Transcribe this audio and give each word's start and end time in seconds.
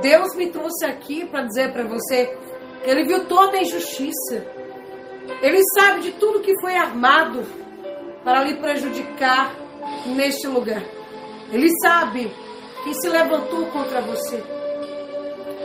Deus 0.00 0.34
me 0.34 0.50
trouxe 0.50 0.84
aqui 0.86 1.26
para 1.26 1.42
dizer 1.42 1.72
para 1.72 1.84
você 1.84 2.26
que 2.82 2.90
Ele 2.90 3.04
viu 3.04 3.26
toda 3.26 3.56
a 3.56 3.62
injustiça. 3.62 4.46
Ele 5.42 5.60
sabe 5.78 6.00
de 6.02 6.12
tudo 6.12 6.40
que 6.40 6.58
foi 6.60 6.74
armado 6.74 7.44
para 8.24 8.44
lhe 8.44 8.56
prejudicar 8.56 9.54
neste 10.06 10.46
lugar. 10.46 10.82
Ele 11.52 11.68
sabe 11.82 12.32
que 12.84 12.94
se 12.94 13.08
levantou 13.08 13.66
contra 13.66 14.00
você. 14.00 14.42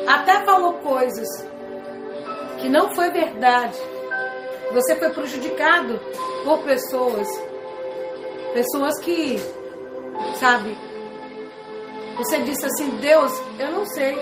Até 0.07 0.43
falou 0.45 0.73
coisas 0.75 1.27
que 2.59 2.69
não 2.69 2.93
foi 2.93 3.09
verdade. 3.11 3.77
Você 4.71 4.95
foi 4.95 5.09
prejudicado 5.11 5.99
por 6.43 6.59
pessoas. 6.63 7.27
Pessoas 8.53 8.99
que, 8.99 9.37
sabe, 10.39 10.77
você 12.15 12.39
disse 12.39 12.65
assim: 12.65 12.89
Deus, 12.97 13.31
eu 13.59 13.71
não 13.71 13.85
sei. 13.85 14.17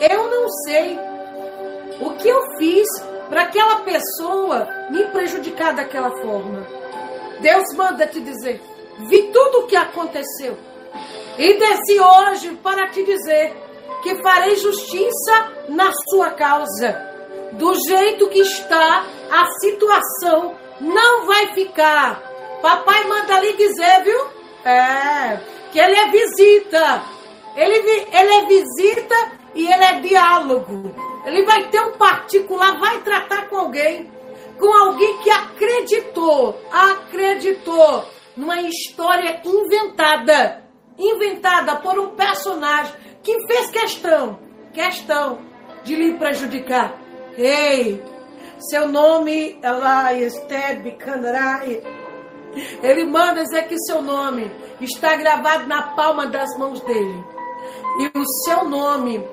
Eu 0.00 0.30
não 0.30 0.48
sei 0.64 0.98
o 2.00 2.10
que 2.14 2.28
eu 2.28 2.40
fiz 2.58 2.88
para 3.28 3.42
aquela 3.42 3.80
pessoa 3.80 4.66
me 4.90 5.04
prejudicar 5.06 5.74
daquela 5.74 6.10
forma. 6.22 6.66
Deus 7.40 7.64
manda 7.76 8.06
te 8.06 8.20
dizer: 8.20 8.60
vi 9.08 9.22
tudo 9.32 9.60
o 9.60 9.66
que 9.66 9.76
aconteceu 9.76 10.56
e 11.38 11.58
desci 11.58 12.00
hoje 12.00 12.50
para 12.62 12.88
te 12.88 13.04
dizer 13.04 13.56
que 14.02 14.22
farei 14.22 14.56
justiça 14.56 15.52
na 15.68 15.92
sua 16.10 16.30
causa. 16.30 17.08
Do 17.52 17.74
jeito 17.88 18.28
que 18.28 18.40
está, 18.40 19.04
a 19.30 19.46
situação 19.60 20.54
não 20.80 21.26
vai 21.26 21.54
ficar. 21.54 22.22
Papai 22.62 23.04
manda 23.04 23.40
lhe 23.40 23.54
dizer, 23.54 24.02
viu? 24.04 24.26
É, 24.64 25.40
que 25.72 25.78
ele 25.78 25.96
é 25.96 26.10
visita. 26.10 27.02
Ele, 27.56 27.76
ele 28.12 28.34
é 28.34 28.46
visita 28.46 29.32
e 29.54 29.66
ele 29.66 29.84
é 29.84 30.00
diálogo. 30.00 30.94
Ele 31.24 31.44
vai 31.44 31.68
ter 31.68 31.80
um 31.80 31.92
particular, 31.92 32.78
vai 32.78 33.00
tratar 33.00 33.48
com 33.48 33.56
alguém, 33.56 34.10
com 34.58 34.72
alguém 34.72 35.18
que 35.18 35.30
acreditou, 35.30 36.60
acreditou 36.70 38.04
numa 38.36 38.60
história 38.62 39.40
inventada, 39.44 40.62
inventada 40.98 41.76
por 41.76 41.98
um 41.98 42.14
personagem 42.14 42.94
que 43.22 43.46
fez 43.46 43.70
questão, 43.70 44.38
questão 44.72 45.38
de 45.84 45.94
lhe 45.94 46.14
prejudicar. 46.14 46.98
Ei, 47.36 48.02
seu 48.70 48.88
nome, 48.88 49.58
Elias 49.62 50.38
Teb 50.46 50.92
Kandarai, 50.98 51.82
ele 52.82 53.04
manda 53.04 53.42
dizer 53.42 53.68
que 53.68 53.78
seu 53.78 54.02
nome 54.02 54.50
está 54.80 55.14
gravado 55.16 55.66
na 55.66 55.82
palma 55.82 56.26
das 56.26 56.56
mãos 56.58 56.80
dele. 56.80 57.24
E 57.98 58.18
o 58.18 58.24
seu 58.44 58.64
nome, 58.64 59.24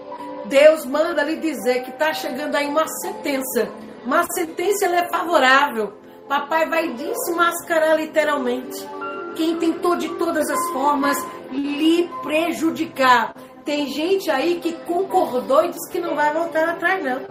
Deus 0.46 0.86
manda 0.86 1.24
lhe 1.24 1.38
dizer 1.38 1.84
que 1.84 1.90
está 1.90 2.14
chegando 2.14 2.56
aí 2.56 2.68
uma 2.68 2.88
sentença. 3.02 3.70
Uma 4.06 4.24
sentença 4.32 4.86
é 4.86 5.08
favorável. 5.10 5.94
Papai 6.28 6.68
vai 6.68 6.90
desmascarar 6.90 7.98
literalmente. 7.98 8.88
Quem 9.36 9.58
tentou 9.58 9.96
de 9.96 10.10
todas 10.16 10.50
as 10.50 10.70
formas 10.72 11.18
lhe 11.52 12.10
prejudicar. 12.22 13.34
Tem 13.64 13.88
gente 13.88 14.30
aí 14.30 14.60
que 14.60 14.74
concordou 14.86 15.66
e 15.66 15.70
disse 15.70 15.92
que 15.92 16.00
não 16.00 16.16
vai 16.16 16.34
voltar 16.34 16.70
atrás, 16.70 17.04
não. 17.04 17.22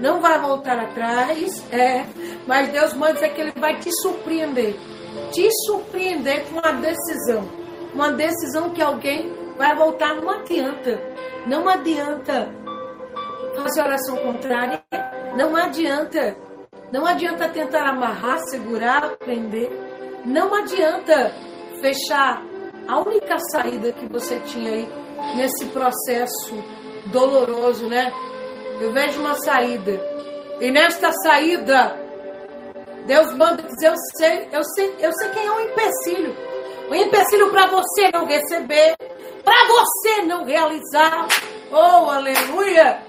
Não 0.00 0.20
vai 0.20 0.38
voltar 0.40 0.78
atrás, 0.78 1.62
é. 1.72 2.04
Mas 2.46 2.68
Deus 2.70 2.94
manda 2.94 3.14
dizer 3.14 3.34
que 3.34 3.40
Ele 3.40 3.52
vai 3.56 3.78
te 3.78 3.90
surpreender 4.02 4.76
te 5.30 5.48
surpreender 5.66 6.44
com 6.46 6.58
uma 6.58 6.72
decisão. 6.72 7.48
Uma 7.94 8.12
decisão 8.12 8.70
que 8.70 8.82
alguém 8.82 9.32
vai 9.56 9.74
voltar, 9.74 10.14
não 10.16 10.30
adianta. 10.30 11.00
Não 11.46 11.68
adianta 11.68 12.48
fazer 13.56 13.82
oração 13.82 14.16
contrária. 14.16 14.82
Não 15.36 15.56
adianta. 15.56 16.36
Não 16.92 17.06
adianta 17.06 17.48
tentar 17.48 17.88
amarrar, 17.88 18.38
segurar, 18.48 19.16
prender. 19.16 19.70
Não 20.24 20.54
adianta 20.54 21.32
fechar 21.80 22.42
a 22.86 22.98
única 23.00 23.38
saída 23.50 23.92
que 23.92 24.06
você 24.06 24.40
tinha 24.40 24.70
aí 24.70 24.88
nesse 25.36 25.66
processo 25.66 26.54
doloroso, 27.06 27.88
né? 27.88 28.12
Eu 28.80 28.92
vejo 28.92 29.20
uma 29.20 29.34
saída. 29.34 30.00
E 30.60 30.70
nesta 30.70 31.12
saída 31.12 32.07
Deus 33.08 33.34
manda 33.38 33.62
dizer, 33.62 33.88
eu 33.88 33.96
sei, 34.18 34.48
eu 34.52 34.62
sei, 34.62 34.96
eu 35.00 35.12
sei 35.14 35.30
quem 35.30 35.46
é 35.46 35.50
o 35.50 35.60
empecilho. 35.60 36.36
O 36.90 36.94
empecilho 36.94 37.50
para 37.50 37.66
você 37.68 38.10
não 38.12 38.26
receber, 38.26 38.94
para 39.42 39.66
você 39.66 40.22
não 40.26 40.44
realizar. 40.44 41.26
Oh, 41.72 42.10
aleluia! 42.10 43.02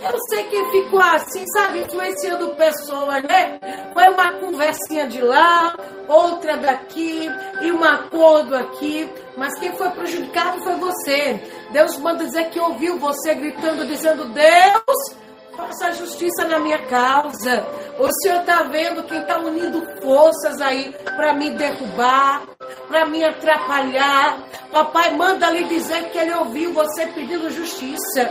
Eu 0.00 0.18
sei 0.30 0.44
que 0.44 0.64
ficou 0.70 1.00
assim, 1.00 1.44
sabe, 1.48 1.80
influenciando 1.80 2.54
pessoas, 2.56 3.22
né? 3.24 3.60
Foi 3.92 4.08
uma 4.08 4.32
conversinha 4.32 5.06
de 5.08 5.20
lá, 5.20 5.76
outra 6.08 6.56
daqui, 6.56 7.28
e 7.60 7.70
um 7.70 7.84
acordo 7.84 8.56
aqui, 8.56 9.10
mas 9.36 9.58
quem 9.58 9.72
foi 9.76 9.90
prejudicado 9.90 10.62
foi 10.62 10.74
você. 10.76 11.42
Deus 11.70 11.98
manda 11.98 12.24
dizer 12.24 12.48
que 12.48 12.58
ouviu 12.58 12.98
você 12.98 13.34
gritando, 13.34 13.86
dizendo: 13.86 14.24
Deus, 14.24 15.23
Faça 15.56 15.92
justiça 15.92 16.46
na 16.46 16.58
minha 16.58 16.78
causa. 16.86 17.66
O 17.98 18.10
Senhor 18.20 18.40
está 18.40 18.62
vendo 18.64 19.04
quem 19.04 19.20
está 19.20 19.38
unindo 19.38 19.82
forças 20.02 20.60
aí 20.60 20.94
para 21.04 21.32
me 21.32 21.50
derrubar, 21.50 22.42
para 22.88 23.06
me 23.06 23.24
atrapalhar. 23.24 24.38
Papai, 24.72 25.14
manda 25.14 25.50
lhe 25.50 25.64
dizer 25.64 26.10
que 26.10 26.18
ele 26.18 26.34
ouviu 26.34 26.72
você 26.72 27.06
pedindo 27.06 27.50
justiça 27.50 28.30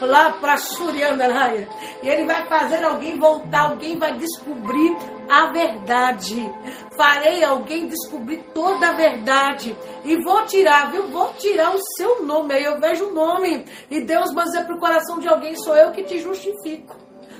lá 0.00 0.32
para 0.32 0.56
Suriandaraia. 0.56 1.68
E 2.02 2.08
ele 2.08 2.24
vai 2.26 2.46
fazer 2.46 2.84
alguém 2.84 3.18
voltar, 3.18 3.70
alguém 3.70 3.98
vai 3.98 4.14
descobrir 4.14 4.96
a 5.28 5.46
verdade. 5.52 6.52
Farei 6.96 7.44
alguém 7.44 7.86
descobrir 7.86 8.38
toda 8.54 8.88
a 8.88 8.92
verdade. 8.92 9.76
E 10.04 10.22
vou 10.22 10.44
tirar, 10.46 10.90
viu? 10.90 11.08
Vou 11.08 11.32
tirar 11.34 11.74
o 11.74 11.80
seu 11.96 12.24
nome. 12.24 12.54
Aí 12.54 12.64
eu 12.64 12.80
vejo 12.80 13.06
o 13.06 13.14
nome. 13.14 13.64
E 13.90 14.00
Deus 14.00 14.32
vai 14.32 14.44
dizer 14.44 14.64
para 14.64 14.76
o 14.76 14.80
coração 14.80 15.18
de 15.18 15.28
alguém: 15.28 15.54
sou 15.56 15.76
eu 15.76 15.92
que 15.92 16.02
te 16.04 16.18
justifico. 16.18 16.96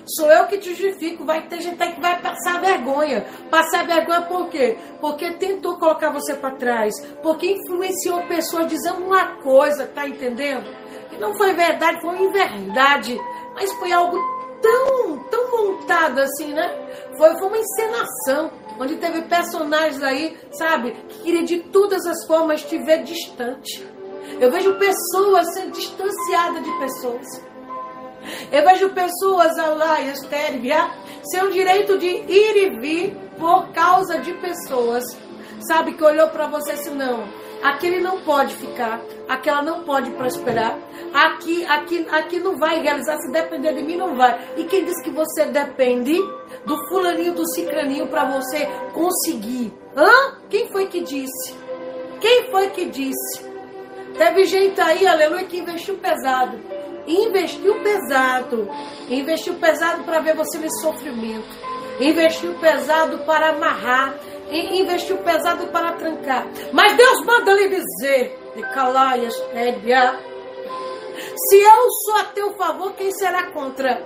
Sou 0.09 0.31
eu 0.31 0.47
que 0.47 0.59
te 0.59 0.73
justifico. 0.75 1.25
Vai 1.25 1.49
ter 1.49 1.61
gente 1.61 1.77
que 1.77 2.01
vai 2.01 2.21
passar 2.21 2.61
vergonha. 2.61 3.27
Passar 3.51 3.87
vergonha 3.87 4.23
por 4.23 4.49
quê? 4.49 4.77
Porque 5.01 5.33
tentou 5.33 5.79
colocar 5.79 6.11
você 6.11 6.35
para 6.35 6.55
trás. 6.55 6.95
Porque 7.23 7.53
influenciou 7.53 8.23
pessoas 8.23 8.69
dizendo 8.69 9.05
uma 9.05 9.37
coisa, 9.43 9.87
tá 9.87 10.07
entendendo? 10.07 10.86
Que 11.11 11.17
não 11.19 11.35
foi 11.35 11.53
verdade, 11.55 12.01
foi 12.01 12.17
inverdade. 12.19 13.21
Mas 13.55 13.73
foi 13.75 13.93
algo 13.93 14.19
tão, 14.61 15.19
tão 15.31 15.51
montado 15.51 16.19
assim, 16.21 16.53
né? 16.53 16.71
Foi, 17.17 17.37
foi 17.39 17.49
uma 17.49 17.59
encenação, 17.59 18.51
onde 18.79 18.97
teve 18.97 19.23
personagens 19.23 20.03
aí, 20.03 20.37
sabe, 20.53 20.93
que 21.09 21.19
queria 21.21 21.45
de 21.45 21.61
todas 21.61 22.05
as 22.07 22.27
formas 22.27 22.63
te 22.63 22.79
ver 22.79 23.03
distante. 23.03 23.87
Eu 24.41 24.51
vejo 24.51 24.75
pessoas 24.75 25.53
sendo 25.55 25.73
distanciadas 25.73 26.63
de 26.63 26.79
pessoas. 26.79 27.27
Eu 28.51 28.65
vejo 28.65 28.91
pessoas 28.91 29.57
lá, 29.57 30.01
estéreo, 30.01 30.61
sem 31.23 31.43
o 31.43 31.53
direito 31.53 31.97
de 31.99 32.07
ir 32.07 32.57
e 32.57 32.71
vir 32.81 33.17
por 33.39 33.69
causa 33.69 34.19
de 34.19 34.33
pessoas. 34.35 35.05
Sabe, 35.67 35.95
que 35.95 36.05
olhou 36.05 36.29
para 36.29 36.49
você 36.49 36.73
assim, 36.73 36.95
não, 36.95 37.25
aquele 37.63 38.01
não 38.01 38.21
pode 38.21 38.55
ficar, 38.55 39.01
aquela 39.29 39.63
não 39.63 39.85
pode 39.85 40.11
prosperar, 40.13 40.79
aqui, 41.13 41.65
aqui, 41.67 42.07
aqui 42.11 42.41
não 42.41 42.57
vai 42.57 42.81
realizar, 42.81 43.17
se 43.19 43.31
depender 43.31 43.75
de 43.75 43.83
mim 43.83 43.97
não 43.97 44.17
vai. 44.17 44.39
E 44.57 44.65
quem 44.65 44.85
diz 44.85 45.01
que 45.03 45.11
você 45.11 45.47
depende 45.47 46.17
do 46.65 46.77
fulaninho, 46.89 47.35
do 47.35 47.47
cicraninho 47.55 48.07
para 48.09 48.25
você 48.25 48.67
conseguir? 48.93 49.73
Hã? 49.97 50.39
Quem 50.49 50.69
foi 50.69 50.87
que 50.87 51.01
disse? 51.01 51.55
Quem 52.21 52.51
foi 52.51 52.71
que 52.71 52.87
disse? 52.87 53.45
Teve 54.17 54.47
gente 54.47 54.81
aí, 54.81 55.07
aleluia, 55.07 55.45
que 55.45 55.59
investiu 55.59 55.97
pesado. 55.99 56.59
Investiu 57.07 57.81
pesado. 57.83 58.69
Investiu 59.09 59.55
pesado 59.55 60.05
para 60.05 60.21
ver 60.21 60.35
você 60.35 60.59
nesse 60.59 60.81
sofrimento. 60.81 61.49
Investiu 62.01 62.55
pesado 62.55 63.19
para 63.21 63.51
amarrar 63.51 64.15
e 64.51 64.81
investiu 64.81 65.19
pesado 65.19 65.67
para 65.69 65.93
trancar. 65.93 66.47
Mas 66.73 66.97
Deus 66.97 67.25
manda 67.25 67.53
lhe 67.53 67.69
dizer, 67.69 68.39
de 68.55 68.63
calaias, 68.73 69.35
se 71.49 71.57
eu 71.57 71.91
sou 72.05 72.17
a 72.17 72.25
teu 72.25 72.55
favor, 72.55 72.93
quem 72.95 73.11
será 73.13 73.51
contra? 73.51 74.03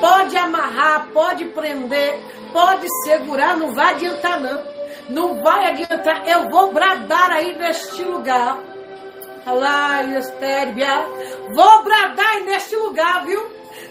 Pode 0.00 0.36
amarrar, 0.36 1.08
pode 1.12 1.44
prender, 1.46 2.20
pode 2.52 2.86
segurar, 3.04 3.56
não 3.56 3.74
vai 3.74 3.94
adiantar 3.94 4.40
não. 4.40 4.78
Não 5.08 5.42
vai 5.42 5.70
adiantar, 5.70 6.28
eu 6.28 6.48
vou 6.50 6.72
bradar 6.72 7.30
aí 7.30 7.56
neste 7.56 8.02
lugar. 8.02 8.58
Calaias, 9.44 10.32
Vou 11.54 11.82
bradar 11.82 12.28
aí 12.34 12.44
neste 12.44 12.76
lugar, 12.76 13.24
viu? 13.24 13.42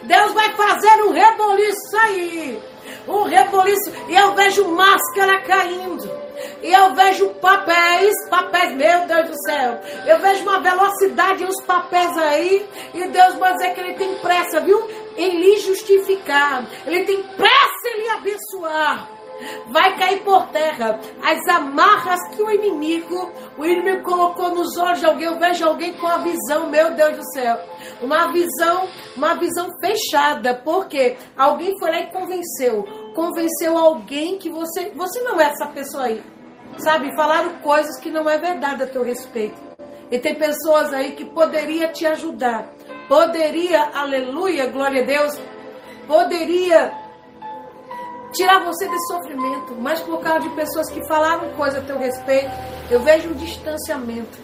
Deus 0.03 0.33
vai 0.33 0.51
fazer 0.53 1.03
um 1.03 1.11
reboliço 1.11 1.97
aí. 2.01 2.61
Um 3.07 3.23
reboliço, 3.23 3.91
e 4.07 4.15
eu 4.15 4.33
vejo 4.35 4.67
máscara 4.69 5.41
caindo. 5.41 6.27
E 6.61 6.71
eu 6.71 6.93
vejo 6.93 7.29
papéis, 7.35 8.13
papéis, 8.29 8.75
meu 8.75 9.07
Deus 9.07 9.29
do 9.29 9.41
céu. 9.43 9.79
Eu 10.05 10.19
vejo 10.19 10.43
uma 10.43 10.59
velocidade 10.59 11.43
nos 11.43 11.63
papéis 11.63 12.15
aí. 12.17 12.67
E 12.93 13.07
Deus 13.07 13.35
vai 13.35 13.53
dizer 13.53 13.73
que 13.73 13.79
ele 13.79 13.93
tem 13.93 14.15
pressa, 14.19 14.59
viu? 14.59 14.87
Em 15.17 15.39
lhe 15.39 15.57
justificar. 15.57 16.63
Ele 16.85 17.05
tem 17.05 17.23
pressa 17.23 17.87
em 17.95 18.01
lhe 18.01 18.09
abençoar 18.09 19.16
vai 19.67 19.97
cair 19.97 20.23
por 20.23 20.47
terra. 20.47 20.99
As 21.23 21.55
amarras 21.55 22.19
que 22.35 22.41
o 22.41 22.51
inimigo, 22.51 23.31
o 23.57 23.65
inimigo 23.65 24.03
colocou 24.03 24.51
nos 24.53 24.77
olhos 24.77 24.99
de 24.99 25.05
alguém. 25.05 25.27
Eu 25.27 25.39
vejo 25.39 25.65
alguém 25.65 25.93
com 25.93 26.07
a 26.07 26.17
visão, 26.17 26.69
meu 26.69 26.93
Deus 26.93 27.17
do 27.17 27.31
céu. 27.31 27.57
Uma 28.01 28.31
visão, 28.31 28.87
uma 29.15 29.35
visão 29.35 29.69
fechada. 29.79 30.55
Porque 30.55 31.17
alguém 31.35 31.77
foi 31.79 31.91
lá 31.91 31.99
e 31.99 32.11
convenceu. 32.11 32.83
Convenceu 33.13 33.77
alguém 33.77 34.37
que 34.37 34.49
você, 34.49 34.91
você 34.95 35.21
não 35.21 35.39
é 35.39 35.45
essa 35.45 35.67
pessoa 35.67 36.05
aí. 36.05 36.23
Sabe, 36.77 37.15
falaram 37.15 37.55
coisas 37.59 37.99
que 37.99 38.11
não 38.11 38.29
é 38.29 38.37
verdade 38.37 38.83
a 38.83 38.87
teu 38.87 39.03
respeito. 39.03 39.59
E 40.11 40.19
tem 40.19 40.35
pessoas 40.35 40.93
aí 40.93 41.13
que 41.13 41.25
poderia 41.25 41.87
te 41.89 42.05
ajudar. 42.05 42.69
Poderia, 43.07 43.89
aleluia, 43.93 44.67
glória 44.67 45.01
a 45.01 45.05
Deus, 45.05 45.39
poderia 46.07 47.06
tirar 48.37 48.63
você 48.63 48.87
desse 48.87 49.07
sofrimento, 49.07 49.75
mas 49.79 49.99
por 50.01 50.19
causa 50.19 50.41
de 50.41 50.49
pessoas 50.55 50.89
que 50.91 51.05
falaram 51.07 51.49
coisa 51.55 51.79
a 51.79 51.81
teu 51.81 51.97
respeito, 51.97 52.51
eu 52.89 53.01
vejo 53.01 53.29
um 53.29 53.33
distanciamento. 53.33 54.37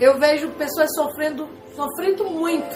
Eu 0.00 0.18
vejo 0.18 0.48
pessoas 0.50 0.88
sofrendo, 0.94 1.48
sofrendo 1.74 2.30
muito, 2.30 2.74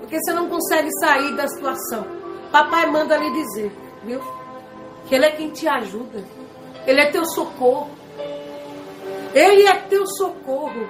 porque 0.00 0.18
você 0.18 0.32
não 0.32 0.48
consegue 0.48 0.88
sair 0.98 1.36
da 1.36 1.46
situação. 1.46 2.06
Papai 2.50 2.86
manda 2.90 3.16
lhe 3.16 3.30
dizer, 3.32 3.70
viu? 4.02 4.20
Que 5.06 5.14
ele 5.14 5.26
é 5.26 5.30
quem 5.30 5.50
te 5.50 5.68
ajuda. 5.68 6.24
Ele 6.86 7.00
é 7.00 7.10
teu 7.10 7.24
socorro. 7.26 7.90
Ele 9.34 9.66
é 9.66 9.74
teu 9.82 10.06
socorro. 10.06 10.88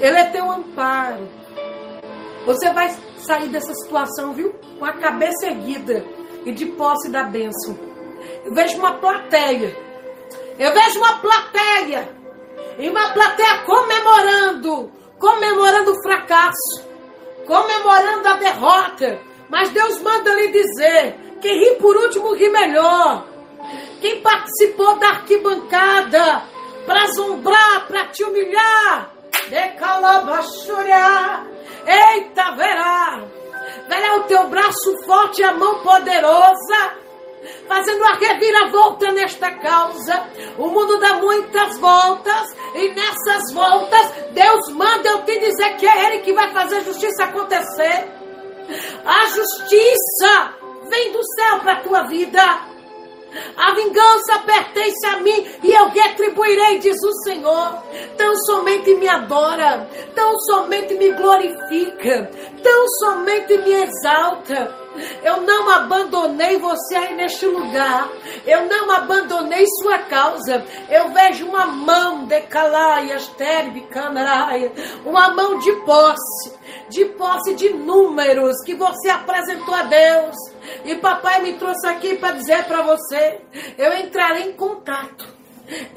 Ele 0.00 0.16
é 0.16 0.24
teu 0.30 0.50
amparo. 0.50 1.28
Você 2.46 2.72
vai 2.72 2.96
sair 3.18 3.48
dessa 3.48 3.74
situação, 3.74 4.32
viu? 4.32 4.54
Com 4.78 4.84
a 4.84 4.94
cabeça 4.94 5.46
erguida 5.46 6.04
e 6.44 6.52
de 6.52 6.66
posse 6.66 7.10
da 7.10 7.24
bênção. 7.24 7.95
Eu 8.44 8.54
vejo 8.54 8.78
uma 8.78 8.94
plateia. 8.94 9.76
Eu 10.58 10.72
vejo 10.72 10.98
uma 10.98 11.18
plateia. 11.18 12.08
E 12.78 12.88
uma 12.88 13.12
plateia 13.12 13.62
comemorando. 13.64 14.92
Comemorando 15.18 15.92
o 15.92 16.02
fracasso. 16.02 16.86
Comemorando 17.46 18.28
a 18.28 18.34
derrota. 18.34 19.20
Mas 19.48 19.70
Deus 19.70 20.00
manda 20.00 20.34
lhe 20.34 20.48
dizer: 20.48 21.16
quem 21.40 21.58
ri 21.58 21.76
por 21.76 21.96
último 21.96 22.34
ri 22.34 22.48
melhor. 22.48 23.26
Quem 24.00 24.20
participou 24.20 24.98
da 24.98 25.08
arquibancada 25.08 26.42
para 26.86 27.06
zombrar, 27.12 27.86
para 27.88 28.06
te 28.06 28.22
humilhar, 28.22 29.10
de 29.48 29.68
calabachuriar. 29.78 31.46
Eita, 31.86 32.52
verá. 32.52 33.24
Verá 33.88 34.16
o 34.16 34.24
teu 34.24 34.48
braço 34.48 34.96
forte 35.04 35.40
e 35.40 35.44
a 35.44 35.52
mão 35.52 35.80
poderosa 35.80 37.05
fazendo 37.68 38.04
a 38.04 38.14
reviravolta 38.14 39.12
nesta 39.12 39.50
causa. 39.52 40.28
O 40.58 40.68
mundo 40.68 40.98
dá 40.98 41.14
muitas 41.14 41.78
voltas 41.78 42.54
e 42.74 42.88
nessas 42.94 43.52
voltas 43.52 44.12
Deus 44.32 44.68
manda 44.72 45.08
eu 45.08 45.22
te 45.24 45.38
dizer 45.38 45.76
que 45.76 45.86
é 45.86 46.06
Ele 46.06 46.18
que 46.22 46.32
vai 46.32 46.52
fazer 46.52 46.76
a 46.76 46.84
justiça 46.84 47.24
acontecer. 47.24 48.08
A 49.04 49.26
justiça 49.26 50.54
vem 50.90 51.12
do 51.12 51.22
céu 51.22 51.60
para 51.60 51.72
a 51.74 51.80
tua 51.82 52.02
vida. 52.04 52.76
A 53.56 53.74
vingança 53.74 54.38
pertence 54.46 55.06
a 55.06 55.20
mim 55.20 55.46
e 55.62 55.72
eu 55.72 55.88
retribuirei, 55.88 56.78
diz 56.78 56.96
o 57.02 57.12
Senhor. 57.24 57.82
Tão 58.16 58.34
somente 58.46 58.94
me 58.94 59.08
adora, 59.08 59.88
tão 60.14 60.38
somente 60.40 60.94
me 60.94 61.12
glorifica, 61.12 62.30
tão 62.62 62.88
somente 63.00 63.58
me 63.58 63.72
exalta. 63.72 64.85
Eu 65.22 65.42
não 65.42 65.70
abandonei 65.70 66.58
você 66.58 66.96
aí 66.96 67.14
neste 67.14 67.46
lugar. 67.46 68.08
Eu 68.46 68.66
não 68.66 68.90
abandonei 68.90 69.64
sua 69.82 69.98
causa. 69.98 70.64
Eu 70.88 71.10
vejo 71.10 71.46
uma 71.46 71.66
mão 71.66 72.26
de 72.26 72.40
calaias, 72.42 73.30
canaraia, 73.90 74.72
uma 75.04 75.30
mão 75.30 75.58
de 75.58 75.72
posse, 75.84 76.52
de 76.88 77.04
posse 77.06 77.54
de 77.54 77.70
números 77.70 78.56
que 78.64 78.74
você 78.74 79.08
apresentou 79.08 79.74
a 79.74 79.82
Deus. 79.82 80.36
E 80.84 80.94
papai 80.96 81.42
me 81.42 81.54
trouxe 81.54 81.86
aqui 81.86 82.16
para 82.16 82.32
dizer 82.32 82.64
para 82.64 82.82
você, 82.82 83.40
eu 83.78 83.96
entrarei 83.98 84.50
em 84.50 84.52
contato 84.52 85.36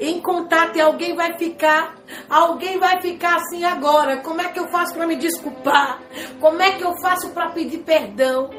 em 0.00 0.20
contato 0.20 0.76
e 0.76 0.80
alguém 0.80 1.14
vai 1.14 1.38
ficar, 1.38 1.94
alguém 2.28 2.78
vai 2.78 3.00
ficar 3.00 3.36
assim 3.36 3.64
agora. 3.64 4.18
Como 4.18 4.40
é 4.40 4.48
que 4.48 4.58
eu 4.58 4.68
faço 4.68 4.94
para 4.94 5.06
me 5.06 5.16
desculpar? 5.16 6.00
Como 6.40 6.60
é 6.60 6.72
que 6.72 6.82
eu 6.82 6.92
faço 7.00 7.30
para 7.30 7.50
pedir 7.50 7.78
perdão? 7.78 8.50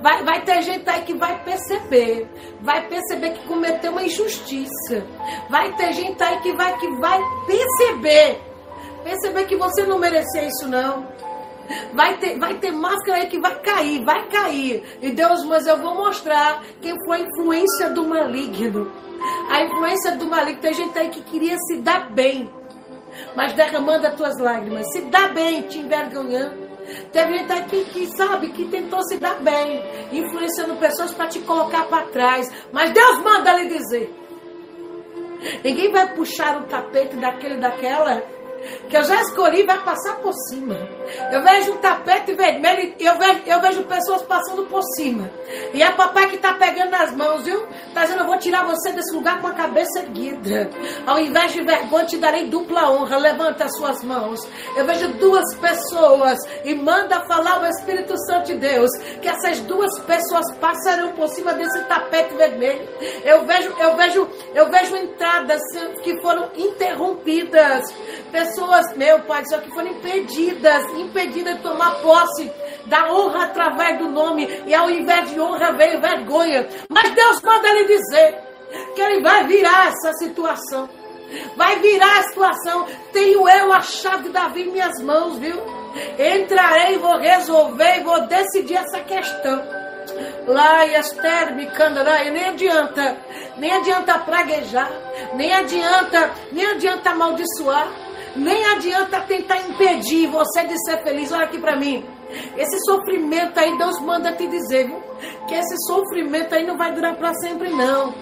Vai, 0.00 0.22
vai 0.24 0.42
ter 0.42 0.62
gente 0.62 0.88
aí 0.88 1.02
que 1.02 1.14
vai 1.14 1.42
perceber, 1.42 2.28
vai 2.60 2.86
perceber 2.88 3.30
que 3.30 3.46
cometeu 3.46 3.92
uma 3.92 4.02
injustiça. 4.02 5.06
Vai 5.50 5.74
ter 5.76 5.92
gente 5.92 6.22
aí 6.22 6.40
que 6.40 6.52
vai, 6.54 6.76
que 6.78 6.88
vai 6.96 7.20
perceber, 7.46 8.40
perceber 9.02 9.44
que 9.44 9.56
você 9.56 9.82
não 9.84 9.98
merecia 9.98 10.44
isso 10.44 10.68
não. 10.68 11.06
Vai 11.92 12.16
ter, 12.18 12.38
vai 12.38 12.54
ter 12.58 12.70
máscara 12.70 13.18
aí 13.18 13.26
que 13.26 13.40
vai 13.40 13.58
cair, 13.60 14.04
vai 14.04 14.28
cair. 14.28 14.98
E 15.02 15.10
Deus, 15.10 15.44
mas 15.44 15.66
eu 15.66 15.76
vou 15.78 15.96
mostrar 15.96 16.62
quem 16.80 16.94
foi 17.04 17.18
a 17.18 17.20
influência 17.20 17.90
do 17.90 18.06
maligno. 18.06 18.90
A 19.50 19.62
influência 19.62 20.12
do 20.16 20.26
maligno. 20.26 20.60
Tem 20.60 20.74
gente 20.74 20.96
aí 20.96 21.08
que 21.08 21.22
queria 21.22 21.56
se 21.58 21.78
dar 21.78 22.12
bem, 22.12 22.48
mas 23.34 23.52
derramando 23.54 24.06
as 24.06 24.14
tuas 24.14 24.38
lágrimas. 24.38 24.86
Se 24.92 25.00
dá 25.02 25.28
bem, 25.28 25.62
te 25.62 25.78
envergonhando 25.78 26.65
Teve 27.12 27.38
gente 27.38 27.52
aqui 27.52 27.84
que 27.86 28.06
sabe 28.16 28.50
que 28.50 28.66
tentou 28.66 29.02
se 29.04 29.18
dar 29.18 29.40
bem, 29.40 29.82
influenciando 30.12 30.76
pessoas 30.76 31.12
para 31.12 31.26
te 31.26 31.40
colocar 31.40 31.84
para 31.86 32.06
trás. 32.06 32.50
Mas 32.72 32.92
Deus 32.92 33.18
manda 33.22 33.52
lhe 33.54 33.68
dizer: 33.68 34.14
ninguém 35.64 35.90
vai 35.90 36.14
puxar 36.14 36.58
o 36.58 36.66
tapete 36.66 37.16
daquele 37.16 37.56
daquela 37.56 38.35
que 38.88 38.96
eu 38.96 39.04
já 39.04 39.20
escolhi 39.22 39.64
vai 39.64 39.78
passar 39.82 40.16
por 40.16 40.32
cima. 40.48 40.76
Eu 41.32 41.42
vejo 41.42 41.72
um 41.72 41.76
tapete 41.76 42.34
vermelho, 42.34 42.94
eu 42.98 43.18
vejo, 43.18 43.40
eu 43.46 43.60
vejo 43.60 43.84
pessoas 43.84 44.22
passando 44.22 44.64
por 44.66 44.82
cima. 44.96 45.30
E 45.72 45.82
é 45.82 45.90
papai 45.92 46.28
que 46.28 46.36
está 46.36 46.54
pegando 46.54 46.90
nas 46.90 47.14
mãos, 47.14 47.44
viu? 47.44 47.66
Está 47.88 48.02
dizendo, 48.02 48.22
eu 48.22 48.26
vou 48.26 48.38
tirar 48.38 48.64
você 48.64 48.92
desse 48.92 49.14
lugar 49.14 49.40
com 49.40 49.46
a 49.46 49.52
cabeça 49.52 50.00
erguida. 50.00 50.70
Ao 51.06 51.18
invés 51.18 51.52
de 51.52 51.62
vergonha, 51.62 52.06
te 52.06 52.16
darei 52.16 52.46
dupla 52.46 52.90
honra. 52.90 53.16
Levanta 53.18 53.64
as 53.64 53.76
suas 53.76 54.02
mãos. 54.02 54.40
Eu 54.76 54.84
vejo 54.84 55.08
duas 55.14 55.54
pessoas 55.56 56.38
e 56.64 56.74
manda 56.74 57.24
falar 57.26 57.62
o 57.62 57.66
Espírito 57.66 58.16
Santo 58.26 58.46
de 58.46 58.54
Deus 58.54 58.90
que 59.20 59.28
essas 59.28 59.60
duas 59.60 59.98
pessoas 60.00 60.52
passarão 60.58 61.12
por 61.12 61.28
cima 61.28 61.52
desse 61.54 61.80
tapete 61.84 62.34
vermelho. 62.34 62.88
Eu 63.24 63.44
vejo, 63.44 63.74
eu 63.78 63.96
vejo, 63.96 64.28
eu 64.54 64.70
vejo 64.70 64.96
entradas 64.96 65.60
que 66.02 66.20
foram 66.20 66.50
interrompidas. 66.56 67.84
Pessoas 68.32 68.45
pessoas, 68.46 68.96
meu 68.96 69.20
Pai, 69.20 69.42
só 69.46 69.58
que 69.58 69.70
foram 69.70 69.88
impedidas, 69.88 70.84
impedidas 70.94 71.56
de 71.56 71.62
tomar 71.62 71.96
posse 71.96 72.50
da 72.86 73.12
honra 73.12 73.44
através 73.44 73.98
do 73.98 74.08
nome, 74.08 74.48
e 74.66 74.74
ao 74.74 74.88
invés 74.90 75.30
de 75.30 75.40
honra 75.40 75.72
veio 75.72 76.00
vergonha. 76.00 76.68
Mas 76.88 77.10
Deus 77.10 77.42
manda 77.42 77.72
lhe 77.72 77.84
dizer 77.84 78.38
que 78.94 79.00
Ele 79.00 79.22
vai 79.22 79.46
virar 79.46 79.88
essa 79.88 80.12
situação. 80.14 80.88
Vai 81.56 81.80
virar 81.80 82.20
a 82.20 82.22
situação. 82.22 82.86
Tenho 83.12 83.48
eu 83.48 83.72
a 83.72 83.80
chave 83.80 84.28
da 84.28 84.48
vida 84.48 84.68
em 84.68 84.72
minhas 84.72 85.02
mãos, 85.02 85.38
viu? 85.38 85.56
Entrarei, 86.18 86.98
vou 86.98 87.18
resolver 87.18 87.98
e 87.98 88.04
vou 88.04 88.26
decidir 88.26 88.76
essa 88.76 89.00
questão. 89.00 89.62
Lá 90.46 90.86
e 90.86 90.94
Esther 90.94 91.56
me 91.56 91.66
candará, 91.66 92.22
nem 92.24 92.44
adianta, 92.44 93.16
nem 93.56 93.72
adianta 93.72 94.18
praguejar, 94.20 94.88
nem 95.34 95.52
adianta, 95.52 96.30
nem 96.52 96.64
adianta 96.64 97.10
amaldiçoar, 97.10 97.88
nem 98.36 98.64
adianta 98.66 99.20
tentar 99.22 99.58
impedir 99.68 100.26
você 100.28 100.64
de 100.64 100.78
ser 100.84 101.02
feliz. 101.02 101.32
Olha 101.32 101.44
aqui 101.44 101.58
para 101.58 101.76
mim. 101.76 102.04
Esse 102.56 102.78
sofrimento 102.84 103.58
aí, 103.58 103.76
Deus 103.78 104.00
manda 104.00 104.32
te 104.32 104.46
dizer, 104.46 104.86
viu? 104.86 105.00
Que 105.46 105.54
esse 105.54 105.76
sofrimento 105.86 106.54
aí 106.54 106.66
não 106.66 106.76
vai 106.76 106.92
durar 106.92 107.16
para 107.16 107.32
sempre, 107.34 107.70
não. 107.70 108.14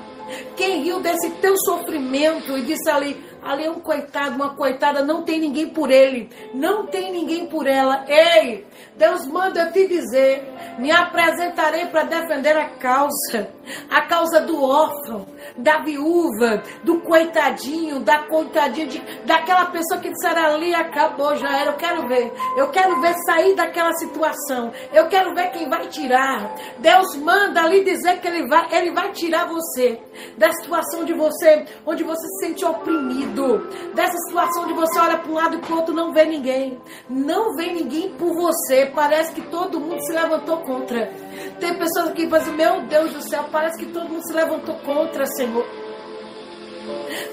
Quem 0.57 0.83
riu 0.83 1.01
desse 1.01 1.31
teu 1.41 1.55
sofrimento 1.57 2.57
e 2.57 2.63
disse 2.63 2.89
ali, 2.89 3.23
Ali 3.45 3.67
é 3.67 3.71
um 3.71 3.79
coitado, 3.79 4.35
uma 4.37 4.55
coitada, 4.55 5.05
não 5.05 5.23
tem 5.23 5.39
ninguém 5.39 5.69
por 5.69 5.91
ele, 5.91 6.31
não 6.55 6.87
tem 6.87 7.13
ninguém 7.13 7.47
por 7.47 7.67
ela. 7.67 8.03
Ei, 8.09 8.67
Deus 8.97 9.27
manda 9.27 9.71
te 9.73 9.89
dizer: 9.89 10.55
me 10.79 10.91
apresentarei 10.91 11.87
para 11.87 12.05
defender 12.05 12.57
a 12.57 12.69
causa, 12.71 13.49
a 13.91 14.03
causa 14.03 14.41
do 14.41 14.63
órfão, 14.63 15.27
da 15.57 15.79
viúva, 15.83 16.63
do 16.83 17.01
coitadinho, 17.01 18.01
da 18.01 18.27
coitadinha, 18.27 18.87
de, 18.87 19.01
daquela 19.25 19.67
pessoa 19.67 20.01
que 20.01 20.11
disser 20.11 20.37
ali 20.37 20.75
acabou, 20.75 21.37
já 21.37 21.61
era. 21.61 21.71
Eu 21.71 21.77
quero 21.77 22.09
ver, 22.09 22.33
eu 22.57 22.71
quero 22.71 23.01
ver 23.01 23.15
sair 23.27 23.55
daquela 23.55 23.93
situação, 23.95 24.73
eu 24.93 25.09
quero 25.09 25.35
ver 25.35 25.51
quem 25.51 25.69
vai 25.69 25.89
tirar. 25.89 26.55
Deus 26.79 27.17
manda 27.17 27.63
ali 27.63 27.85
dizer 27.85 28.21
que 28.21 28.29
ele 28.29 28.47
vai, 28.47 28.69
ele 28.73 28.93
vai 28.93 29.11
tirar 29.13 29.47
você 29.47 30.01
da 30.37 30.53
situação 30.53 31.05
de 31.05 31.13
você, 31.13 31.65
onde 31.87 32.05
você 32.05 32.27
se 32.27 32.47
sente 32.47 32.65
oprimido, 32.65 33.69
dessa 33.95 34.17
situação 34.29 34.67
de 34.67 34.73
você 34.73 34.99
olha 34.99 35.19
para 35.19 35.31
um 35.31 35.35
lado 35.35 35.57
e 35.57 35.59
para 35.59 35.73
o 35.73 35.77
outro 35.77 35.95
não 35.95 36.13
vê 36.13 36.25
ninguém, 36.25 36.81
não 37.09 37.55
vê 37.57 37.73
ninguém 37.73 38.11
por 38.15 38.33
você. 38.35 38.84
Parece 38.87 39.33
que 39.35 39.43
todo 39.43 39.81
mundo 39.81 40.01
se 40.05 40.13
levantou 40.13 40.59
contra. 40.59 41.13
Tem 41.61 41.75
pessoas 41.79 42.13
que 42.13 42.27
dizem, 42.27 42.55
meu 42.55 42.83
Deus 42.83 43.13
do 43.13 43.23
céu, 43.23 43.45
parece 43.51 43.79
que 43.79 43.93
todo 43.93 44.09
mundo 44.09 44.27
se 44.27 44.33
levantou 44.33 44.75
contra, 44.77 45.27
Senhor. 45.27 45.67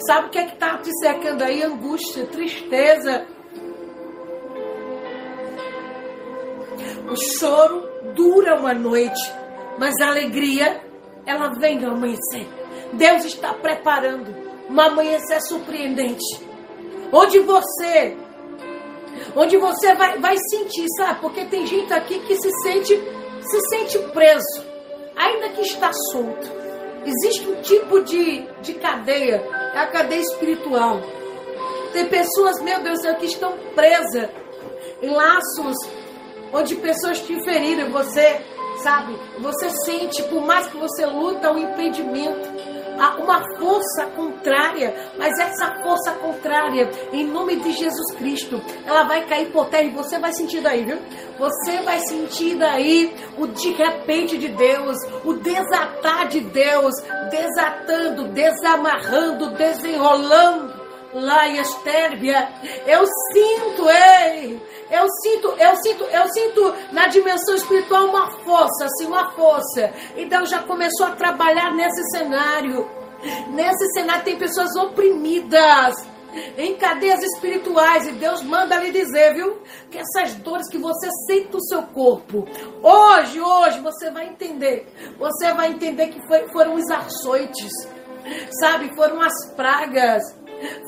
Sabe 0.06 0.28
o 0.28 0.30
que 0.30 0.40
é 0.40 0.46
que 0.46 0.54
está 0.54 0.78
te 0.78 0.90
secando 1.00 1.44
aí? 1.44 1.64
Angústia, 1.64 2.26
tristeza. 2.26 3.26
O 7.10 7.16
choro 7.16 7.90
dura 8.16 8.56
uma 8.56 8.74
noite, 8.74 9.34
mas 9.78 9.94
a 10.02 10.08
alegria, 10.08 10.82
ela 11.26 11.50
vem 11.60 11.80
no 11.80 11.92
amanhecer. 11.92 12.48
Deus 12.94 13.26
está 13.26 13.54
preparando 13.54 14.34
uma 14.70 14.88
amanhecer 14.88 15.42
surpreendente. 15.42 16.24
Onde 17.12 17.40
você, 17.40 18.18
onde 19.36 19.58
você 19.58 19.94
vai, 19.96 20.18
vai 20.20 20.36
sentir, 20.50 20.86
sabe? 20.98 21.22
Porque 21.22 21.46
tem 21.46 21.66
gente 21.66 21.92
aqui 21.94 22.20
que 22.20 22.36
se 22.36 22.50
sente, 22.64 22.96
se 23.42 23.60
sente 23.70 24.00
preso, 24.10 24.66
ainda 25.16 25.50
que 25.50 25.62
está 25.62 25.92
solto. 26.12 26.62
Existe 27.06 27.50
um 27.50 27.62
tipo 27.62 28.04
de, 28.04 28.48
de 28.62 28.74
cadeia, 28.76 29.44
é 29.74 29.80
a 29.80 29.88
cadeia 29.88 30.22
espiritual. 30.22 31.02
Tem 31.94 32.06
pessoas, 32.06 32.62
meu 32.62 32.82
Deus 32.82 33.02
céu, 33.02 33.16
que 33.16 33.26
estão 33.26 33.54
presas 33.76 34.30
em 35.02 35.10
laços 35.10 35.76
onde 36.54 36.76
pessoas 36.76 37.20
te 37.20 37.44
feriram 37.44 37.92
você, 37.92 38.42
sabe, 38.84 39.18
você 39.40 39.70
sente, 39.86 40.22
por 40.24 40.42
mais 40.46 40.68
que 40.68 40.78
você 40.78 41.06
luta, 41.06 41.52
o 41.52 41.56
um 41.56 41.60
impedimento 41.60 42.61
uma 43.18 43.42
força 43.58 44.06
contrária, 44.16 45.12
mas 45.18 45.38
essa 45.40 45.82
força 45.82 46.12
contrária, 46.14 46.90
em 47.12 47.26
nome 47.26 47.58
de 47.58 47.72
Jesus 47.74 48.16
Cristo, 48.18 48.62
ela 48.86 49.04
vai 49.04 49.26
cair 49.26 49.52
por 49.52 49.68
terra 49.68 49.84
e 49.84 49.90
você 49.90 50.20
vai 50.20 50.34
sentir 50.34 50.62
daí, 50.62 50.84
viu? 50.84 50.98
Você 51.40 51.82
vai 51.82 52.00
sentir 52.00 52.56
daí 52.56 53.14
o 53.38 53.48
de 53.48 53.72
repente 53.72 54.38
de 54.38 54.50
Deus, 54.50 54.98
o 55.24 55.34
desatar 55.34 56.28
de 56.28 56.42
Deus, 56.42 56.94
desatando, 57.30 58.28
desamarrando, 58.30 59.52
desenrolando 59.52 60.82
lá 61.14 61.48
em 61.48 61.58
Estérbia. 61.60 62.48
Eu 62.86 63.06
sinto, 63.34 63.90
ei, 63.90 64.62
eu 64.92 65.08
sinto, 65.24 65.48
eu 65.58 65.76
sinto, 65.82 66.04
eu 66.04 66.28
sinto 66.34 66.76
na 66.92 67.08
dimensão 67.08 67.56
espiritual 67.56 68.08
uma 68.08 68.30
força, 68.44 68.86
assim, 68.86 69.06
uma 69.06 69.32
força. 69.32 69.94
E 70.18 70.26
Deus 70.26 70.50
já 70.50 70.62
começou 70.64 71.08
a 71.08 71.12
trabalhar 71.12 71.74
nesse 71.74 72.04
cenário. 72.12 72.88
Nesse 73.50 73.86
cenário 73.94 74.24
tem 74.24 74.38
pessoas 74.38 74.76
oprimidas 74.76 75.96
em 76.58 76.76
cadeias 76.76 77.22
espirituais 77.24 78.08
e 78.08 78.12
Deus 78.14 78.42
manda 78.42 78.78
lhe 78.78 78.92
dizer, 78.92 79.34
viu? 79.34 79.62
Que 79.90 80.00
essas 80.00 80.36
dores 80.36 80.68
que 80.70 80.78
você 80.78 81.10
sente 81.28 81.54
no 81.54 81.62
seu 81.64 81.84
corpo, 81.84 82.48
hoje, 82.82 83.40
hoje 83.40 83.80
você 83.80 84.10
vai 84.12 84.28
entender. 84.28 84.88
Você 85.18 85.54
vai 85.54 85.72
entender 85.72 86.08
que 86.08 86.26
foi, 86.28 86.48
foram 86.50 86.76
os 86.76 86.90
açoites, 86.90 87.72
sabe? 88.60 88.94
Foram 88.96 89.22
as 89.22 89.54
pragas 89.56 90.24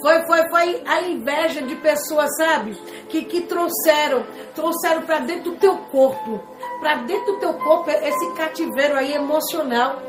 foi, 0.01 0.25
foi, 0.25 0.49
foi 0.49 0.83
a 0.85 1.01
inveja 1.01 1.61
de 1.61 1.75
pessoas, 1.77 2.29
sabe? 2.37 2.73
Que, 3.09 3.25
que 3.25 3.41
trouxeram, 3.41 4.25
trouxeram 4.53 5.01
para 5.01 5.19
dentro 5.19 5.51
do 5.51 5.57
teu 5.57 5.77
corpo, 5.77 6.41
para 6.79 6.97
dentro 7.03 7.33
do 7.33 7.39
teu 7.39 7.53
corpo 7.55 7.89
esse 7.89 8.33
cativeiro 8.33 8.95
aí 8.95 9.13
emocional. 9.13 10.01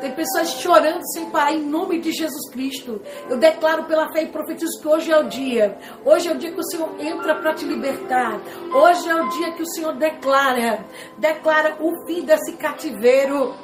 Tem 0.00 0.12
pessoas 0.12 0.50
chorando 0.60 1.00
sem 1.12 1.30
parar 1.30 1.52
em 1.52 1.62
nome 1.62 1.98
de 1.98 2.12
Jesus 2.12 2.50
Cristo. 2.50 3.00
Eu 3.28 3.38
declaro 3.38 3.84
pela 3.84 4.12
fé 4.12 4.22
e 4.22 4.26
profetizo 4.26 4.80
que 4.80 4.86
hoje 4.86 5.10
é 5.10 5.18
o 5.18 5.28
dia. 5.28 5.76
Hoje 6.04 6.28
é 6.28 6.32
o 6.32 6.38
dia 6.38 6.52
que 6.52 6.60
o 6.60 6.64
Senhor 6.64 6.88
entra 7.00 7.34
para 7.36 7.54
te 7.54 7.64
libertar. 7.64 8.40
Hoje 8.72 9.08
é 9.08 9.14
o 9.14 9.28
dia 9.28 9.52
que 9.52 9.62
o 9.62 9.66
Senhor 9.66 9.94
declara, 9.94 10.84
declara 11.18 11.76
o 11.80 12.06
fim 12.06 12.22
desse 12.22 12.52
cativeiro. 12.52 13.54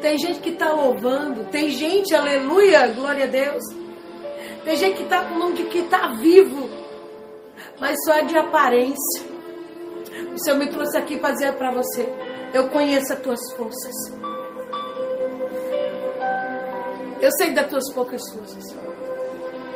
Tem 0.00 0.18
gente 0.18 0.40
que 0.40 0.50
está 0.50 0.70
louvando, 0.72 1.44
tem 1.46 1.70
gente, 1.70 2.14
aleluia, 2.14 2.86
glória 2.88 3.24
a 3.24 3.28
Deus 3.28 3.83
tem 4.64 4.76
gente 4.76 4.96
que 4.96 5.02
está 5.02 5.24
com 5.24 5.34
o 5.34 5.38
nome 5.38 5.64
que 5.64 5.78
está 5.78 6.08
vivo, 6.14 6.68
mas 7.78 7.96
só 8.04 8.14
é 8.14 8.22
de 8.22 8.36
aparência. 8.36 9.22
O 10.32 10.38
Senhor 10.42 10.58
me 10.58 10.68
trouxe 10.68 10.96
aqui 10.96 11.18
para 11.18 11.34
dizer 11.34 11.52
para 11.54 11.70
você: 11.70 12.08
eu 12.52 12.68
conheço 12.68 13.12
as 13.12 13.20
tuas 13.20 13.52
forças. 13.56 13.94
Eu 17.20 17.30
sei 17.32 17.52
das 17.52 17.68
tuas 17.68 17.92
poucas 17.92 18.22
forças. 18.32 18.76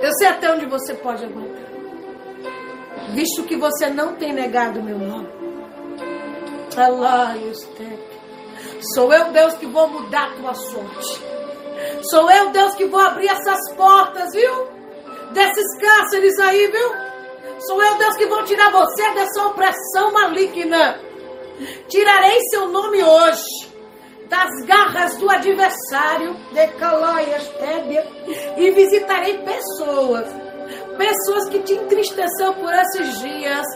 Eu 0.01 0.13
sei 0.19 0.29
até 0.29 0.53
onde 0.53 0.67
você 0.67 0.95
pode 0.95 1.25
aguentar. 1.25 1.69
Visto 3.15 3.45
que 3.45 3.57
você 3.57 3.89
não 3.89 4.15
tem 4.15 4.33
negado 4.33 4.83
meu 4.83 4.99
nome. 4.99 5.29
Sou 8.95 9.13
eu, 9.13 9.33
Deus, 9.33 9.55
que 9.55 9.67
vou 9.67 9.89
mudar 9.89 10.29
a 10.29 10.37
tua 10.37 10.55
sorte. 10.55 11.23
Sou 12.11 12.31
eu, 12.31 12.51
Deus, 12.51 12.75
que 12.75 12.85
vou 12.85 13.01
abrir 13.01 13.29
essas 13.29 13.73
portas, 13.75 14.33
viu? 14.33 14.78
Desses 15.33 15.79
cárceres 15.81 16.39
aí, 16.39 16.67
viu? 16.67 17.09
Sou 17.61 17.83
eu, 17.83 17.99
Deus, 17.99 18.17
que 18.17 18.27
vou 18.27 18.45
tirar 18.45 18.71
você 18.71 19.11
dessa 19.15 19.47
opressão 19.47 20.13
maligna. 20.13 21.01
Tirarei 21.89 22.39
seu 22.51 22.69
nome 22.69 23.03
hoje 23.03 23.69
das 24.29 24.49
garras 24.67 25.17
do 25.17 25.29
adversário, 25.29 26.37
de 26.53 26.67
Calóias, 26.79 27.51
e 28.57 28.71
visitarei 28.71 29.39
pessoas, 29.39 30.27
pessoas 30.97 31.49
que 31.49 31.61
te 31.61 31.75
entristeceram 31.75 32.55
por 32.55 32.73
esses 32.73 33.21
dias, 33.21 33.67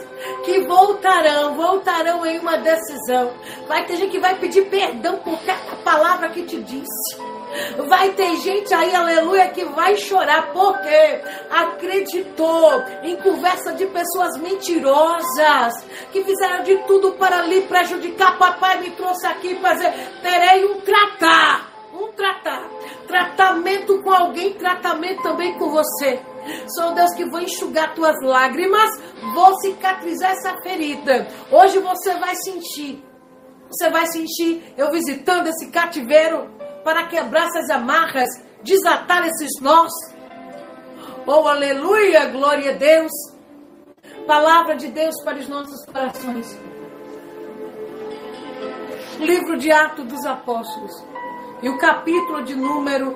que 0.45 0.61
voltarão, 0.61 1.55
voltarão 1.55 2.25
em 2.25 2.39
uma 2.39 2.57
decisão. 2.57 3.33
Vai 3.67 3.85
ter 3.85 3.97
gente 3.97 4.11
que 4.11 4.19
vai 4.19 4.37
pedir 4.37 4.69
perdão 4.69 5.17
por 5.17 5.37
cada 5.43 5.75
palavra 5.83 6.29
que 6.29 6.43
te 6.43 6.61
disse. 6.61 7.17
Vai 7.87 8.11
ter 8.11 8.35
gente 8.37 8.73
aí, 8.73 8.95
aleluia, 8.95 9.49
que 9.49 9.63
vai 9.65 9.95
chorar 9.97 10.51
porque 10.51 11.21
acreditou 11.49 12.83
em 13.03 13.15
conversa 13.17 13.73
de 13.73 13.85
pessoas 13.87 14.37
mentirosas 14.39 15.73
que 16.11 16.23
fizeram 16.23 16.63
de 16.63 16.77
tudo 16.87 17.13
para 17.13 17.41
lhe 17.45 17.61
prejudicar. 17.61 18.37
Papai 18.37 18.79
me 18.79 18.91
trouxe 18.91 19.27
aqui 19.27 19.55
para 19.55 19.75
terei 20.21 20.65
um 20.65 20.81
tratar, 20.81 21.71
um 21.93 22.11
tratar, 22.13 22.67
tratamento 23.07 24.01
com 24.01 24.11
alguém, 24.11 24.53
tratamento 24.53 25.21
também 25.21 25.57
com 25.57 25.69
você. 25.69 26.19
Sou 26.75 26.93
Deus 26.93 27.13
que 27.13 27.29
vou 27.29 27.39
enxugar 27.39 27.93
tuas 27.93 28.19
lágrimas, 28.21 28.89
vou 29.33 29.55
cicatrizar 29.59 30.31
essa 30.31 30.55
ferida. 30.61 31.27
Hoje 31.51 31.79
você 31.79 32.15
vai 32.15 32.35
sentir. 32.35 33.03
Você 33.69 33.89
vai 33.89 34.05
sentir 34.07 34.73
eu 34.77 34.91
visitando 34.91 35.47
esse 35.47 35.71
cativeiro 35.71 36.62
para 36.83 37.07
quebrar 37.07 37.47
essas 37.47 37.69
amarras, 37.69 38.29
desatar 38.63 39.25
esses 39.27 39.61
nós. 39.61 39.91
Oh, 41.25 41.47
aleluia, 41.47 42.25
glória 42.25 42.71
a 42.71 42.73
Deus. 42.73 43.11
Palavra 44.27 44.75
de 44.75 44.89
Deus 44.89 45.15
para 45.23 45.37
os 45.37 45.47
nossos 45.47 45.85
corações. 45.85 46.59
Livro 49.19 49.57
de 49.57 49.71
Atos 49.71 50.05
dos 50.05 50.25
Apóstolos. 50.25 50.91
E 51.61 51.69
o 51.69 51.77
capítulo 51.77 52.43
de 52.43 52.55
número 52.55 53.15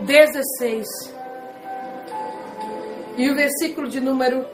16. 0.00 0.86
E 3.16 3.28
o 3.30 3.34
versículo 3.34 3.88
de 3.88 4.00
número 4.00 4.46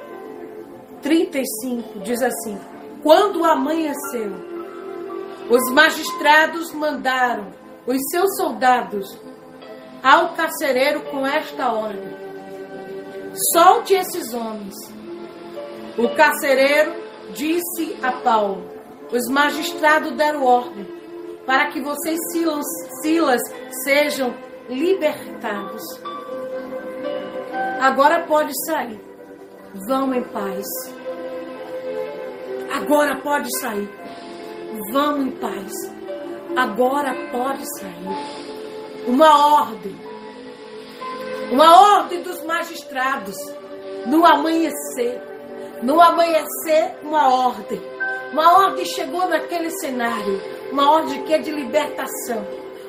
35 1.02 2.00
diz 2.00 2.22
assim: 2.22 2.58
Quando 3.02 3.44
amanheceu, 3.44 4.32
os 5.50 5.70
magistrados 5.72 6.72
mandaram 6.72 7.63
os 7.86 7.98
seus 8.10 8.36
soldados 8.36 9.18
ao 10.02 10.34
carcereiro 10.34 11.02
com 11.10 11.26
esta 11.26 11.72
ordem: 11.72 12.16
Solte 13.52 13.94
esses 13.94 14.32
homens. 14.32 14.74
O 15.96 16.08
carcereiro 16.16 16.94
disse 17.32 17.96
a 18.02 18.12
Paulo: 18.12 18.70
Os 19.12 19.28
magistrados 19.30 20.12
deram 20.12 20.44
ordem 20.44 20.86
para 21.46 21.70
que 21.70 21.80
vocês, 21.80 22.18
Silas, 22.32 22.66
Silas 23.02 23.40
sejam 23.84 24.34
libertados. 24.68 25.82
Agora 27.80 28.24
pode 28.26 28.52
sair. 28.66 29.00
Vão 29.86 30.14
em 30.14 30.22
paz. 30.22 30.64
Agora 32.72 33.16
pode 33.20 33.48
sair. 33.60 33.88
Vão 34.92 35.22
em 35.22 35.30
paz. 35.32 35.93
Agora 36.56 37.12
pode 37.32 37.64
sair. 37.78 39.08
Uma 39.08 39.56
ordem. 39.62 39.96
Uma 41.50 41.96
ordem 41.98 42.22
dos 42.22 42.42
magistrados. 42.44 43.36
No 44.06 44.24
amanhecer. 44.24 45.20
No 45.82 46.00
amanhecer, 46.00 46.96
uma 47.02 47.28
ordem. 47.28 47.82
Uma 48.32 48.64
ordem 48.66 48.84
chegou 48.84 49.28
naquele 49.28 49.70
cenário. 49.70 50.40
Uma 50.70 50.92
ordem 50.92 51.24
que 51.24 51.34
é 51.34 51.38
de 51.38 51.50
libertação. 51.50 52.46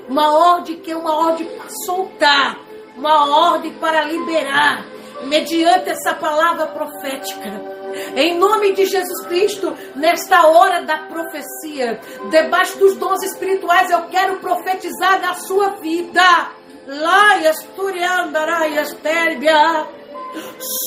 Uma 0.08 0.32
ordem 0.32 0.80
que 0.80 0.92
é 0.92 0.96
uma 0.96 1.16
ordem 1.16 1.48
para 1.48 1.70
soltar. 1.86 2.60
Uma 2.96 3.50
ordem 3.50 3.74
para 3.74 4.04
liberar. 4.04 4.86
Mediante 5.24 5.90
essa 5.90 6.14
palavra 6.14 6.68
profética. 6.68 7.75
Em 8.16 8.38
nome 8.38 8.74
de 8.74 8.86
Jesus 8.86 9.26
Cristo, 9.28 9.76
nesta 9.96 10.48
hora 10.48 10.84
da 10.84 10.98
profecia, 11.08 12.00
debaixo 12.30 12.78
dos 12.78 12.96
dons 12.98 13.24
espirituais, 13.24 13.90
eu 13.90 14.04
quero 14.04 14.38
profetizar 14.40 15.22
na 15.22 15.34
sua 15.36 15.70
vida. 15.78 16.52
Laias, 16.88 17.64
Turiandaraias, 17.76 18.94
Pérbia. 18.96 19.88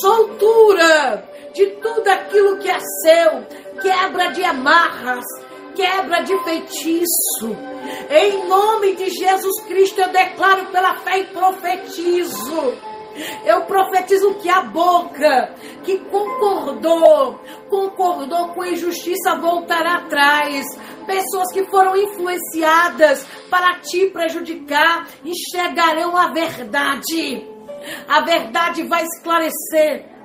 Soltura 0.01 1.27
de 1.53 1.65
tudo 1.81 2.07
aquilo 2.07 2.57
que 2.59 2.69
é 2.69 2.79
seu, 2.79 3.45
quebra 3.81 4.31
de 4.31 4.43
amarras, 4.43 5.25
quebra 5.75 6.21
de 6.21 6.37
feitiço. 6.43 7.57
Em 8.09 8.47
nome 8.47 8.95
de 8.95 9.09
Jesus 9.09 9.61
Cristo, 9.63 9.99
eu 9.99 10.09
declaro 10.09 10.67
pela 10.67 10.95
fé 10.99 11.19
e 11.19 11.23
profetizo 11.25 12.88
eu 13.45 13.61
profetizo 13.61 14.35
que 14.35 14.49
a 14.49 14.61
boca 14.61 15.53
que 15.83 15.97
concordou, 15.99 17.39
concordou 17.69 18.49
com 18.49 18.61
a 18.61 18.69
injustiça 18.69 19.35
voltará 19.35 19.97
atrás. 19.97 20.65
Pessoas 21.05 21.51
que 21.51 21.65
foram 21.65 21.95
influenciadas 21.95 23.25
para 23.49 23.79
te 23.79 24.07
prejudicar 24.07 25.07
enxergarão 25.23 26.15
a 26.15 26.31
verdade. 26.31 27.47
A 28.07 28.21
verdade 28.21 28.83
vai 28.83 29.03
esclarecer 29.03 30.19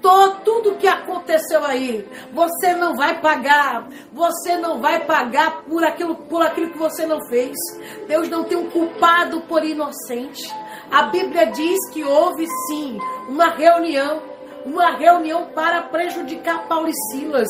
Todo, 0.00 0.40
tudo 0.44 0.76
que 0.76 0.86
aconteceu 0.86 1.64
aí, 1.64 2.06
você 2.32 2.74
não 2.74 2.94
vai 2.94 3.20
pagar. 3.20 3.88
Você 4.12 4.56
não 4.56 4.80
vai 4.80 5.04
pagar 5.04 5.62
por 5.64 5.84
aquilo, 5.84 6.14
por 6.14 6.42
aquilo 6.42 6.70
que 6.70 6.78
você 6.78 7.04
não 7.04 7.20
fez. 7.28 7.56
Deus 8.06 8.28
não 8.28 8.44
tem 8.44 8.56
um 8.56 8.70
culpado 8.70 9.40
por 9.42 9.64
inocente. 9.64 10.54
A 10.90 11.02
Bíblia 11.04 11.46
diz 11.46 11.78
que 11.92 12.02
houve 12.02 12.46
sim 12.66 12.98
uma 13.28 13.50
reunião, 13.50 14.22
uma 14.64 14.96
reunião 14.96 15.46
para 15.54 15.82
prejudicar 15.82 16.66
Paulo 16.66 16.88
e 16.88 16.94
Silas. 17.10 17.48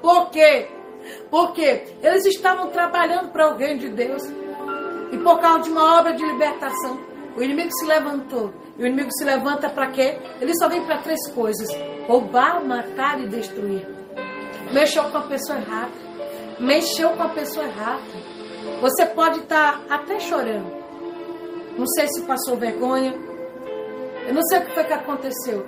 Por 0.00 0.30
quê? 0.30 0.68
Porque 1.30 1.84
eles 2.02 2.24
estavam 2.24 2.70
trabalhando 2.70 3.30
para 3.30 3.52
o 3.52 3.56
reino 3.56 3.80
de 3.80 3.90
Deus. 3.90 4.22
E 5.12 5.18
por 5.18 5.38
causa 5.38 5.64
de 5.64 5.70
uma 5.70 5.98
obra 5.98 6.14
de 6.14 6.24
libertação, 6.24 6.98
o 7.36 7.42
inimigo 7.42 7.70
se 7.72 7.84
levantou. 7.84 8.52
E 8.78 8.82
o 8.82 8.86
inimigo 8.86 9.10
se 9.12 9.24
levanta 9.24 9.68
para 9.68 9.90
quê? 9.90 10.18
Ele 10.40 10.56
só 10.58 10.68
vem 10.68 10.84
para 10.84 10.98
três 10.98 11.28
coisas: 11.32 11.68
roubar, 12.06 12.64
matar 12.64 13.20
e 13.20 13.28
destruir. 13.28 13.86
Mexeu 14.72 15.04
com 15.04 15.18
a 15.18 15.22
pessoa 15.22 15.58
errada. 15.58 15.92
Mexeu 16.58 17.10
com 17.10 17.22
a 17.22 17.28
pessoa 17.28 17.66
errada. 17.66 18.00
Você 18.80 19.06
pode 19.06 19.40
estar 19.40 19.80
tá 19.86 19.94
até 19.94 20.18
chorando. 20.18 20.75
Não 21.78 21.86
sei 21.88 22.08
se 22.08 22.22
passou 22.22 22.56
vergonha. 22.56 23.14
Eu 24.26 24.34
não 24.34 24.42
sei 24.44 24.58
o 24.58 24.64
que 24.64 24.72
foi 24.72 24.84
que 24.84 24.92
aconteceu. 24.92 25.66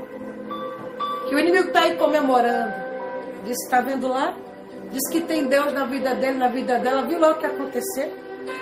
Que 1.28 1.34
o 1.34 1.38
inimigo 1.38 1.68
está 1.68 1.80
aí 1.80 1.96
comemorando. 1.96 2.72
Diz, 3.44 3.56
está 3.64 3.82
vendo 3.82 4.08
lá? 4.08 4.34
Diz 4.90 5.06
que 5.10 5.20
tem 5.20 5.46
Deus 5.46 5.72
na 5.72 5.84
vida 5.84 6.14
dele, 6.14 6.38
na 6.38 6.48
vida 6.48 6.78
dela. 6.78 7.02
Viu 7.02 7.20
lá 7.20 7.32
o 7.32 7.38
que 7.38 7.44
aconteceu? 7.44 8.10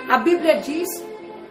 A 0.09 0.17
Bíblia 0.17 0.57
diz 0.57 0.89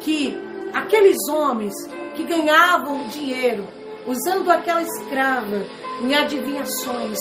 que 0.00 0.38
aqueles 0.74 1.16
homens 1.30 1.72
que 2.14 2.24
ganhavam 2.24 3.08
dinheiro 3.08 3.66
usando 4.06 4.50
aquela 4.50 4.82
escrava 4.82 5.64
em 6.02 6.14
adivinhações 6.14 7.18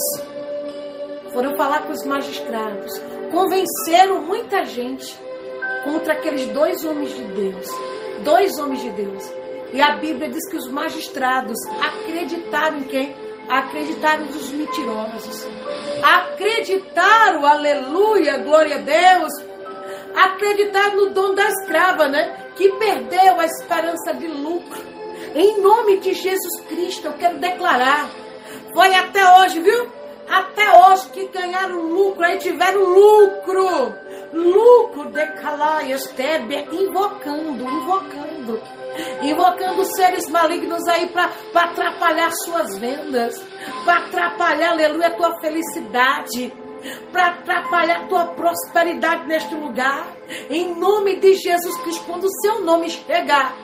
foram 1.32 1.56
falar 1.56 1.84
com 1.84 1.94
os 1.94 2.06
magistrados. 2.06 2.92
Convenceram 3.32 4.22
muita 4.22 4.66
gente 4.66 5.18
contra 5.86 6.14
aqueles 6.14 6.46
dois 6.48 6.84
homens 6.84 7.16
de 7.16 7.24
Deus 7.24 7.95
dois 8.24 8.58
homens 8.60 8.82
de 8.82 8.90
Deus. 8.92 9.24
E 9.74 9.82
a 9.82 9.98
Bíblia 9.98 10.30
diz 10.30 10.48
que 10.50 10.58
os 10.58 10.70
magistrados 10.70 11.58
acreditaram 11.82 12.80
em 12.80 12.84
quem? 12.84 13.16
Acreditaram 13.50 14.26
nos 14.26 14.50
mentirosos. 14.52 15.48
Acreditaram, 16.02 17.46
aleluia, 17.46 18.38
glória 18.38 18.78
a 18.78 18.80
Deus. 18.80 19.34
Acreditaram 20.16 20.96
no 20.96 21.10
dom 21.10 21.36
da 21.36 21.44
escrava, 21.50 22.08
né? 22.08 22.52
Que 22.56 22.72
perdeu 22.74 23.40
a 23.40 23.46
esperança 23.46 24.14
de 24.14 24.28
lucro. 24.28 24.82
Em 25.36 25.60
nome 25.60 25.98
de 25.98 26.14
Jesus 26.14 26.62
Cristo, 26.70 27.08
eu 27.08 27.14
quero 27.14 27.38
declarar. 27.38 28.10
Foi 28.74 28.96
até 28.96 29.40
hoje, 29.40 29.60
viu? 29.60 29.90
Até 30.30 30.64
hoje 30.72 31.10
que 31.10 31.28
ganharam 31.28 31.82
lucro, 31.82 32.24
aí 32.24 32.38
tiveram 32.38 32.82
lucro 32.82 33.94
lucro 34.36 35.10
de 35.12 35.26
calaias, 35.42 36.06
tébia, 36.10 36.68
invocando, 36.72 37.64
invocando, 37.64 38.62
invocando 39.22 39.86
seres 39.96 40.30
malignos 40.30 40.86
aí 40.88 41.08
para 41.08 41.32
atrapalhar 41.54 42.32
suas 42.44 42.78
vendas, 42.78 43.42
para 43.86 44.06
atrapalhar, 44.06 44.72
aleluia, 44.72 45.08
a 45.08 45.16
tua 45.16 45.40
felicidade, 45.40 46.54
para 47.12 47.28
atrapalhar 47.28 48.02
a 48.02 48.08
tua 48.08 48.26
prosperidade 48.28 49.26
neste 49.26 49.56
lugar. 49.56 50.14
Em 50.50 50.78
nome 50.78 51.20
de 51.20 51.36
Jesus 51.36 51.76
Cristo, 51.82 52.06
quando 52.06 52.26
o 52.26 52.42
seu 52.42 52.62
nome 52.62 52.90
chegar, 52.90 53.56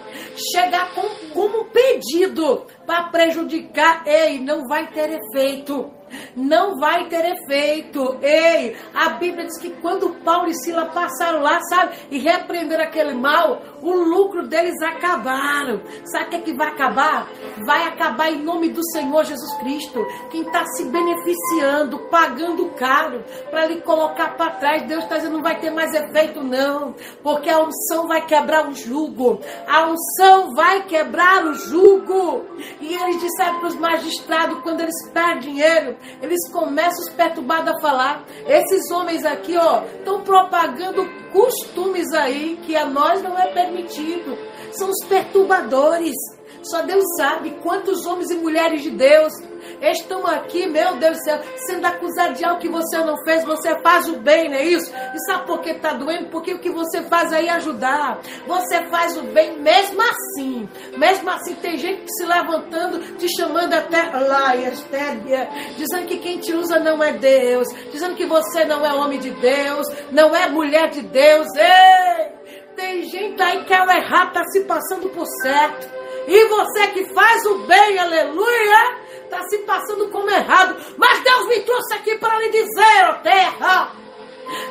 chegar 0.54 0.94
com, 0.96 1.08
como 1.34 1.66
pedido 1.66 2.66
para 2.86 3.10
prejudicar, 3.10 4.04
ei, 4.08 4.40
não 4.40 4.68
vai 4.68 4.88
ter 4.88 5.20
efeito 5.20 5.92
não 6.36 6.80
vai 6.80 7.08
ter 7.08 7.26
efeito. 7.26 8.17
Ei, 8.21 8.76
a 8.93 9.10
Bíblia 9.10 9.45
diz 9.45 9.58
que 9.58 9.69
quando 9.82 10.10
Paulo 10.24 10.50
e 10.50 10.54
Sila 10.63 10.86
passaram 10.86 11.41
lá, 11.41 11.60
sabe, 11.62 11.95
e 12.10 12.19
repreenderam 12.19 12.84
aquele 12.84 13.13
mal, 13.13 13.62
o 13.82 13.91
lucro 13.91 14.47
deles 14.47 14.80
acabaram. 14.82 15.82
Sabe 16.06 16.26
o 16.26 16.30
que, 16.30 16.36
é 16.36 16.41
que 16.41 16.54
vai 16.54 16.67
acabar? 16.69 17.28
Vai 17.65 17.88
acabar 17.88 18.32
em 18.32 18.41
nome 18.41 18.69
do 18.69 18.84
Senhor 18.91 19.26
Jesus 19.26 19.54
Cristo. 19.58 20.06
Quem 20.30 20.41
está 20.41 20.65
se 20.65 20.86
beneficiando, 20.86 22.00
pagando 22.10 22.69
caro 22.71 23.24
para 23.50 23.65
lhe 23.65 23.82
colocar 23.82 24.36
para 24.36 24.52
trás, 24.52 24.84
Deus 24.84 25.04
está 25.04 25.17
dizendo 25.17 25.32
não 25.32 25.41
vai 25.41 25.60
ter 25.60 25.71
mais 25.71 25.93
efeito, 25.93 26.43
não, 26.43 26.93
porque 27.24 27.50
a 27.50 27.60
unção 27.63 28.08
vai 28.08 28.26
quebrar 28.26 28.69
o 28.69 28.76
jugo. 28.76 29.39
A 29.67 29.88
unção 29.88 30.54
vai 30.54 30.84
quebrar 30.84 31.45
o 31.45 31.54
jugo. 31.54 32.45
E 32.80 32.93
eles 32.93 33.19
disseram 33.19 33.60
para 33.60 33.67
os 33.67 33.76
magistrados, 33.76 34.62
quando 34.62 34.82
eles 34.82 35.10
perdem 35.12 35.52
dinheiro, 35.52 35.97
eles 36.22 36.40
começam 36.52 37.00
os 37.00 37.10
perturbados 37.10 37.74
a 37.74 37.80
falar. 37.80 38.26
Esses 38.48 38.90
homens 38.92 39.26
aqui, 39.26 39.56
ó, 39.58 39.84
estão 39.84 40.22
propagando 40.22 41.08
costumes 41.32 42.12
aí 42.14 42.60
que 42.64 42.76
a 42.76 42.86
nós 42.86 43.22
não 43.22 43.38
é 43.38 43.48
permitido. 43.48 44.38
São 44.74 44.90
os 44.90 45.06
perturbadores. 45.08 46.16
Só 46.64 46.82
Deus 46.84 47.04
sabe 47.18 47.58
quantos 47.62 48.06
homens 48.06 48.30
e 48.30 48.36
mulheres 48.36 48.84
de 48.84 48.92
Deus 48.92 49.34
estão 49.82 50.26
aqui, 50.26 50.67
meu 50.67 50.95
Deus 50.95 51.17
do 51.17 51.24
céu, 51.24 51.39
sendo 51.67 51.86
acusados 51.86 52.38
de 52.38 52.45
algo 52.45 52.60
que 52.60 52.69
você 52.69 52.97
não 53.00 53.15
fez, 53.24 53.43
você 53.43 53.80
faz 53.82 54.08
o 54.08 54.17
bem, 54.17 54.50
não 54.50 54.58
é 54.58 54.63
isso? 54.63 54.91
E 54.91 55.19
sabe 55.26 55.45
por 55.45 55.62
que 55.62 55.71
está 55.71 55.93
doendo? 55.93 56.30
Porque 56.30 56.54
o 56.54 56.60
que 56.60 56.69
você 56.69 57.02
faz 57.04 57.32
aí 57.34 57.47
é 57.47 57.52
ajudar. 57.52 58.19
Você 58.47 58.82
faz 58.89 59.17
o 59.17 59.24
bem 59.24 59.60
mesmo 59.60 60.02
assim. 60.02 60.69
Mesmo 60.97 61.30
assim, 61.30 61.56
tem 61.56 61.78
gente 61.78 62.06
se 62.08 62.26
levantando, 62.26 63.00
te 63.17 63.28
chamando 63.38 63.74
até 63.74 64.04
lá, 64.17 64.56
Estébia, 64.56 65.50
dizendo 65.78 66.08
que 66.08 66.17
quem 66.17 66.39
te 66.39 66.54
usa 66.54 66.80
não 66.80 67.04
é 67.04 67.13
Deus, 67.13 67.67
dizendo 67.91 68.15
que 68.15 68.26
você 68.26 68.65
não 68.65 68.86
é 68.86 68.93
homem 68.93 69.19
de 69.19 69.32
Deus, 69.32 69.88
não 70.12 70.36
é 70.36 70.50
mulher 70.50 70.89
de 70.89 71.02
Deus. 71.02 71.47
Ei! 71.56 72.41
Tem 72.76 73.04
gente 73.04 73.41
aí 73.41 73.63
que 73.65 73.74
ao 73.74 73.89
errado 73.89 74.30
está 74.30 74.43
se 74.45 74.62
passando 74.62 75.10
por 75.10 75.26
certo. 75.41 75.89
E 76.28 76.47
você 76.47 76.88
que 76.88 77.13
faz 77.13 77.45
o 77.45 77.60
bem, 77.67 77.97
aleluia, 77.97 78.97
está 79.32 79.48
se 79.48 79.58
passando 79.60 80.10
como 80.10 80.30
errado. 80.30 80.76
Mas 80.98 81.24
Deus 81.24 81.48
me 81.48 81.62
trouxe 81.62 81.94
aqui 81.94 82.17
para 82.17 82.38
lhe 82.39 82.50
dizer, 82.50 83.06
ó 83.06 83.13
terra, 83.13 83.94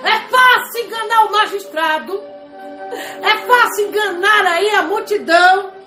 é 0.05 0.19
fácil 0.29 0.85
enganar 0.85 1.25
o 1.25 1.33
magistrado, 1.33 2.23
é 3.23 3.39
fácil 3.39 3.89
enganar 3.89 4.45
aí 4.47 4.71
a 4.71 4.83
multidão. 4.83 5.80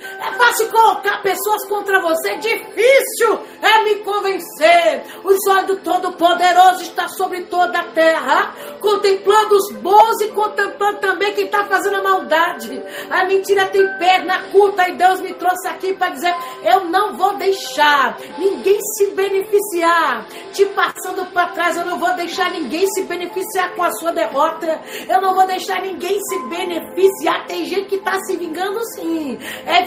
É 0.00 0.32
fácil 0.32 0.68
colocar 0.70 1.22
pessoas 1.22 1.66
contra 1.68 2.00
você, 2.00 2.36
difícil 2.36 3.40
é 3.62 3.84
me 3.84 3.94
convencer. 3.96 5.04
Os 5.24 5.36
olhos 5.48 5.66
do 5.66 5.76
Todo-Poderoso 5.78 6.82
está 6.82 7.08
sobre 7.08 7.42
toda 7.44 7.78
a 7.78 7.84
terra, 7.92 8.54
contemplando 8.80 9.56
os 9.56 9.72
bons 9.76 10.20
e 10.20 10.28
contemplando 10.28 10.98
também 10.98 11.34
quem 11.34 11.46
está 11.46 11.64
fazendo 11.64 11.96
a 11.96 12.02
maldade. 12.02 12.82
A 13.10 13.24
mentira 13.24 13.66
tem 13.66 13.86
perna 13.98 14.42
curta 14.50 14.88
e 14.88 14.96
Deus 14.96 15.20
me 15.20 15.34
trouxe 15.34 15.68
aqui 15.68 15.94
para 15.94 16.10
dizer: 16.10 16.34
eu 16.64 16.84
não 16.84 17.16
vou 17.16 17.36
deixar 17.36 18.18
ninguém 18.38 18.78
se 18.80 19.10
beneficiar, 19.12 20.26
te 20.52 20.64
passando 20.66 21.26
para 21.32 21.48
trás. 21.48 21.76
Eu 21.76 21.86
não 21.86 21.98
vou 21.98 22.12
deixar 22.14 22.50
ninguém 22.50 22.86
se 22.88 23.02
beneficiar 23.02 23.74
com 23.74 23.82
a 23.82 23.92
sua 23.92 24.12
derrota. 24.12 24.80
Eu 25.08 25.20
não 25.20 25.34
vou 25.34 25.46
deixar 25.46 25.80
ninguém 25.80 26.18
se 26.20 26.38
beneficiar. 26.48 27.46
Tem 27.46 27.64
gente 27.64 27.88
que 27.88 27.96
está 27.96 28.18
se 28.20 28.36
vingando 28.36 28.80
sim. 28.94 29.38
É 29.66 29.82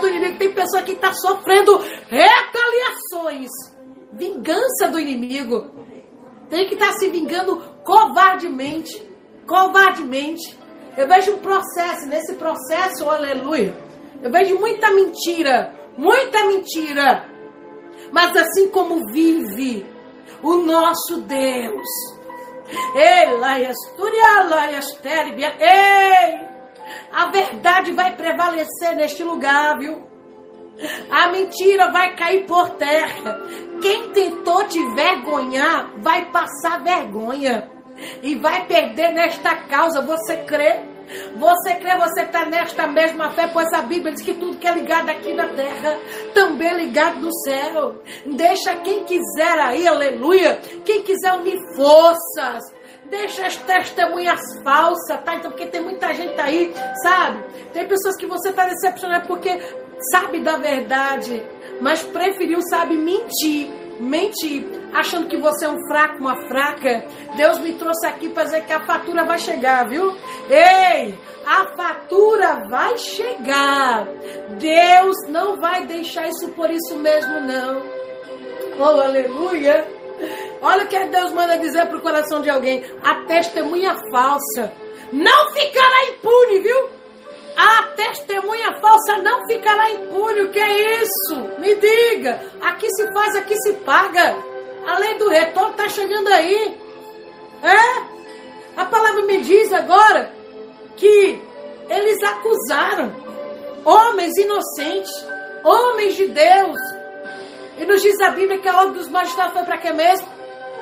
do 0.00 0.08
inimigo. 0.08 0.38
Tem 0.38 0.52
pessoa 0.52 0.82
que 0.82 0.92
está 0.92 1.12
sofrendo 1.12 1.78
retaliações. 2.08 3.50
Vingança 4.12 4.88
do 4.90 4.98
inimigo. 4.98 5.70
Tem 6.48 6.66
que 6.66 6.74
estar 6.74 6.88
tá 6.88 6.92
se 6.94 7.08
vingando 7.08 7.56
covardemente. 7.84 9.08
Covardemente. 9.46 10.58
Eu 10.96 11.06
vejo 11.06 11.34
um 11.34 11.38
processo, 11.38 12.06
nesse 12.06 12.34
processo, 12.34 13.08
aleluia. 13.08 13.74
Eu 14.22 14.30
vejo 14.30 14.58
muita 14.58 14.90
mentira, 14.90 15.72
muita 15.96 16.44
mentira. 16.46 17.28
Mas 18.12 18.36
assim 18.36 18.68
como 18.70 19.06
vive 19.12 19.86
o 20.42 20.56
nosso 20.56 21.22
Deus. 21.22 21.88
Ei, 25.60 26.49
a 27.12 27.30
verdade 27.30 27.92
vai 27.92 28.14
prevalecer 28.16 28.94
neste 28.96 29.22
lugar, 29.22 29.78
viu? 29.78 30.08
A 31.10 31.28
mentira 31.28 31.90
vai 31.90 32.14
cair 32.16 32.46
por 32.46 32.70
terra. 32.70 33.40
Quem 33.82 34.10
tentou 34.10 34.64
te 34.64 34.82
vergonhar 34.94 35.92
vai 35.98 36.30
passar 36.30 36.82
vergonha 36.82 37.70
e 38.22 38.34
vai 38.36 38.66
perder 38.66 39.12
nesta 39.12 39.54
causa. 39.66 40.00
Você 40.02 40.38
crê? 40.44 40.80
Você 41.36 41.74
crê, 41.74 41.96
você 41.98 42.22
está 42.22 42.44
nesta 42.46 42.86
mesma 42.86 43.30
fé, 43.30 43.48
pois 43.52 43.72
a 43.72 43.82
Bíblia 43.82 44.12
diz 44.12 44.22
que 44.22 44.34
tudo 44.34 44.58
que 44.58 44.68
é 44.68 44.72
ligado 44.72 45.10
aqui 45.10 45.34
na 45.34 45.48
terra 45.48 45.98
também 46.32 46.68
é 46.68 46.74
ligado 46.74 47.20
no 47.20 47.34
céu. 47.40 48.00
Deixa 48.24 48.76
quem 48.76 49.04
quiser 49.04 49.58
aí, 49.58 49.88
aleluia, 49.88 50.60
quem 50.84 51.02
quiser 51.02 51.32
unir 51.32 51.58
forças. 51.74 52.62
Deixa 53.10 53.46
as 53.46 53.56
testemunhas 53.56 54.40
falsas, 54.62 55.20
tá? 55.24 55.34
Então, 55.34 55.50
porque 55.50 55.66
tem 55.66 55.80
muita 55.80 56.14
gente 56.14 56.40
aí, 56.40 56.72
sabe? 57.02 57.42
Tem 57.72 57.86
pessoas 57.86 58.16
que 58.16 58.26
você 58.26 58.50
está 58.50 58.66
decepcionado 58.66 59.26
porque 59.26 59.60
sabe 60.12 60.40
da 60.40 60.56
verdade, 60.56 61.42
mas 61.80 62.02
preferiu, 62.02 62.60
sabe, 62.62 62.96
mentir. 62.96 63.68
Mentir, 63.98 64.64
achando 64.94 65.28
que 65.28 65.36
você 65.36 65.66
é 65.66 65.68
um 65.68 65.86
fraco, 65.86 66.20
uma 66.20 66.34
fraca. 66.48 67.04
Deus 67.36 67.58
me 67.58 67.74
trouxe 67.74 68.06
aqui 68.06 68.30
para 68.30 68.44
dizer 68.44 68.64
que 68.64 68.72
a 68.72 68.80
fatura 68.86 69.24
vai 69.24 69.38
chegar, 69.38 69.86
viu? 69.86 70.16
Ei, 70.48 71.18
a 71.44 71.66
fatura 71.76 72.66
vai 72.70 72.96
chegar. 72.96 74.06
Deus 74.58 75.16
não 75.28 75.60
vai 75.60 75.84
deixar 75.84 76.26
isso 76.28 76.48
por 76.52 76.70
isso 76.70 76.96
mesmo, 76.96 77.40
não. 77.40 77.82
Oh, 78.78 79.02
aleluia. 79.02 79.99
Olha 80.62 80.84
o 80.84 80.88
que 80.88 80.98
Deus 81.06 81.32
manda 81.32 81.58
dizer 81.58 81.86
para 81.86 81.96
o 81.96 82.02
coração 82.02 82.42
de 82.42 82.50
alguém: 82.50 82.84
a 83.02 83.14
testemunha 83.26 83.96
falsa 84.10 84.72
não 85.12 85.52
ficará 85.52 86.04
impune, 86.10 86.60
viu? 86.60 86.88
A 87.56 87.82
testemunha 87.96 88.80
falsa 88.80 89.18
não 89.18 89.46
ficará 89.46 89.90
impune. 89.90 90.42
O 90.42 90.50
que 90.50 90.58
é 90.58 91.02
isso? 91.02 91.36
Me 91.58 91.74
diga. 91.74 92.40
Aqui 92.60 92.88
se 92.90 93.12
faz, 93.12 93.36
aqui 93.36 93.56
se 93.62 93.72
paga. 93.74 94.36
A 94.86 94.98
lei 94.98 95.14
do 95.18 95.28
retorno 95.28 95.70
está 95.72 95.88
chegando 95.88 96.28
aí. 96.28 96.78
É? 97.62 98.80
A 98.80 98.84
palavra 98.86 99.22
me 99.22 99.42
diz 99.42 99.72
agora 99.72 100.32
que 100.96 101.42
eles 101.88 102.22
acusaram 102.22 103.12
homens 103.84 104.36
inocentes, 104.38 105.26
homens 105.64 106.14
de 106.14 106.28
Deus. 106.28 106.78
E 107.80 107.86
nos 107.86 108.02
diz 108.02 108.20
a 108.20 108.30
Bíblia 108.32 108.58
que 108.58 108.68
a 108.68 108.76
ordem 108.76 108.92
dos 108.92 109.08
magistrados 109.08 109.54
foi 109.54 109.64
para 109.64 109.78
quê 109.78 109.90
mesmo? 109.90 110.28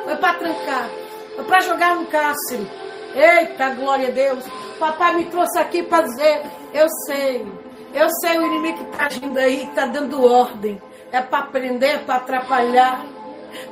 Foi 0.02 0.16
para 0.16 0.34
trancar, 0.34 0.90
foi 1.37 1.44
para 1.44 1.61
jogar 1.61 1.94
no 1.94 2.06
cárcere. 2.06 2.68
Eita, 3.14 3.70
glória 3.70 4.08
a 4.08 4.11
Deus. 4.11 4.44
Papai 4.80 5.14
me 5.14 5.26
trouxe 5.26 5.58
aqui 5.61 5.84
para 5.84 6.02
dizer: 6.02 6.42
eu 6.74 6.88
sei, 7.06 7.46
eu 7.94 8.08
sei 8.20 8.38
o 8.38 8.46
inimigo 8.46 8.78
que 8.78 8.90
está 8.90 9.06
agindo 9.06 9.38
aí, 9.38 9.58
que 9.58 9.66
está 9.66 9.87
dando 9.87 10.24
ordem. 10.24 10.82
É 11.12 11.22
para 11.22 11.46
prender, 11.46 11.94
é 11.94 11.98
para 11.98 12.16
atrapalhar. 12.16 13.06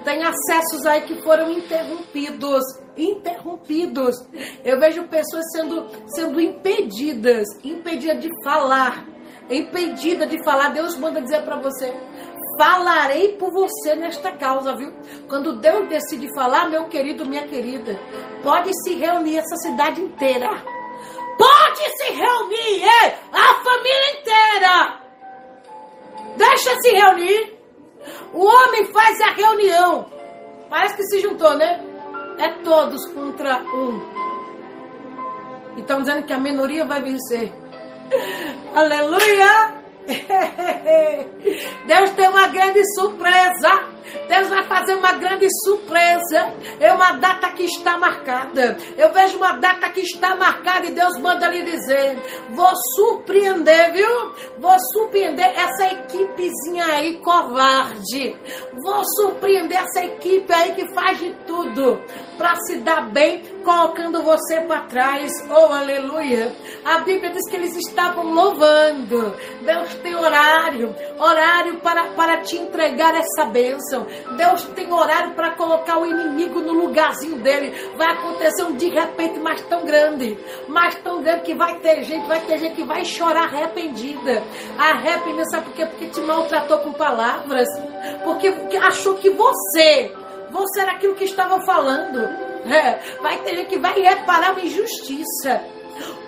Tem 0.04 0.22
acessos 0.22 0.86
aí 0.86 1.00
que 1.02 1.20
foram 1.22 1.50
interrompidos. 1.50 2.62
Interrompidos. 2.96 4.16
Eu 4.64 4.78
vejo 4.78 5.02
pessoas 5.08 5.44
sendo, 5.50 5.86
sendo 6.14 6.40
impedidas, 6.40 7.44
impedidas 7.64 8.22
de 8.22 8.30
falar. 8.44 9.04
Impedida 9.50 10.26
de 10.26 10.42
falar. 10.44 10.68
Deus 10.68 10.96
manda 10.96 11.20
dizer 11.20 11.42
para 11.42 11.56
você: 11.56 11.92
falarei 12.58 13.32
por 13.36 13.50
você 13.50 13.94
nesta 13.94 14.32
causa, 14.32 14.74
viu? 14.74 14.92
Quando 15.28 15.56
Deus 15.56 15.88
decide 15.88 16.28
falar, 16.34 16.68
meu 16.68 16.84
querido, 16.84 17.26
minha 17.26 17.46
querida, 17.46 17.98
pode 18.42 18.70
se 18.82 18.94
reunir 18.94 19.38
essa 19.38 19.56
cidade 19.56 20.00
inteira 20.00 20.76
Pode 21.36 21.82
se 21.98 22.12
reunir, 22.12 22.82
é, 22.82 23.18
a 23.32 23.54
família 23.62 24.10
inteira. 24.18 25.00
Deixa 26.36 26.80
se 26.80 26.90
reunir. 26.90 27.58
O 28.32 28.44
homem 28.44 28.86
faz 28.86 29.20
a 29.20 29.32
reunião. 29.32 30.06
Parece 30.70 30.96
que 30.96 31.04
se 31.04 31.20
juntou, 31.20 31.54
né? 31.56 31.80
É 32.38 32.48
todos 32.64 33.06
contra 33.12 33.62
um. 33.62 34.00
Estão 35.76 36.00
dizendo 36.00 36.26
que 36.26 36.32
a 36.32 36.38
minoria 36.38 36.86
vai 36.86 37.02
vencer. 37.02 37.52
Aleluia! 38.74 39.85
Deus 41.86 42.10
tem 42.10 42.28
uma 42.28 42.48
grande 42.48 42.82
surpresa. 42.94 43.95
Deus 44.28 44.48
vai 44.48 44.64
fazer 44.64 44.94
uma 44.94 45.12
grande 45.12 45.46
surpresa. 45.64 46.52
É 46.80 46.92
uma 46.92 47.12
data 47.12 47.50
que 47.50 47.64
está 47.64 47.96
marcada. 47.98 48.76
Eu 48.96 49.12
vejo 49.12 49.36
uma 49.36 49.52
data 49.52 49.88
que 49.90 50.00
está 50.00 50.36
marcada 50.36 50.86
e 50.86 50.92
Deus 50.92 51.18
manda 51.18 51.48
lhe 51.48 51.62
dizer: 51.62 52.18
Vou 52.50 52.72
surpreender, 52.94 53.92
viu? 53.92 54.32
Vou 54.58 54.76
surpreender 54.92 55.46
essa 55.56 55.86
equipezinha 55.86 56.86
aí 56.86 57.18
covarde. 57.18 58.36
Vou 58.82 59.02
surpreender 59.16 59.78
essa 59.78 60.04
equipe 60.04 60.52
aí 60.52 60.74
que 60.74 60.92
faz 60.94 61.18
de 61.18 61.32
tudo 61.46 62.00
para 62.36 62.54
se 62.66 62.76
dar 62.78 63.10
bem, 63.10 63.42
colocando 63.64 64.22
você 64.22 64.60
para 64.62 64.82
trás. 64.82 65.32
Oh, 65.50 65.72
aleluia. 65.72 66.54
A 66.84 66.98
Bíblia 66.98 67.30
diz 67.30 67.48
que 67.48 67.56
eles 67.56 67.76
estavam 67.76 68.32
louvando. 68.32 69.34
Deus 69.62 69.94
tem 69.96 70.14
horário 70.14 70.94
horário 71.18 71.80
para, 71.80 72.04
para 72.12 72.38
te 72.42 72.56
entregar 72.56 73.14
essa 73.14 73.48
bênção. 73.48 73.95
Deus 74.36 74.64
tem 74.74 74.92
horário 74.92 75.32
para 75.34 75.52
colocar 75.52 75.98
o 75.98 76.06
inimigo 76.06 76.60
no 76.60 76.72
lugarzinho 76.72 77.36
dele. 77.38 77.74
Vai 77.96 78.12
acontecer 78.12 78.64
um 78.64 78.76
de 78.76 78.88
repente 78.88 79.38
mais 79.38 79.60
tão 79.62 79.84
grande, 79.84 80.38
mais 80.68 80.94
tão 80.96 81.22
grande 81.22 81.42
que 81.42 81.54
vai 81.54 81.78
ter 81.78 82.02
gente, 82.04 82.26
vai 82.26 82.40
ter 82.40 82.58
gente 82.58 82.74
que 82.74 82.84
vai 82.84 83.04
chorar 83.04 83.44
arrependida. 83.44 84.42
Arrependida, 84.78 85.44
sabe 85.46 85.66
por 85.66 85.74
quê? 85.74 85.86
Porque 85.86 86.06
te 86.06 86.20
maltratou 86.20 86.78
com 86.78 86.92
palavras, 86.92 87.68
porque, 88.24 88.52
porque 88.52 88.76
achou 88.76 89.14
que 89.14 89.30
você, 89.30 90.12
você 90.50 90.80
era 90.80 90.92
aquilo 90.92 91.14
que 91.14 91.24
estava 91.24 91.60
falando. 91.64 92.20
É, 92.66 92.98
vai 93.22 93.38
ter 93.38 93.56
gente 93.56 93.68
que 93.68 93.78
vai 93.78 93.98
reparar 94.00 94.52
uma 94.52 94.60
injustiça. 94.60 95.62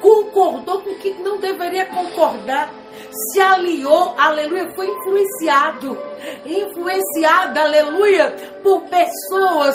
Concordou 0.00 0.80
com 0.80 0.90
o 0.90 0.94
que 0.94 1.10
não 1.14 1.38
deveria 1.38 1.86
concordar 1.86 2.70
se 3.10 3.40
aliou, 3.40 4.14
aleluia, 4.18 4.70
foi 4.74 4.86
influenciado, 4.86 5.98
influenciada, 6.44 7.62
aleluia, 7.62 8.30
por 8.62 8.82
pessoas 8.82 9.74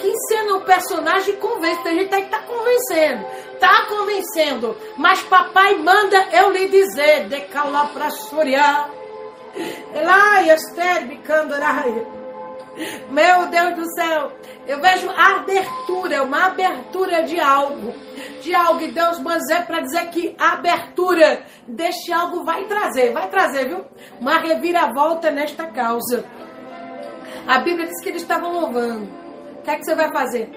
que 0.00 0.08
ensinam 0.08 0.58
o 0.58 0.64
personagem 0.64 1.34
e 1.34 1.36
convencem. 1.38 1.82
Tem 1.82 1.98
gente 1.98 2.14
aí 2.14 2.22
que 2.22 2.34
está 2.34 2.42
convencendo, 2.42 3.26
está 3.52 3.86
convencendo, 3.86 4.76
mas 4.96 5.22
papai 5.22 5.76
manda 5.76 6.28
eu 6.32 6.50
lhe 6.50 6.68
dizer, 6.68 7.28
decalar 7.28 7.92
para 7.92 8.10
chorar. 8.10 8.90
Meu 13.08 13.46
Deus 13.46 13.76
do 13.76 13.94
céu, 13.94 14.32
eu 14.66 14.80
vejo 14.80 15.10
abertura, 15.10 16.22
uma 16.22 16.46
abertura 16.46 17.22
de 17.22 17.38
algo, 17.38 17.92
de 18.40 18.54
algo, 18.54 18.80
e 18.80 18.92
Deus 18.92 19.18
manda 19.20 19.62
para 19.66 19.80
dizer 19.80 20.08
que 20.10 20.34
a 20.38 20.52
abertura 20.52 21.44
deste 21.66 22.12
algo 22.12 22.44
vai 22.44 22.64
trazer, 22.64 23.12
vai 23.12 23.28
trazer, 23.28 23.68
viu? 23.68 23.84
Uma 24.18 24.38
reviravolta 24.38 25.30
nesta 25.30 25.66
causa. 25.66 26.24
A 27.46 27.58
Bíblia 27.58 27.86
diz 27.86 28.00
que 28.02 28.08
eles 28.08 28.22
estavam 28.22 28.52
louvando. 28.52 29.06
O 29.58 29.62
que 29.62 29.70
é 29.70 29.76
que 29.76 29.84
você 29.84 29.94
vai 29.94 30.10
fazer? 30.10 30.50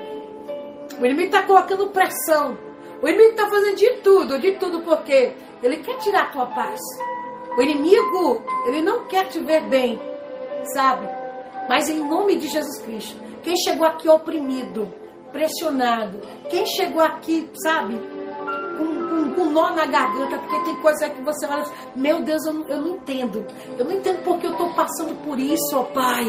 O 0.99 1.05
inimigo 1.05 1.27
está 1.35 1.43
colocando 1.43 1.89
pressão. 1.89 2.57
O 3.01 3.07
inimigo 3.07 3.31
está 3.31 3.49
fazendo 3.49 3.75
de 3.75 3.89
tudo, 3.97 4.39
de 4.39 4.53
tudo, 4.53 4.81
porque 4.81 5.33
ele 5.61 5.77
quer 5.77 5.97
tirar 5.97 6.23
a 6.23 6.29
tua 6.31 6.45
paz. 6.47 6.79
O 7.57 7.61
inimigo, 7.61 8.41
ele 8.67 8.81
não 8.81 9.05
quer 9.05 9.27
te 9.27 9.39
ver 9.39 9.61
bem, 9.63 9.99
sabe? 10.73 11.07
Mas 11.67 11.89
em 11.89 11.99
nome 11.99 12.37
de 12.37 12.47
Jesus 12.47 12.81
Cristo, 12.81 13.17
quem 13.43 13.55
chegou 13.57 13.85
aqui 13.85 14.07
oprimido, 14.07 14.93
pressionado? 15.31 16.19
Quem 16.49 16.65
chegou 16.65 17.01
aqui, 17.01 17.49
sabe, 17.61 17.99
com, 18.77 18.85
com, 18.85 19.33
com 19.33 19.49
nó 19.49 19.71
na 19.71 19.85
garganta, 19.85 20.37
porque 20.39 20.65
tem 20.65 20.75
coisa 20.81 21.09
que 21.09 21.21
você 21.21 21.45
olha, 21.45 21.65
meu 21.95 22.21
Deus, 22.21 22.45
eu, 22.45 22.67
eu 22.67 22.81
não 22.81 22.87
entendo. 22.95 23.45
Eu 23.77 23.85
não 23.85 23.93
entendo 23.93 24.23
porque 24.23 24.47
eu 24.47 24.51
estou 24.51 24.73
passando 24.73 25.15
por 25.23 25.39
isso, 25.39 25.75
ó 25.75 25.83
Pai. 25.83 26.25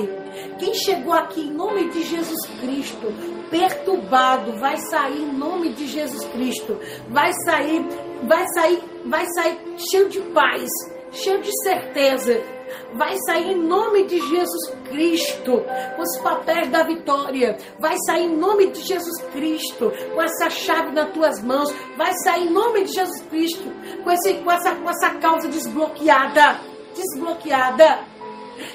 Quem 0.58 0.74
chegou 0.74 1.12
aqui 1.12 1.42
em 1.42 1.52
nome 1.52 1.88
de 1.90 2.02
Jesus 2.02 2.46
Cristo, 2.60 3.06
perturbado, 3.50 4.58
vai 4.58 4.76
sair 4.90 5.22
em 5.22 5.32
nome 5.32 5.70
de 5.70 5.86
Jesus 5.86 6.24
Cristo. 6.28 6.78
Vai 7.08 7.32
sair, 7.44 7.86
vai 8.24 8.44
sair, 8.54 8.82
vai 9.06 9.26
sair 9.34 9.58
cheio 9.76 10.08
de 10.08 10.20
paz, 10.32 10.68
cheio 11.12 11.40
de 11.40 11.50
certeza 11.62 12.57
vai 12.94 13.16
sair 13.26 13.52
em 13.52 13.62
nome 13.62 14.04
de 14.04 14.18
Jesus 14.18 14.70
Cristo, 14.88 15.64
com 15.96 16.02
os 16.02 16.18
papéis 16.20 16.68
da 16.68 16.82
vitória, 16.82 17.56
vai 17.78 17.96
sair 18.06 18.24
em 18.24 18.36
nome 18.36 18.70
de 18.70 18.80
Jesus 18.82 19.22
Cristo, 19.32 19.92
com 20.14 20.22
essa 20.22 20.50
chave 20.50 20.92
nas 20.92 21.10
tuas 21.12 21.42
mãos, 21.42 21.72
vai 21.96 22.12
sair 22.24 22.46
em 22.46 22.50
nome 22.50 22.84
de 22.84 22.92
Jesus 22.92 23.22
Cristo, 23.28 23.72
com, 24.02 24.10
esse, 24.10 24.34
com, 24.34 24.50
essa, 24.50 24.74
com 24.74 24.90
essa 24.90 25.10
causa 25.16 25.48
desbloqueada, 25.48 26.60
desbloqueada. 26.94 28.00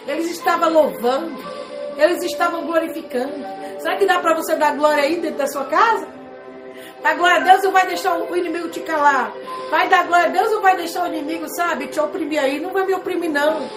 Eles 0.08 0.32
estavam 0.32 0.72
louvando, 0.72 1.38
eles 1.98 2.24
estavam 2.24 2.66
glorificando. 2.66 3.34
Será 3.80 3.98
que 3.98 4.06
dá 4.06 4.20
para 4.20 4.36
você 4.36 4.56
dar 4.56 4.76
glória 4.76 5.04
aí 5.04 5.20
dentro 5.20 5.38
da 5.38 5.48
sua 5.48 5.66
casa? 5.66 6.23
Dá 7.04 7.14
glória 7.16 7.36
a 7.36 7.40
Deus 7.40 7.66
ou 7.66 7.72
vai 7.74 7.86
deixar 7.86 8.18
o 8.18 8.36
inimigo 8.36 8.70
te 8.70 8.80
calar? 8.80 9.34
Vai 9.70 9.90
dar 9.90 10.08
glória 10.08 10.28
a 10.28 10.30
Deus 10.30 10.52
ou 10.54 10.62
vai 10.62 10.78
deixar 10.78 11.04
o 11.04 11.08
inimigo, 11.08 11.46
sabe, 11.54 11.88
te 11.88 12.00
oprimir 12.00 12.42
aí? 12.42 12.62
Não 12.62 12.72
vai 12.72 12.86
me 12.86 12.94
oprimir, 12.94 13.30
não. 13.30 13.70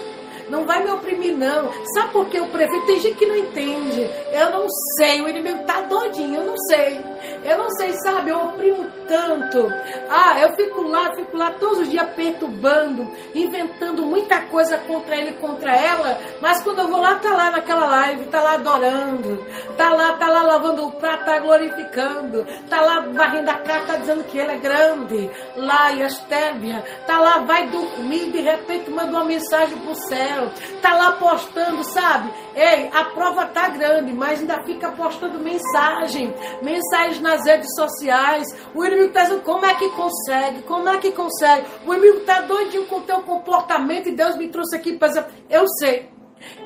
Não 0.49 0.65
vai 0.65 0.83
me 0.83 0.91
oprimir, 0.91 1.37
não. 1.37 1.71
Sabe 1.95 2.13
por 2.13 2.27
que 2.27 2.39
eu 2.39 2.47
prefiro? 2.47 2.87
Tem 2.87 3.01
gente 3.01 3.17
que 3.17 3.27
não 3.27 3.37
entende. 3.37 4.09
Eu 4.33 4.51
não 4.51 4.67
sei. 4.97 5.21
O 5.21 5.29
inimigo 5.29 5.65
tá 5.65 5.81
doidinho. 5.83 6.37
Eu 6.37 6.45
não 6.45 6.57
sei. 6.59 7.01
Eu 7.45 7.59
não 7.59 7.71
sei, 7.71 7.93
sabe? 7.93 8.31
Eu 8.31 8.45
oprimo 8.45 8.87
tanto. 9.07 9.73
Ah, 10.09 10.41
eu 10.41 10.55
fico 10.57 10.83
lá, 10.83 11.15
fico 11.15 11.37
lá 11.37 11.53
todos 11.53 11.81
os 11.81 11.91
dias 11.91 12.09
perturbando, 12.11 13.11
inventando 13.35 14.03
muita 14.05 14.41
coisa 14.43 14.79
contra 14.79 15.17
ele, 15.17 15.33
contra 15.35 15.75
ela. 15.75 16.19
Mas 16.41 16.63
quando 16.63 16.81
eu 16.81 16.89
vou 16.89 17.01
lá, 17.01 17.17
tá 17.17 17.35
lá 17.35 17.51
naquela 17.51 17.87
live, 17.87 18.25
tá 18.27 18.43
lá 18.43 18.55
adorando, 18.55 19.45
tá 19.77 19.93
lá, 19.95 20.13
tá 20.15 20.29
lá 20.29 20.43
lavando 20.43 20.87
o 20.87 20.93
prato, 20.93 21.25
tá 21.25 21.39
glorificando, 21.39 22.47
tá 22.69 22.81
lá 22.81 23.01
varrendo 23.01 23.51
a 23.51 23.55
casa, 23.55 23.87
tá 23.87 23.97
dizendo 23.97 24.25
que 24.25 24.39
ele 24.39 24.53
é 24.53 24.59
grande. 24.59 25.31
Lá 25.57 25.93
e 25.93 26.03
Astébia, 26.03 26.85
tá 27.07 27.19
lá, 27.19 27.39
vai 27.39 27.69
dormir, 27.69 28.31
de 28.31 28.41
repente 28.41 28.91
manda 28.91 29.11
uma 29.11 29.25
mensagem 29.25 29.79
pro 29.79 29.95
céu, 29.95 30.36
tá 30.81 30.95
lá 30.95 31.13
postando, 31.13 31.83
sabe? 31.85 32.33
Ei, 32.55 32.91
a 32.93 33.05
prova 33.05 33.47
tá 33.47 33.69
grande, 33.69 34.13
mas 34.13 34.41
ainda 34.41 34.63
fica 34.65 34.91
postando 34.93 35.39
mensagem, 35.39 36.35
mensagens 36.63 37.21
nas 37.21 37.45
redes 37.45 37.75
sociais. 37.75 38.47
O 38.75 38.85
inimigo 38.85 39.09
está 39.09 39.23
dizendo 39.25 39.43
como 39.43 39.65
é 39.65 39.75
que 39.75 39.91
consegue, 39.91 40.63
como 40.63 40.89
é 40.89 40.99
que 40.99 41.13
consegue. 41.13 41.67
O 41.87 41.95
inimigo 41.95 42.19
está 42.19 42.41
doidinho 42.43 42.87
com 42.87 42.97
o 42.97 43.03
teu 43.03 43.21
comportamento 43.23 44.09
e 44.09 44.13
Deus 44.13 44.37
me 44.37 44.49
trouxe 44.49 44.77
aqui 44.77 44.97
para 44.97 45.09
dizer, 45.09 45.27
eu 45.51 45.67
sei. 45.79 46.09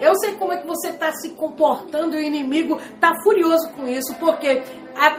Eu 0.00 0.14
sei 0.16 0.34
como 0.34 0.52
é 0.52 0.56
que 0.58 0.66
você 0.66 0.88
está 0.88 1.12
se 1.12 1.30
comportando 1.30 2.16
e 2.16 2.18
o 2.18 2.22
inimigo 2.22 2.78
está 2.94 3.14
furioso 3.22 3.70
com 3.70 3.86
isso, 3.86 4.14
porque 4.16 4.62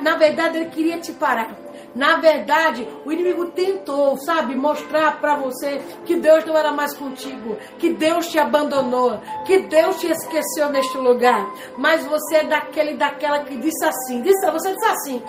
na 0.02 0.16
verdade 0.18 0.58
ele 0.58 0.70
queria 0.70 1.00
te 1.00 1.14
parar. 1.14 1.56
Na 1.94 2.18
verdade, 2.18 2.88
o 3.06 3.12
inimigo 3.12 3.48
tentou, 3.48 4.18
sabe, 4.18 4.56
mostrar 4.56 5.20
para 5.20 5.36
você 5.36 5.82
que 6.06 6.16
Deus 6.16 6.46
não 6.46 6.58
era 6.58 6.72
mais 6.72 6.94
contigo, 6.94 7.58
que 7.78 7.94
Deus 7.94 8.28
te 8.28 8.40
abandonou, 8.40 9.20
que 9.46 9.60
Deus 9.60 10.00
te 10.00 10.08
esqueceu 10.08 10.70
neste 10.70 10.98
lugar. 10.98 11.46
Mas 11.78 12.06
você 12.06 12.38
é 12.38 12.44
daquele 12.46 12.96
daquela 12.96 13.44
que 13.44 13.58
disse 13.58 13.84
assim, 13.84 14.22
disse, 14.22 14.50
você 14.52 14.74
disse 14.74 14.86
assim. 14.86 15.24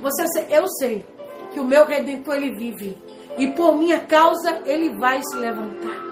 Você, 0.00 0.46
eu 0.48 0.66
sei 0.78 1.04
que 1.52 1.60
o 1.60 1.64
meu 1.64 1.84
redentor 1.84 2.36
ele 2.36 2.54
vive 2.54 2.96
e 3.36 3.48
por 3.48 3.76
minha 3.76 4.00
causa 4.00 4.62
ele 4.64 4.96
vai 4.96 5.20
se 5.22 5.36
levantar. 5.36 6.10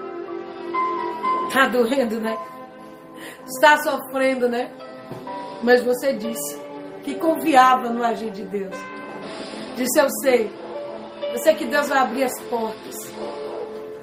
Tá 1.51 1.67
doendo, 1.67 2.19
né? 2.19 2.37
Está 3.47 3.77
sofrendo, 3.81 4.47
né? 4.47 4.69
Mas 5.63 5.83
você 5.83 6.13
disse 6.13 6.59
que 7.03 7.15
confiava 7.15 7.89
no 7.89 8.03
agir 8.03 8.29
de 8.29 8.43
Deus. 8.43 8.75
Disse: 9.79 9.97
Eu 9.97 10.09
sei. 10.21 10.51
Eu 11.31 11.39
sei 11.39 11.55
que 11.55 11.65
Deus 11.65 11.87
vai 11.87 11.99
abrir 11.99 12.23
as 12.25 12.41
portas. 12.43 12.95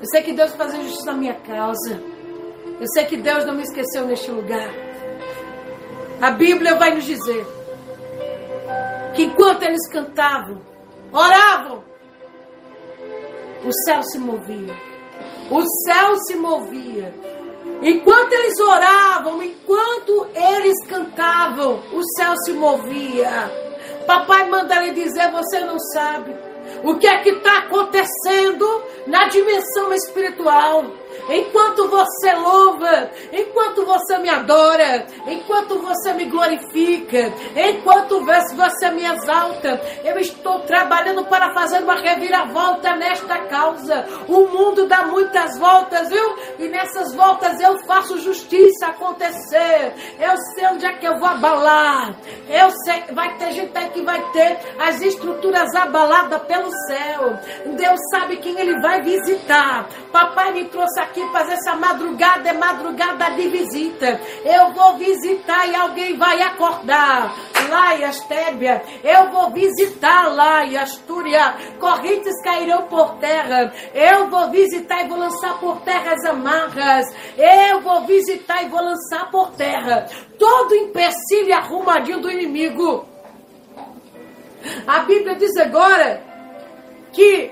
Eu 0.00 0.06
sei 0.10 0.22
que 0.22 0.32
Deus 0.32 0.54
vai 0.54 0.66
fazer 0.66 0.82
justiça 0.82 1.12
na 1.12 1.18
minha 1.18 1.34
causa. 1.34 2.02
Eu 2.80 2.86
sei 2.94 3.04
que 3.04 3.16
Deus 3.18 3.44
não 3.44 3.54
me 3.54 3.62
esqueceu 3.62 4.06
neste 4.06 4.30
lugar. 4.30 4.70
A 6.20 6.30
Bíblia 6.30 6.76
vai 6.76 6.94
nos 6.94 7.04
dizer 7.04 7.46
que 9.14 9.24
enquanto 9.24 9.64
eles 9.64 9.86
cantavam, 9.90 10.62
oravam, 11.12 11.84
o 13.62 13.72
céu 13.84 14.02
se 14.02 14.18
movia. 14.18 14.74
O 15.50 15.62
céu 15.84 16.16
se 16.26 16.36
movia. 16.36 17.14
Enquanto 17.82 18.32
eles 18.32 18.58
oravam, 18.60 19.42
enquanto 19.42 20.26
eles 20.34 20.86
cantavam, 20.86 21.82
o 21.92 22.02
céu 22.16 22.34
se 22.44 22.52
movia. 22.52 23.50
Papai 24.06 24.48
manda 24.48 24.80
lhe 24.80 24.92
dizer: 24.92 25.30
você 25.30 25.60
não 25.60 25.78
sabe 25.78 26.34
o 26.82 26.96
que 26.96 27.06
é 27.06 27.18
que 27.18 27.30
está 27.30 27.58
acontecendo 27.58 28.84
na 29.06 29.28
dimensão 29.28 29.92
espiritual. 29.92 30.84
Enquanto 31.28 31.88
você 31.88 32.32
louva, 32.34 33.10
enquanto 33.32 33.84
você 33.84 34.18
me 34.18 34.28
adora, 34.28 35.06
enquanto 35.26 35.78
você 35.80 36.12
me 36.12 36.26
glorifica, 36.26 37.32
enquanto 37.56 38.24
você 38.24 38.90
me 38.90 39.04
exalta, 39.04 39.80
eu 40.04 40.18
estou 40.18 40.60
trabalhando 40.60 41.24
para 41.24 41.52
fazer 41.54 41.82
uma 41.82 41.96
reviravolta 41.96 42.96
nesta 42.96 43.38
causa. 43.46 44.06
O 44.28 44.48
mundo 44.48 44.86
dá 44.86 45.06
muitas 45.06 45.58
voltas, 45.58 46.08
viu? 46.08 46.36
E 46.58 46.68
nessas 46.68 47.14
voltas 47.14 47.60
eu 47.60 47.78
faço 47.86 48.18
justiça 48.18 48.86
acontecer. 48.86 49.94
Eu 50.18 50.36
sei 50.54 50.66
onde 50.66 50.86
é 50.86 50.92
que 50.94 51.06
eu 51.06 51.18
vou 51.18 51.28
abalar. 51.28 52.14
Eu 52.48 52.70
sei, 52.84 53.04
vai 53.12 53.36
ter 53.36 53.52
gente 53.52 53.76
que 53.92 54.02
vai 54.02 54.20
ter 54.32 54.58
as 54.78 55.00
estruturas 55.00 55.74
abaladas 55.74 56.42
pelo 56.42 56.70
céu. 56.86 57.38
Deus 57.76 58.00
sabe 58.10 58.36
quem 58.36 58.58
ele 58.58 58.80
vai 58.80 59.02
visitar. 59.02 59.88
Papai 60.12 60.52
me 60.52 60.64
trouxe 60.66 61.00
aqui 61.06 61.26
fazer 61.32 61.54
essa 61.54 61.74
madrugada, 61.76 62.48
é 62.48 62.52
madrugada 62.52 63.30
de 63.30 63.48
visita. 63.48 64.20
Eu 64.44 64.72
vou 64.72 64.96
visitar 64.96 65.66
e 65.66 65.74
alguém 65.74 66.16
vai 66.16 66.42
acordar. 66.42 67.34
Lá 67.68 67.96
em 67.96 68.04
Astébia, 68.04 68.82
eu 69.02 69.30
vou 69.30 69.50
visitar 69.50 70.28
lá 70.28 70.64
em 70.64 70.76
Astúria. 70.76 71.54
Correntes 71.80 72.40
cairão 72.42 72.82
por 72.84 73.16
terra. 73.16 73.72
Eu 73.94 74.28
vou 74.28 74.50
visitar 74.50 75.04
e 75.04 75.08
vou 75.08 75.18
lançar 75.18 75.58
por 75.58 75.80
terra 75.80 76.12
as 76.12 76.24
amarras. 76.24 77.06
Eu 77.36 77.80
vou 77.80 78.06
visitar 78.06 78.62
e 78.62 78.68
vou 78.68 78.82
lançar 78.82 79.30
por 79.30 79.50
terra 79.52 80.06
todo 80.38 80.74
empecilho 80.74 81.54
arrumadinho 81.54 82.20
do 82.20 82.30
inimigo. 82.30 83.06
A 84.86 85.00
Bíblia 85.00 85.36
diz 85.36 85.56
agora 85.56 86.22
que 87.12 87.50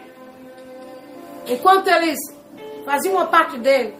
enquanto 1.47 1.89
eles 1.89 2.19
fazia 2.85 3.11
uma 3.11 3.27
parte 3.27 3.59
dele. 3.59 3.97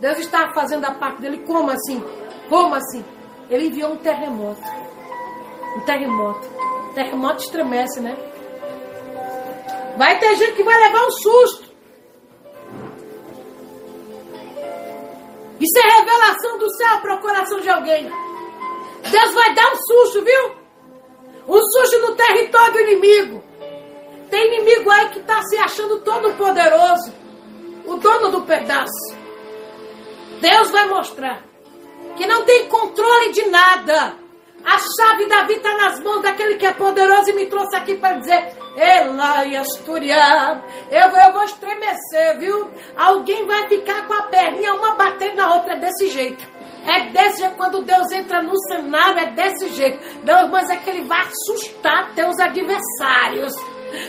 Deus 0.00 0.18
estava 0.18 0.52
fazendo 0.52 0.84
a 0.84 0.92
parte 0.92 1.20
dele. 1.20 1.38
Como 1.46 1.70
assim? 1.70 2.02
Como 2.48 2.74
assim? 2.74 3.04
Ele 3.48 3.68
enviou 3.68 3.92
um 3.92 3.96
terremoto. 3.96 4.62
Um 5.76 5.80
terremoto. 5.80 6.48
terremoto 6.94 7.42
estremece, 7.42 8.00
né? 8.00 8.16
Vai 9.96 10.18
ter 10.18 10.36
gente 10.36 10.52
que 10.52 10.64
vai 10.64 10.76
levar 10.76 11.06
um 11.06 11.10
susto. 11.10 11.74
Isso 15.60 15.78
é 15.78 16.00
revelação 16.00 16.58
do 16.58 16.70
céu 16.76 17.00
para 17.00 17.14
o 17.14 17.20
coração 17.20 17.60
de 17.60 17.70
alguém. 17.70 18.10
Deus 19.10 19.34
vai 19.34 19.54
dar 19.54 19.72
um 19.72 19.76
susto, 19.76 20.24
viu? 20.24 20.64
Um 21.46 21.60
susto 21.60 21.98
no 22.00 22.16
território 22.16 22.72
do 22.72 22.80
inimigo. 22.80 23.42
Tem 24.30 24.46
inimigo 24.46 24.90
aí 24.90 25.10
que 25.10 25.20
está 25.20 25.40
se 25.42 25.56
achando 25.56 26.00
todo 26.00 26.34
poderoso 26.36 27.23
o 27.86 27.96
dono 27.96 28.30
do 28.30 28.42
pedaço. 28.42 29.16
Deus 30.40 30.70
vai 30.70 30.86
mostrar 30.88 31.42
que 32.16 32.26
não 32.26 32.44
tem 32.44 32.68
controle 32.68 33.32
de 33.32 33.46
nada. 33.48 34.14
A 34.64 34.78
chave 34.78 35.26
da 35.26 35.42
vida 35.42 35.58
está 35.58 35.76
nas 35.76 36.00
mãos 36.00 36.22
daquele 36.22 36.56
que 36.56 36.64
é 36.64 36.72
poderoso 36.72 37.30
e 37.30 37.34
me 37.34 37.46
trouxe 37.46 37.76
aqui 37.76 37.96
para 37.96 38.18
dizer: 38.18 38.56
Elai 38.76 39.56
Asturias, 39.56 40.58
eu, 40.90 41.08
eu 41.10 41.32
vou 41.32 41.44
estremecer, 41.44 42.38
viu? 42.38 42.70
Alguém 42.96 43.46
vai 43.46 43.68
ficar 43.68 44.06
com 44.06 44.14
a 44.14 44.22
perninha 44.22 44.74
uma 44.74 44.94
batendo 44.94 45.36
na 45.36 45.54
outra 45.54 45.76
desse 45.76 46.08
jeito. 46.08 46.54
É 46.86 47.10
desse 47.10 47.40
jeito, 47.40 47.56
quando 47.56 47.82
Deus 47.82 48.10
entra 48.12 48.42
no 48.42 48.56
cenário, 48.68 49.18
é 49.18 49.26
desse 49.32 49.68
jeito. 49.68 49.98
Não, 50.22 50.48
mas 50.48 50.68
é 50.70 50.76
que 50.76 50.90
ele 50.90 51.04
vai 51.04 51.20
assustar 51.20 52.14
teus 52.14 52.38
adversários. 52.38 53.54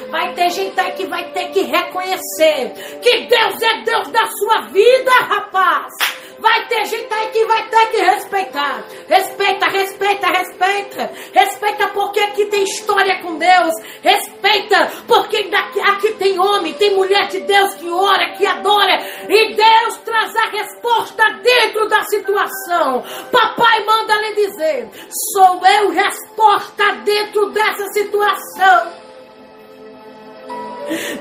Vai 0.09 0.33
ter 0.33 0.49
gente 0.49 0.79
aí 0.79 0.91
que 0.93 1.05
vai 1.07 1.31
ter 1.31 1.49
que 1.51 1.61
reconhecer 1.61 2.73
que 3.01 3.27
Deus 3.27 3.61
é 3.61 3.83
Deus 3.83 4.07
da 4.09 4.25
sua 4.27 4.61
vida, 4.71 5.11
rapaz. 5.11 5.93
Vai 6.39 6.67
ter 6.67 6.85
gente 6.85 7.13
aí 7.13 7.31
que 7.31 7.45
vai 7.45 7.69
ter 7.69 7.85
que 7.91 7.97
respeitar. 7.97 8.83
Respeita, 9.07 9.67
respeita, 9.67 10.27
respeita. 10.27 11.11
Respeita 11.33 11.87
porque 11.89 12.19
aqui 12.19 12.45
tem 12.45 12.63
história 12.63 13.21
com 13.21 13.37
Deus. 13.37 13.73
Respeita 14.01 14.91
porque 15.07 15.43
daqui, 15.43 15.79
aqui 15.79 16.13
tem 16.13 16.37
homem, 16.37 16.73
tem 16.73 16.93
mulher 16.93 17.27
de 17.29 17.39
Deus 17.41 17.73
que 17.75 17.89
ora, 17.89 18.33
que 18.33 18.45
adora. 18.45 19.01
E 19.29 19.55
Deus 19.55 19.97
traz 20.03 20.35
a 20.35 20.49
resposta 20.49 21.23
dentro 21.41 21.87
da 21.87 22.03
situação. 22.03 23.03
Papai 23.31 23.85
manda 23.85 24.15
lhe 24.17 24.35
dizer: 24.35 24.89
sou 25.33 25.65
eu 25.65 25.89
resposta 25.91 26.91
dentro 27.03 27.49
dessa 27.51 27.85
situação. 27.93 29.04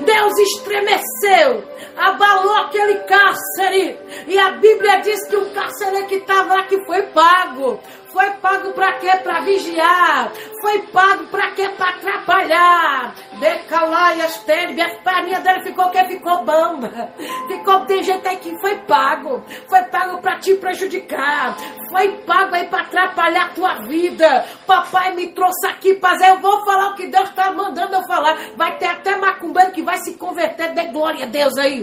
Deus 0.01 0.33
estremeceu, 0.39 1.63
abalou 1.97 2.55
aquele 2.57 2.95
cárcere. 2.99 3.97
E 4.27 4.37
a 4.37 4.51
Bíblia 4.51 5.01
diz 5.01 5.27
que 5.27 5.35
o 5.35 5.49
cárcere 5.51 6.05
que 6.05 6.15
estava 6.15 6.55
lá 6.55 6.63
que 6.63 6.83
foi 6.85 7.03
pago. 7.07 7.79
Foi 8.15 8.29
pago 8.41 8.71
para 8.71 8.93
quê? 8.93 9.11
Para 9.21 9.41
vigiar. 9.41 10.31
Foi 10.61 10.79
pago 10.83 11.25
para 11.25 11.51
quê? 11.51 11.67
Para 11.77 11.89
atrapalhar. 11.89 13.13
E 13.41 14.21
as 14.21 14.37
pernas. 14.37 14.85
As 14.85 14.97
perninhas 15.01 15.43
dele 15.43 15.63
ficou 15.63 15.89
que 15.89 16.01
ficou 16.05 16.45
bamba. 16.45 17.11
Ficou, 17.49 17.85
tem 17.85 18.01
gente 18.03 18.25
aí 18.25 18.37
que 18.37 18.57
foi 18.61 18.77
pago. 18.87 19.43
Foi 19.67 19.83
pago 19.83 20.21
para 20.21 20.39
te 20.39 20.55
prejudicar. 20.55 21.57
Foi 21.91 22.09
pago 22.25 22.55
aí 22.55 22.67
para 22.67 22.83
atrapalhar 22.83 23.47
a 23.47 23.49
tua 23.49 23.73
vida. 23.81 24.45
Papai 24.65 25.13
me 25.13 25.27
trouxe 25.33 25.67
aqui 25.67 25.95
para 25.95 26.29
eu 26.29 26.39
vou 26.39 26.63
falar 26.63 26.91
o 26.91 26.95
que 26.95 27.07
Deus 27.07 27.27
está 27.27 27.51
mandando 27.51 27.95
eu 27.95 28.03
falar. 28.03 28.37
Vai 28.55 28.77
ter 28.77 28.87
até 28.87 29.17
macumbeiro 29.17 29.73
que 29.73 29.81
vai 29.81 29.97
se 29.97 30.13
converter. 30.13 30.73
Dê 30.73 30.85
glória 30.85 31.25
a 31.25 31.27
Deus 31.27 31.57
aí. 31.57 31.74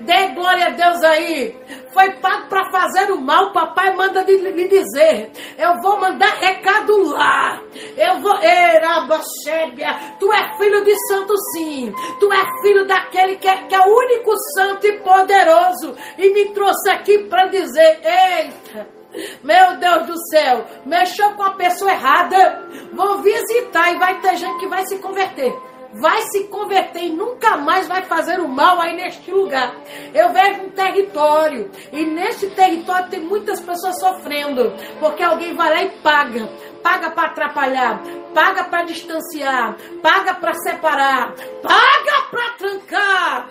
Dê 0.00 0.28
glória 0.28 0.66
a 0.66 0.70
Deus 0.70 1.02
aí. 1.02 1.56
Foi 1.92 2.10
pago 2.20 2.48
para 2.48 2.70
fazer 2.70 3.10
o 3.12 3.20
mal. 3.20 3.52
Papai 3.52 3.94
manda 3.94 4.22
lhe 4.22 4.68
dizer. 4.68 5.30
Eu 5.58 5.80
vou 5.80 5.98
mandar 5.98 6.34
recado 6.40 7.10
lá. 7.10 7.60
Eu 7.96 8.20
vou. 8.20 8.36
Erabaxébia, 8.42 10.16
tu 10.20 10.32
é 10.32 10.56
filho 10.58 10.84
de 10.84 10.94
santo 11.08 11.34
sim. 11.52 11.92
Tu 12.20 12.32
é 12.32 12.44
filho 12.62 12.86
daquele 12.86 13.36
que 13.36 13.48
é, 13.48 13.56
que 13.66 13.74
é 13.74 13.80
o 13.80 13.96
único 13.96 14.32
santo 14.54 14.86
e 14.86 14.98
poderoso. 14.98 15.94
E 16.18 16.32
me 16.32 16.52
trouxe 16.52 16.90
aqui 16.90 17.18
para 17.28 17.46
dizer: 17.46 18.00
eita. 18.04 18.96
Meu 19.42 19.78
Deus 19.78 20.06
do 20.06 20.28
céu, 20.28 20.66
mexeu 20.84 21.32
com 21.32 21.42
a 21.42 21.54
pessoa 21.54 21.90
errada. 21.90 22.68
Vou 22.92 23.22
visitar 23.22 23.92
e 23.92 23.98
vai 23.98 24.20
ter 24.20 24.36
gente 24.36 24.58
que 24.58 24.68
vai 24.68 24.86
se 24.86 24.98
converter 24.98 25.54
vai 25.94 26.22
se 26.22 26.44
converter 26.44 27.04
e 27.04 27.10
nunca 27.10 27.56
mais 27.56 27.86
vai 27.86 28.02
fazer 28.02 28.40
o 28.40 28.48
mal 28.48 28.80
aí 28.80 28.96
neste 28.96 29.30
lugar. 29.30 29.74
Eu 30.14 30.32
vejo 30.32 30.62
um 30.62 30.70
território 30.70 31.70
e 31.92 32.04
neste 32.04 32.48
território 32.50 33.08
tem 33.08 33.20
muitas 33.20 33.60
pessoas 33.60 33.98
sofrendo 33.98 34.72
porque 34.98 35.22
alguém 35.22 35.54
vai 35.54 35.70
lá 35.70 35.82
e 35.82 35.90
paga. 36.02 36.48
Paga 36.82 37.10
para 37.10 37.28
atrapalhar, 37.30 38.00
paga 38.32 38.62
para 38.64 38.84
distanciar, 38.84 39.76
paga 40.00 40.34
para 40.34 40.54
separar, 40.54 41.34
paga 41.60 42.22
para 42.30 42.50
trancar. 42.58 43.48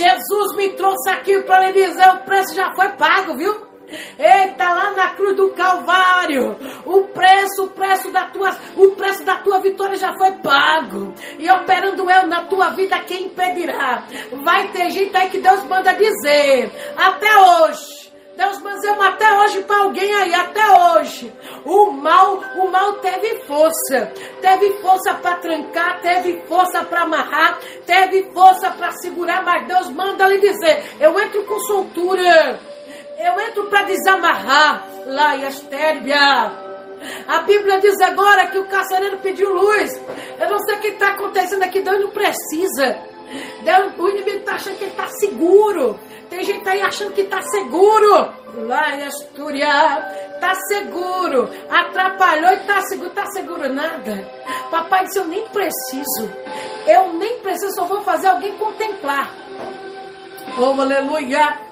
Jesus 0.00 0.56
me 0.56 0.70
trouxe 0.70 1.10
aqui 1.10 1.42
para 1.42 1.66
lhe 1.66 1.86
dizer: 1.86 2.08
o 2.14 2.18
preço 2.20 2.54
já 2.54 2.74
foi 2.74 2.88
pago, 2.92 3.36
viu? 3.36 3.67
Eita, 4.18 4.72
lá 4.72 4.90
na 4.92 5.08
cruz 5.10 5.36
do 5.36 5.50
Calvário, 5.50 6.56
o 6.84 7.02
preço, 7.08 7.64
o 7.64 7.70
preço 7.70 8.10
da 8.10 8.26
tua, 8.26 8.56
o 8.76 8.90
preço 8.92 9.24
da 9.24 9.36
tua 9.36 9.60
vitória 9.60 9.96
já 9.96 10.12
foi 10.16 10.32
pago. 10.32 11.14
E 11.38 11.50
operando 11.50 12.10
eu 12.10 12.26
na 12.26 12.42
tua 12.44 12.70
vida, 12.70 12.98
quem 13.00 13.24
impedirá? 13.24 14.04
Vai 14.44 14.68
ter 14.68 14.90
gente 14.90 15.16
aí 15.16 15.30
que 15.30 15.38
Deus 15.38 15.64
manda 15.64 15.92
dizer, 15.92 16.70
até 16.96 17.38
hoje. 17.38 17.98
Deus 18.38 18.62
mandou 18.62 19.02
até 19.02 19.32
hoje 19.40 19.62
para 19.64 19.82
alguém 19.82 20.14
aí, 20.14 20.32
até 20.32 20.64
hoje. 20.70 21.32
O 21.64 21.90
mal, 21.90 22.40
o 22.54 22.70
mal 22.70 22.92
teve 23.00 23.40
força. 23.40 24.12
Teve 24.40 24.74
força 24.74 25.12
para 25.14 25.38
trancar, 25.38 26.00
teve 26.00 26.40
força 26.46 26.84
para 26.84 27.02
amarrar, 27.02 27.58
teve 27.84 28.30
força 28.32 28.70
para 28.70 28.92
segurar, 28.92 29.42
mas 29.42 29.66
Deus 29.66 29.90
manda 29.90 30.28
lhe 30.28 30.38
dizer: 30.38 30.84
eu 31.00 31.18
entro 31.18 31.42
com 31.46 31.58
soltura. 31.58 32.60
Eu 33.18 33.40
entro 33.40 33.64
para 33.64 33.82
desamarrar 33.82 34.86
lá 35.06 35.36
e 35.36 35.44
Astérbia. 35.44 36.52
A 37.26 37.38
Bíblia 37.42 37.80
diz 37.80 38.00
agora 38.00 38.46
que 38.46 38.58
o 38.58 38.66
carcereiro 38.66 39.18
pediu 39.18 39.52
luz. 39.52 40.00
Eu 40.38 40.48
não 40.48 40.58
sei 40.60 40.76
o 40.76 40.80
que 40.80 40.88
está 40.88 41.08
acontecendo 41.08 41.64
aqui, 41.64 41.80
Deus 41.80 42.00
não 42.00 42.10
precisa. 42.10 42.96
Deus, 43.62 43.92
o 43.98 44.08
inimigo 44.08 44.38
está 44.38 44.54
achando 44.54 44.78
que 44.78 44.84
está 44.84 45.08
seguro. 45.08 45.98
Tem 46.30 46.44
gente 46.44 46.68
aí 46.68 46.80
achando 46.80 47.12
que 47.12 47.22
está 47.22 47.42
seguro. 47.42 48.32
Lá 48.54 48.94
em 48.94 49.02
Astúria, 49.02 49.66
está 50.34 50.54
seguro. 50.68 51.50
Atrapalhou 51.68 52.52
e 52.52 52.54
está 52.54 52.80
seguro. 52.82 53.08
Está 53.08 53.26
seguro 53.26 53.72
nada. 53.72 54.30
Papai 54.70 55.04
disse: 55.06 55.18
Eu 55.18 55.26
nem 55.26 55.44
preciso. 55.48 56.30
Eu 56.86 57.12
nem 57.14 57.40
preciso, 57.40 57.74
só 57.74 57.84
vou 57.84 58.02
fazer 58.02 58.28
alguém 58.28 58.56
contemplar. 58.58 59.28
Oh, 60.56 60.80
aleluia. 60.80 61.67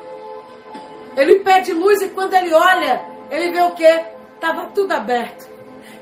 Ele 1.16 1.40
pede 1.40 1.72
luz 1.72 2.00
e 2.02 2.09
quando 2.11 2.35
ele 2.35 2.52
olha, 2.52 3.05
ele 3.31 3.50
vê 3.50 3.62
o 3.62 3.72
quê? 3.72 4.05
Estava 4.35 4.66
tudo 4.66 4.92
aberto. 4.92 5.48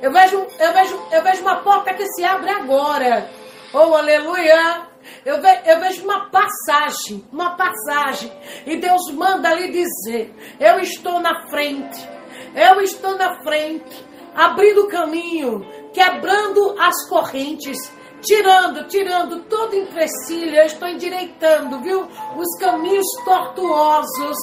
Eu 0.03 0.13
vejo, 0.13 0.47
eu, 0.59 0.73
vejo, 0.73 1.03
eu 1.13 1.23
vejo 1.23 1.43
uma 1.43 1.63
porta 1.63 1.95
que 1.95 2.05
se 2.07 2.25
abre 2.25 2.51
agora. 2.51 3.31
Oh, 3.73 3.95
aleluia! 3.95 4.83
Eu, 5.25 5.41
ve, 5.41 5.49
eu 5.67 5.81
vejo 5.81 6.05
uma 6.05 6.31
passagem, 6.31 7.25
uma 7.33 7.57
passagem. 7.57 8.33
E 8.67 8.77
Deus 8.77 9.11
manda 9.13 9.55
lhe 9.55 9.71
dizer: 9.71 10.35
Eu 10.59 10.81
estou 10.81 11.21
na 11.21 11.49
frente. 11.49 12.09
Eu 12.55 12.81
estou 12.81 13.17
na 13.17 13.43
frente, 13.43 14.05
abrindo 14.35 14.83
o 14.83 14.89
caminho, 14.89 15.67
quebrando 15.93 16.77
as 16.79 17.09
correntes 17.09 17.79
tirando, 18.25 18.89
tirando 18.89 19.45
todo 19.45 19.77
empecilho, 19.77 20.57
eu 20.57 20.67
estou 20.67 20.89
endireitando, 20.89 21.81
viu? 21.81 22.09
Os 22.37 22.59
caminhos 22.59 23.07
tortuosos. 23.25 24.37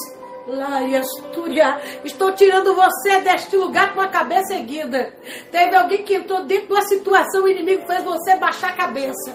Estou 2.04 2.32
tirando 2.32 2.74
você 2.74 3.20
deste 3.20 3.56
lugar 3.56 3.94
com 3.94 4.00
a 4.00 4.08
cabeça 4.08 4.54
erguida. 4.54 5.14
Teve 5.50 5.76
alguém 5.76 6.02
que 6.02 6.14
entrou 6.14 6.44
dentro 6.44 6.66
de 6.66 6.72
uma 6.72 6.82
situação, 6.82 7.44
o 7.44 7.48
inimigo 7.48 7.86
fez 7.86 8.02
você 8.02 8.36
baixar 8.36 8.70
a 8.70 8.76
cabeça. 8.76 9.32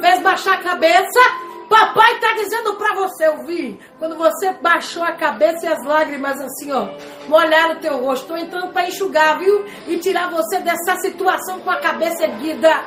Fez 0.00 0.20
baixar 0.20 0.54
a 0.54 0.62
cabeça, 0.62 1.20
papai 1.68 2.14
está 2.14 2.34
dizendo 2.34 2.74
para 2.74 2.94
você 2.94 3.28
ouvir. 3.28 3.78
Quando 3.98 4.16
você 4.16 4.52
baixou 4.52 5.02
a 5.02 5.12
cabeça 5.12 5.66
e 5.66 5.68
as 5.68 5.84
lágrimas 5.84 6.40
assim, 6.40 6.70
ó, 6.72 6.88
molharam 7.28 7.76
o 7.76 7.80
teu 7.80 7.96
rosto. 7.98 8.24
Estou 8.24 8.36
entrando 8.36 8.72
para 8.72 8.88
enxugar, 8.88 9.38
viu? 9.38 9.64
E 9.88 9.98
tirar 9.98 10.30
você 10.30 10.60
dessa 10.60 10.96
situação 10.96 11.60
com 11.60 11.70
a 11.70 11.80
cabeça 11.80 12.24
erguida. 12.24 12.84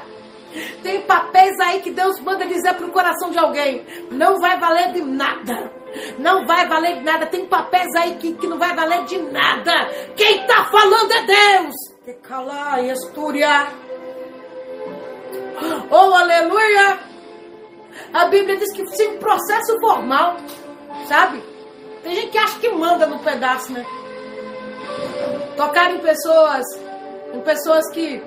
Tem 0.81 1.01
papéis 1.01 1.59
aí 1.59 1.81
que 1.81 1.91
Deus 1.91 2.19
manda 2.19 2.45
dizer 2.45 2.73
para 2.73 2.85
o 2.85 2.91
coração 2.91 3.29
de 3.29 3.37
alguém: 3.37 3.85
não 4.11 4.39
vai 4.39 4.59
valer 4.59 4.93
de 4.93 5.01
nada. 5.01 5.76
Não 6.19 6.45
vai 6.45 6.67
valer 6.67 6.97
de 6.97 7.03
nada. 7.03 7.25
Tem 7.25 7.45
papéis 7.45 7.93
aí 7.95 8.15
que, 8.15 8.33
que 8.33 8.47
não 8.47 8.57
vai 8.57 8.75
valer 8.75 9.05
de 9.05 9.17
nada. 9.19 9.89
Quem 10.15 10.41
está 10.41 10.65
falando 10.65 11.11
é 11.11 11.25
Deus. 11.25 11.75
Que 12.05 12.13
calar 12.13 12.83
e 12.83 12.89
estúria. 12.89 13.67
Oh, 15.89 16.13
aleluia. 16.13 16.99
A 18.13 18.25
Bíblia 18.25 18.57
diz 18.57 18.71
que 18.73 18.85
sim, 18.87 19.17
processo 19.17 19.79
formal. 19.79 20.37
Sabe? 21.07 21.43
Tem 22.03 22.15
gente 22.15 22.31
que 22.31 22.37
acha 22.37 22.59
que 22.59 22.69
manda 22.69 23.05
no 23.05 23.19
pedaço, 23.19 23.73
né? 23.73 23.85
Tocar 25.55 25.91
em 25.91 25.99
pessoas, 25.99 26.63
em 27.33 27.41
pessoas 27.41 27.89
que 27.91 28.21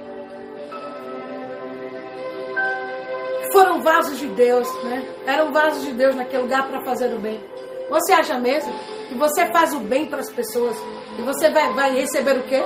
foram 3.52 3.80
vasos 3.82 4.18
de 4.18 4.26
Deus, 4.28 4.68
né? 4.84 5.04
Eram 5.26 5.52
vasos 5.52 5.82
de 5.82 5.92
Deus 5.92 6.14
naquele 6.14 6.42
lugar 6.42 6.68
para 6.68 6.82
fazer 6.84 7.12
o 7.14 7.18
bem. 7.18 7.40
Você 7.88 8.12
acha 8.12 8.38
mesmo 8.38 8.72
que 9.08 9.14
você 9.14 9.46
faz 9.46 9.74
o 9.74 9.80
bem 9.80 10.06
para 10.06 10.20
as 10.20 10.30
pessoas 10.30 10.76
e 11.18 11.22
você 11.22 11.50
vai, 11.50 11.72
vai 11.72 11.94
receber 11.94 12.36
o 12.36 12.42
quê? 12.44 12.62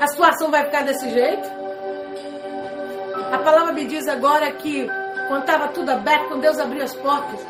A 0.00 0.06
situação 0.06 0.50
vai 0.50 0.64
ficar 0.64 0.82
desse 0.82 1.08
jeito? 1.08 1.48
A 3.32 3.38
palavra 3.38 3.72
me 3.72 3.84
diz 3.86 4.06
agora 4.06 4.52
que 4.52 4.86
quando 5.28 5.40
estava 5.40 5.68
tudo 5.68 5.90
aberto, 5.90 6.28
quando 6.28 6.42
Deus 6.42 6.58
abriu 6.58 6.82
as 6.82 6.94
portas, 6.94 7.40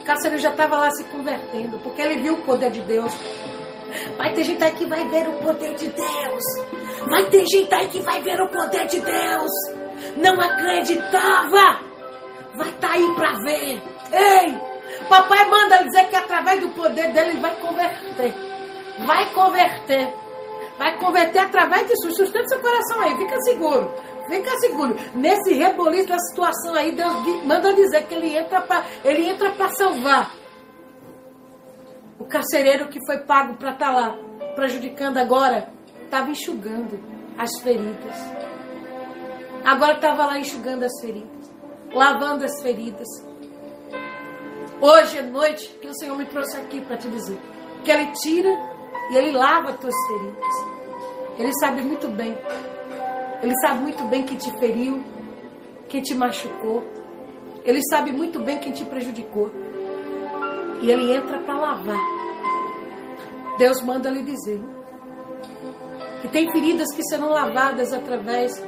o 0.00 0.04
carcereiro 0.04 0.40
já 0.40 0.50
estava 0.50 0.76
lá 0.76 0.90
se 0.92 1.04
convertendo, 1.04 1.78
porque 1.80 2.00
ele 2.00 2.22
viu 2.22 2.34
o 2.34 2.42
poder 2.42 2.70
de 2.70 2.80
Deus. 2.82 3.12
Vai 4.16 4.32
ter 4.32 4.44
gente 4.44 4.62
aí 4.62 4.72
que 4.72 4.86
vai 4.86 5.06
ver 5.08 5.28
o 5.28 5.32
poder 5.32 5.74
de 5.74 5.88
Deus. 5.88 6.44
Vai 7.08 7.24
ter 7.24 7.44
gente 7.46 7.74
aí 7.74 7.88
que 7.88 8.00
vai 8.00 8.22
ver 8.22 8.40
o 8.40 8.48
poder 8.48 8.86
de 8.86 9.00
Deus. 9.00 9.79
Não 10.16 10.40
acreditava. 10.40 11.80
Vai 12.54 12.68
estar 12.68 12.88
tá 12.88 12.94
aí 12.94 13.14
para 13.14 13.32
ver. 13.40 13.82
Ei, 14.12 14.58
papai 15.08 15.48
manda 15.48 15.84
dizer 15.84 16.08
que 16.08 16.16
através 16.16 16.60
do 16.60 16.68
poder 16.70 17.12
dele 17.12 17.30
ele 17.30 17.40
vai 17.40 17.54
converter. 17.56 18.34
Vai 19.06 19.30
converter. 19.32 20.12
Vai 20.78 20.98
converter 20.98 21.38
através 21.40 21.86
disso. 21.86 22.12
Sustenta 22.12 22.48
seu 22.48 22.60
coração 22.60 23.00
aí. 23.00 23.16
Fica 23.16 23.40
seguro. 23.42 23.92
Fica 24.30 24.58
seguro. 24.60 24.96
Nesse 25.14 25.52
reboliço 25.54 26.08
da 26.08 26.18
situação 26.18 26.74
aí, 26.74 26.92
Deus 26.92 27.12
manda 27.44 27.72
dizer 27.74 28.06
que 28.06 28.14
ele 28.14 28.36
entra 28.36 28.60
para 28.60 28.84
ele 29.04 29.28
entra 29.28 29.50
para 29.50 29.68
salvar. 29.74 30.30
O 32.18 32.24
carcereiro 32.24 32.88
que 32.88 33.04
foi 33.06 33.18
pago 33.18 33.54
para 33.54 33.72
estar 33.72 33.86
tá 33.86 33.92
lá, 33.92 34.16
prejudicando 34.54 35.18
agora, 35.18 35.68
estava 36.04 36.30
enxugando 36.30 37.00
as 37.36 37.50
feridas. 37.60 38.39
Agora 39.64 39.94
estava 39.94 40.26
lá 40.26 40.38
enxugando 40.38 40.84
as 40.84 41.00
feridas, 41.00 41.50
lavando 41.92 42.44
as 42.44 42.62
feridas. 42.62 43.06
Hoje 44.80 45.18
é 45.18 45.22
noite 45.22 45.68
que 45.80 45.88
o 45.88 45.94
Senhor 45.94 46.16
me 46.16 46.24
trouxe 46.24 46.56
aqui 46.56 46.80
para 46.80 46.96
te 46.96 47.08
dizer 47.08 47.38
que 47.84 47.90
Ele 47.90 48.10
tira 48.12 48.48
e 49.10 49.16
Ele 49.16 49.32
lava 49.32 49.70
as 49.70 49.78
tuas 49.78 49.94
feridas. 50.06 50.80
Ele 51.38 51.52
sabe 51.60 51.82
muito 51.82 52.08
bem. 52.08 52.36
Ele 53.42 53.54
sabe 53.60 53.80
muito 53.80 54.02
bem 54.04 54.24
quem 54.24 54.36
te 54.36 54.50
feriu, 54.58 55.04
quem 55.88 56.02
te 56.02 56.14
machucou. 56.14 56.82
Ele 57.64 57.80
sabe 57.90 58.12
muito 58.12 58.40
bem 58.40 58.58
quem 58.58 58.72
te 58.72 58.84
prejudicou. 58.84 59.50
E 60.80 60.90
Ele 60.90 61.12
entra 61.14 61.38
para 61.40 61.54
lavar. 61.54 62.00
Deus 63.58 63.82
manda 63.82 64.08
lhe 64.08 64.22
dizer 64.22 64.60
que 66.22 66.28
tem 66.28 66.50
feridas 66.50 66.94
que 66.94 67.02
serão 67.04 67.28
lavadas 67.28 67.92
através 67.92 68.62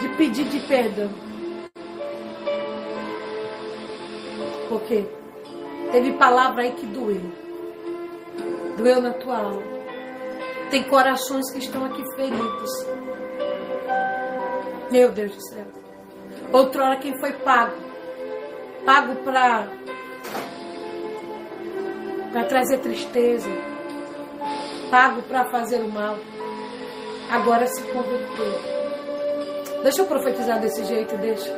de 0.00 0.08
pedir 0.16 0.44
de 0.44 0.60
perdão. 0.60 1.10
Porque 4.68 5.06
teve 5.92 6.12
palavra 6.12 6.62
aí 6.62 6.72
que 6.72 6.86
doeu. 6.86 7.20
Doeu 8.76 9.00
na 9.00 9.12
tua 9.12 9.38
alma. 9.38 9.62
Tem 10.70 10.82
corações 10.82 11.50
que 11.52 11.58
estão 11.58 11.84
aqui 11.84 12.02
feridos. 12.14 12.70
Meu 14.90 15.10
Deus 15.12 15.34
do 15.34 15.42
céu. 15.48 15.66
Outrora 16.52 16.96
quem 16.96 17.18
foi 17.18 17.32
pago. 17.32 17.76
Pago 18.84 19.16
para 19.16 19.68
para 22.32 22.44
trazer 22.44 22.78
tristeza. 22.78 23.48
Pago 24.90 25.22
para 25.22 25.46
fazer 25.46 25.80
o 25.80 25.88
mal. 25.88 26.18
Agora 27.30 27.66
se 27.66 27.82
converteu. 27.82 28.85
Deixa 29.86 30.02
eu 30.02 30.06
profetizar 30.06 30.60
desse 30.60 30.84
jeito, 30.84 31.16
deixa. 31.18 31.48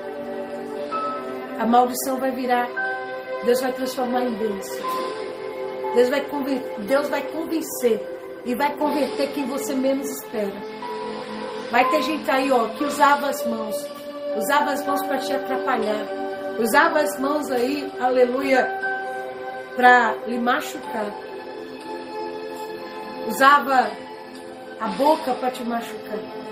A 1.58 1.64
maldição 1.64 2.18
vai 2.18 2.30
virar. 2.30 2.68
Deus 3.42 3.58
vai 3.58 3.72
transformar 3.72 4.20
em 4.20 4.34
bênção. 4.34 4.84
Deus 5.94 6.10
vai, 6.10 6.26
Deus 6.80 7.08
vai 7.08 7.22
convencer 7.22 7.98
e 8.44 8.54
vai 8.54 8.76
converter 8.76 9.32
quem 9.32 9.46
você 9.46 9.74
menos 9.74 10.10
espera. 10.10 10.52
Vai 11.70 11.88
ter 11.88 12.02
gente 12.02 12.30
aí, 12.30 12.52
ó, 12.52 12.68
que 12.68 12.84
usava 12.84 13.30
as 13.30 13.46
mãos, 13.46 13.86
usava 14.36 14.72
as 14.72 14.86
mãos 14.86 15.02
para 15.06 15.16
te 15.16 15.32
atrapalhar, 15.32 16.06
usava 16.60 17.00
as 17.00 17.18
mãos 17.18 17.50
aí, 17.50 17.90
aleluia, 17.98 18.68
para 19.74 20.16
lhe 20.26 20.38
machucar, 20.38 21.14
usava 23.26 23.90
a 24.78 24.88
boca 24.88 25.32
para 25.32 25.50
te 25.50 25.64
machucar. 25.64 26.47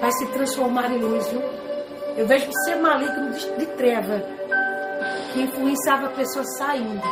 Vai 0.00 0.12
se 0.12 0.26
transformar 0.26 0.90
em 0.90 0.98
luz, 0.98 1.28
viu? 1.28 1.42
Eu 2.16 2.26
vejo 2.26 2.50
ser 2.64 2.76
maligno 2.76 3.30
de, 3.30 3.56
de 3.58 3.66
treva 3.76 4.22
que 5.32 5.42
influenciava 5.42 6.06
a 6.06 6.10
pessoa 6.10 6.44
saindo. 6.56 7.02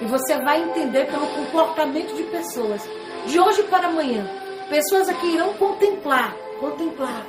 E 0.00 0.04
você 0.06 0.38
vai 0.42 0.62
entender 0.62 1.06
pelo 1.06 1.26
comportamento 1.26 2.14
de 2.14 2.22
pessoas. 2.24 2.82
De 3.26 3.40
hoje 3.40 3.62
para 3.64 3.88
amanhã, 3.88 4.24
pessoas 4.68 5.08
aqui 5.08 5.26
irão 5.34 5.52
contemplar, 5.54 6.34
contemplar 6.60 7.26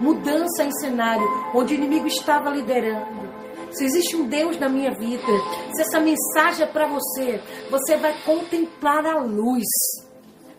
mudança 0.00 0.64
em 0.64 0.72
cenário 0.72 1.26
onde 1.54 1.74
o 1.74 1.76
inimigo 1.76 2.06
estava 2.06 2.50
liderando. 2.50 3.28
Se 3.70 3.84
existe 3.84 4.16
um 4.16 4.26
Deus 4.26 4.58
na 4.58 4.68
minha 4.68 4.90
vida, 4.92 5.26
se 5.74 5.82
essa 5.82 6.00
mensagem 6.00 6.64
é 6.64 6.66
para 6.66 6.86
você, 6.86 7.40
você 7.70 7.96
vai 7.96 8.14
contemplar 8.22 9.04
a 9.04 9.18
luz, 9.18 9.66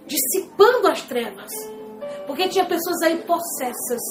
dissipando 0.06 0.88
as 0.88 1.02
trevas. 1.02 1.52
Porque 2.30 2.48
tinha 2.48 2.64
pessoas 2.64 3.02
aí 3.02 3.18
possessas, 3.24 4.02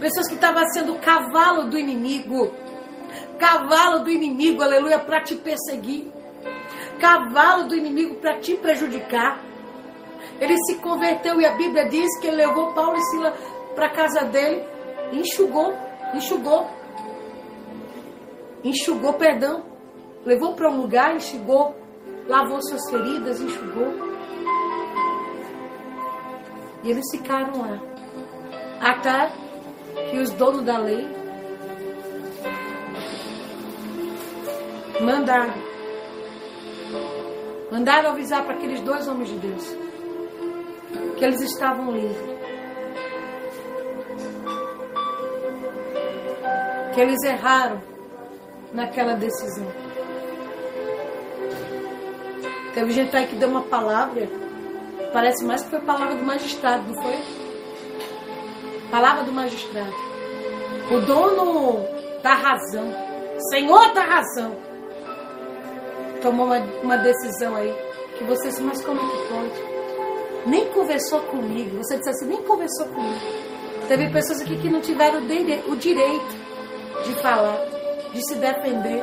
pessoas 0.00 0.26
que 0.26 0.34
estavam 0.34 0.66
sendo 0.72 0.94
cavalo 0.96 1.68
do 1.68 1.78
inimigo, 1.78 2.50
cavalo 3.38 4.02
do 4.02 4.10
inimigo, 4.10 4.62
aleluia, 4.62 4.98
para 4.98 5.20
te 5.20 5.34
perseguir 5.34 6.10
cavalo 6.98 7.66
do 7.66 7.74
inimigo 7.74 8.16
para 8.16 8.38
te 8.38 8.54
prejudicar. 8.56 9.42
Ele 10.40 10.56
se 10.64 10.76
converteu 10.76 11.40
e 11.40 11.46
a 11.46 11.52
Bíblia 11.52 11.88
diz 11.88 12.08
que 12.20 12.26
ele 12.26 12.36
levou 12.36 12.72
Paulo 12.72 12.96
e 12.96 13.02
Sila 13.10 13.34
para 13.74 13.88
casa 13.90 14.24
dele 14.24 14.64
enxugou, 15.12 15.74
enxugou. 16.14 16.68
Enxugou, 18.62 19.14
perdão. 19.14 19.64
Levou 20.24 20.54
para 20.54 20.70
um 20.70 20.82
lugar, 20.82 21.16
enxugou, 21.16 21.74
lavou 22.28 22.60
suas 22.62 22.90
feridas, 22.90 23.40
enxugou. 23.40 24.09
E 26.82 26.90
eles 26.90 27.04
ficaram 27.10 27.60
lá. 27.60 27.78
Até 28.80 29.30
que 30.10 30.18
os 30.18 30.30
donos 30.30 30.62
da 30.62 30.78
lei 30.78 31.06
mandaram 35.00 35.70
Mandaram 37.70 38.10
avisar 38.10 38.44
para 38.44 38.54
aqueles 38.54 38.80
dois 38.80 39.06
homens 39.06 39.28
de 39.28 39.36
Deus 39.36 39.90
que 41.20 41.24
eles 41.24 41.40
estavam 41.42 41.92
livres. 41.92 42.16
Que 46.94 47.00
eles 47.02 47.22
erraram 47.22 47.80
naquela 48.72 49.14
decisão. 49.14 49.66
Teve 52.72 52.92
gente 52.92 53.14
aí 53.14 53.26
que 53.26 53.36
deu 53.36 53.50
uma 53.50 53.62
palavra, 53.62 54.28
parece 55.12 55.44
mais 55.44 55.62
que 55.62 55.70
foi 55.70 55.80
palavra 55.80 56.16
do 56.16 56.24
magistrado, 56.24 56.92
não 56.92 57.02
foi? 57.02 57.18
Palavra 58.90 59.24
do 59.24 59.32
magistrado. 59.32 59.94
O 60.90 61.00
dono 61.00 61.84
da 62.22 62.34
razão, 62.34 62.92
Senhor 63.50 63.92
da 63.94 64.02
razão 64.02 64.56
tomou 66.20 66.46
uma, 66.46 66.58
uma 66.82 66.96
decisão 66.98 67.56
aí 67.56 67.74
que 68.18 68.24
você 68.24 68.48
disse, 68.48 68.62
mas 68.62 68.84
como 68.84 69.00
que 69.00 69.28
pode? 69.28 69.70
Nem 70.46 70.66
conversou 70.72 71.20
comigo. 71.20 71.78
Você 71.78 71.96
disse 71.96 72.10
assim, 72.10 72.26
nem 72.26 72.42
conversou 72.42 72.86
comigo. 72.88 73.20
Teve 73.88 74.10
pessoas 74.10 74.42
aqui 74.42 74.56
que 74.58 74.68
não 74.68 74.80
tiveram 74.80 75.20
o 75.68 75.76
direito 75.76 76.34
de 77.04 77.14
falar, 77.22 77.58
de 78.12 78.22
se 78.26 78.34
defender, 78.36 79.02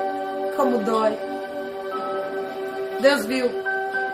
como 0.55 0.80
dói. 0.80 1.18
Deus 3.01 3.26
viu. 3.26 3.49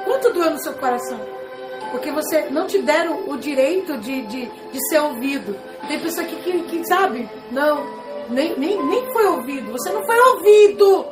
Quanto 0.05 0.33
doeu 0.33 0.51
no 0.51 0.57
seu 0.59 0.73
coração? 0.73 1.32
Porque 1.93 2.11
você 2.11 2.49
não 2.49 2.65
te 2.65 2.81
deram 2.81 3.29
o 3.29 3.37
direito 3.37 3.99
de, 3.99 4.23
de, 4.23 4.47
de 4.47 4.89
ser 4.89 4.99
ouvido. 4.99 5.55
Tem 5.87 5.99
pessoa 5.99 6.25
aqui 6.25 6.35
que, 6.37 6.63
que 6.63 6.87
sabe, 6.87 7.29
não, 7.51 7.85
nem, 8.31 8.57
nem, 8.57 8.83
nem 8.83 9.13
foi 9.13 9.27
ouvido. 9.27 9.71
Você 9.71 9.91
não 9.91 10.03
foi 10.03 10.19
ouvido 10.31 11.05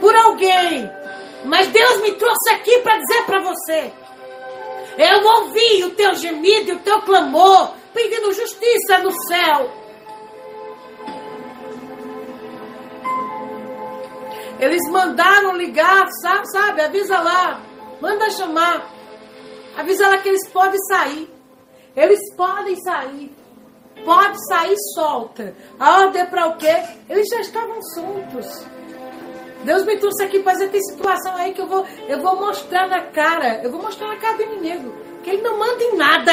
por 0.00 0.12
alguém. 0.16 0.90
Mas 1.44 1.68
Deus 1.68 2.02
me 2.02 2.10
trouxe 2.16 2.50
aqui 2.50 2.78
para 2.78 2.98
dizer 2.98 3.22
para 3.24 3.40
você. 3.42 3.92
Eu 4.98 5.24
ouvi 5.24 5.84
o 5.84 5.90
teu 5.90 6.16
gemido 6.16 6.70
e 6.70 6.74
o 6.74 6.80
teu 6.80 7.00
clamor, 7.02 7.74
pedindo 7.94 8.32
justiça 8.32 8.98
no 9.04 9.12
céu. 9.28 9.70
Eles 14.58 14.82
mandaram 14.90 15.56
ligar, 15.56 16.08
sabe, 16.20 16.50
sabe? 16.50 16.80
Avisa 16.80 17.20
lá. 17.20 17.60
Manda 18.00 18.28
chamar. 18.30 19.01
Avisa 19.76 20.08
lá 20.08 20.18
que 20.18 20.28
eles 20.28 20.48
podem 20.48 20.78
sair. 20.88 21.30
Eles 21.96 22.20
podem 22.36 22.76
sair. 22.76 23.34
Pode 24.04 24.36
sair 24.48 24.76
solta. 24.94 25.54
A 25.78 26.00
ordem 26.00 26.22
é 26.22 26.26
para 26.26 26.48
o 26.48 26.56
quê? 26.56 26.82
Eles 27.08 27.26
já 27.28 27.40
estavam 27.40 27.80
soltos. 27.94 28.66
Deus 29.64 29.84
me 29.84 29.96
trouxe 29.98 30.24
aqui 30.24 30.40
para 30.40 30.52
dizer, 30.54 30.70
tem 30.70 30.82
situação 30.82 31.36
aí 31.36 31.54
que 31.54 31.60
eu 31.60 31.68
vou, 31.68 31.86
eu 32.08 32.20
vou 32.20 32.34
mostrar 32.36 32.88
na 32.88 33.02
cara, 33.12 33.62
eu 33.62 33.70
vou 33.70 33.80
mostrar 33.80 34.08
na 34.08 34.16
cara 34.16 34.36
do 34.36 34.42
inimigo, 34.42 34.92
que 35.22 35.30
ele 35.30 35.42
não 35.42 35.56
manda 35.56 35.84
em 35.84 35.96
nada. 35.96 36.32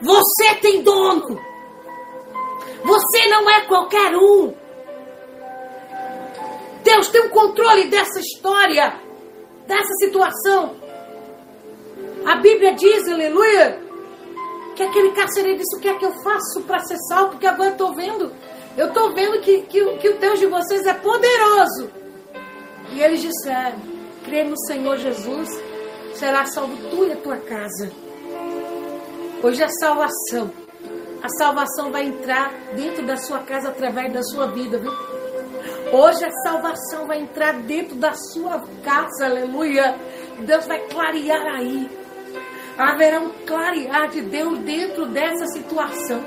Você 0.00 0.54
tem 0.60 0.82
dono. 0.82 1.40
Você 2.84 3.26
não 3.26 3.50
é 3.50 3.62
qualquer 3.66 4.14
um. 4.16 4.54
Deus 6.84 7.08
tem 7.08 7.22
o 7.22 7.26
um 7.26 7.30
controle 7.30 7.88
dessa 7.88 8.20
história, 8.20 9.00
dessa 9.66 9.92
situação. 9.98 10.76
A 12.28 12.36
Bíblia 12.36 12.74
diz, 12.74 13.08
aleluia, 13.08 13.80
que 14.76 14.82
aquele 14.82 15.12
carcereiro 15.12 15.58
disse: 15.58 15.76
O 15.76 15.80
que 15.80 15.88
é 15.88 15.98
que 15.98 16.04
eu 16.04 16.12
faço 16.22 16.62
para 16.66 16.78
ser 16.80 16.98
salvo? 17.08 17.30
Porque 17.30 17.46
agora 17.46 17.70
eu 17.70 17.72
estou 17.72 17.94
vendo 17.94 18.32
eu 18.78 18.86
estou 18.86 19.12
vendo 19.12 19.40
que, 19.40 19.62
que, 19.62 19.84
que 19.96 20.08
o 20.08 20.18
Deus 20.18 20.38
de 20.38 20.46
vocês 20.46 20.86
é 20.86 20.94
poderoso. 20.94 21.90
E 22.92 23.02
eles 23.02 23.20
disseram: 23.20 23.76
crê 24.24 24.44
no 24.44 24.56
Senhor 24.66 24.96
Jesus, 24.98 25.48
será 26.14 26.46
salvo 26.46 26.76
tu 26.88 27.04
e 27.04 27.12
a 27.12 27.16
tua 27.16 27.38
casa. 27.38 27.90
Hoje 29.42 29.64
é 29.64 29.68
salvação. 29.68 30.52
A 31.20 31.28
salvação 31.30 31.90
vai 31.90 32.04
entrar 32.04 32.54
dentro 32.76 33.04
da 33.04 33.16
sua 33.16 33.40
casa 33.40 33.70
através 33.70 34.12
da 34.12 34.22
sua 34.22 34.46
vida, 34.46 34.78
viu? 34.78 34.92
Hoje 35.92 36.24
a 36.24 36.30
salvação 36.44 37.04
vai 37.08 37.20
entrar 37.20 37.54
dentro 37.54 37.96
da 37.96 38.12
sua 38.12 38.62
casa, 38.84 39.24
aleluia. 39.24 39.96
Deus 40.38 40.66
vai 40.66 40.78
clarear 40.86 41.44
aí. 41.56 41.97
Haverá 42.78 43.20
um 43.20 43.30
clarear 43.44 44.08
de 44.08 44.22
Deus 44.22 44.58
dentro 44.60 45.06
dessa 45.06 45.46
situação. 45.48 46.24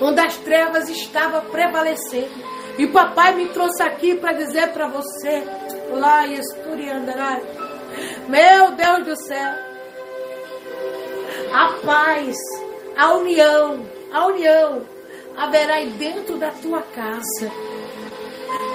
Onde 0.00 0.20
as 0.20 0.36
trevas 0.36 0.88
estavam 0.88 1.40
prevalecendo. 1.46 2.60
E 2.78 2.86
papai 2.86 3.34
me 3.34 3.48
trouxe 3.48 3.82
aqui 3.82 4.14
para 4.14 4.32
dizer 4.32 4.68
para 4.72 4.86
você, 4.88 5.42
lá 5.90 6.26
em 6.26 6.34
Esturiandará, 6.34 7.40
meu 8.28 8.72
Deus 8.72 9.04
do 9.04 9.16
céu, 9.16 9.52
a 11.52 11.68
paz, 11.84 12.36
a 12.96 13.14
união, 13.14 13.84
a 14.12 14.26
união 14.26 14.82
haverá 15.36 15.74
aí 15.74 15.90
dentro 15.90 16.36
da 16.38 16.50
tua 16.50 16.82
casa. 16.82 17.50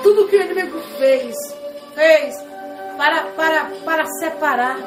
Tudo 0.04 0.28
que 0.28 0.36
o 0.36 0.42
inimigo 0.42 0.80
fez, 0.98 1.36
fez 1.94 2.36
para, 2.98 3.24
para, 3.32 3.66
para 3.84 4.06
separar, 4.20 4.78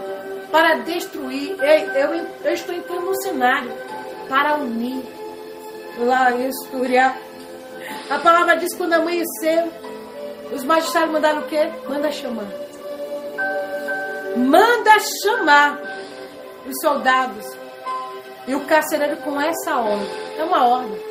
para 0.50 0.78
destruir. 0.80 1.56
Eu, 1.58 2.14
eu, 2.14 2.26
eu 2.44 2.52
estou 2.52 2.74
entrando 2.74 3.06
no 3.06 3.22
cenário 3.22 3.72
para 4.28 4.56
unir. 4.56 5.02
Lá 5.98 6.30
em 6.32 6.48
Estúria. 6.48 7.14
A 8.08 8.18
palavra 8.18 8.56
diz 8.56 8.74
quando 8.76 8.92
amanheceu, 8.92 9.72
os 10.54 10.62
magistrados 10.62 11.10
mandaram 11.10 11.40
o 11.40 11.46
quê? 11.46 11.70
Manda 11.88 12.12
chamar. 12.12 12.46
Manda 14.36 14.90
chamar 15.22 15.80
os 16.66 16.80
soldados. 16.80 17.44
E 18.46 18.54
o 18.54 18.64
carcereiro 18.64 19.16
com 19.18 19.40
essa 19.40 19.76
ordem. 19.76 20.08
É 20.38 20.44
uma 20.44 20.66
ordem. 20.66 21.02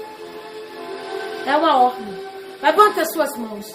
É 1.46 1.56
uma 1.56 1.78
ordem. 1.78 2.28
Levante 2.62 3.00
as 3.02 3.12
suas 3.12 3.36
mãos. 3.38 3.66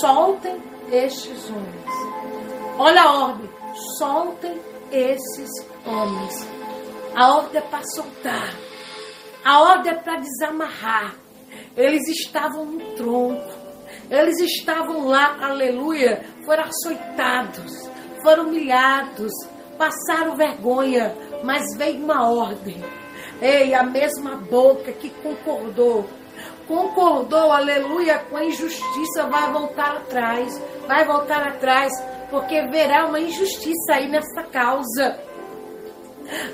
Soltem 0.00 0.60
estes 0.90 1.48
homens. 1.48 2.76
Olha 2.78 3.02
a 3.02 3.12
ordem. 3.12 3.51
Soltem 3.98 4.60
esses 4.90 5.50
homens. 5.86 6.48
A 7.14 7.36
ordem 7.36 7.58
é 7.58 7.60
para 7.62 7.82
soltar. 7.94 8.54
A 9.44 9.60
ordem 9.60 9.92
é 9.92 9.94
para 9.94 10.20
desamarrar. 10.20 11.14
Eles 11.76 12.06
estavam 12.08 12.66
no 12.66 12.94
tronco. 12.96 13.62
Eles 14.10 14.38
estavam 14.40 15.06
lá, 15.06 15.38
aleluia. 15.40 16.24
Foram 16.44 16.64
açoitados, 16.64 17.88
foram 18.22 18.48
humilhados, 18.48 19.32
passaram 19.78 20.36
vergonha, 20.36 21.14
mas 21.42 21.64
veio 21.76 22.04
uma 22.04 22.28
ordem. 22.28 22.82
Ei, 23.40 23.74
a 23.74 23.82
mesma 23.82 24.36
boca 24.36 24.92
que 24.92 25.08
concordou 25.08 26.08
concordou, 26.66 27.52
aleluia, 27.52 28.18
com 28.30 28.36
a 28.36 28.44
injustiça, 28.44 29.24
vai 29.28 29.52
voltar 29.52 29.96
atrás, 29.96 30.60
vai 30.86 31.04
voltar 31.04 31.46
atrás, 31.46 31.92
porque 32.32 32.62
verá 32.68 33.06
uma 33.06 33.20
injustiça 33.20 33.92
aí 33.92 34.08
nessa 34.08 34.42
causa. 34.44 35.20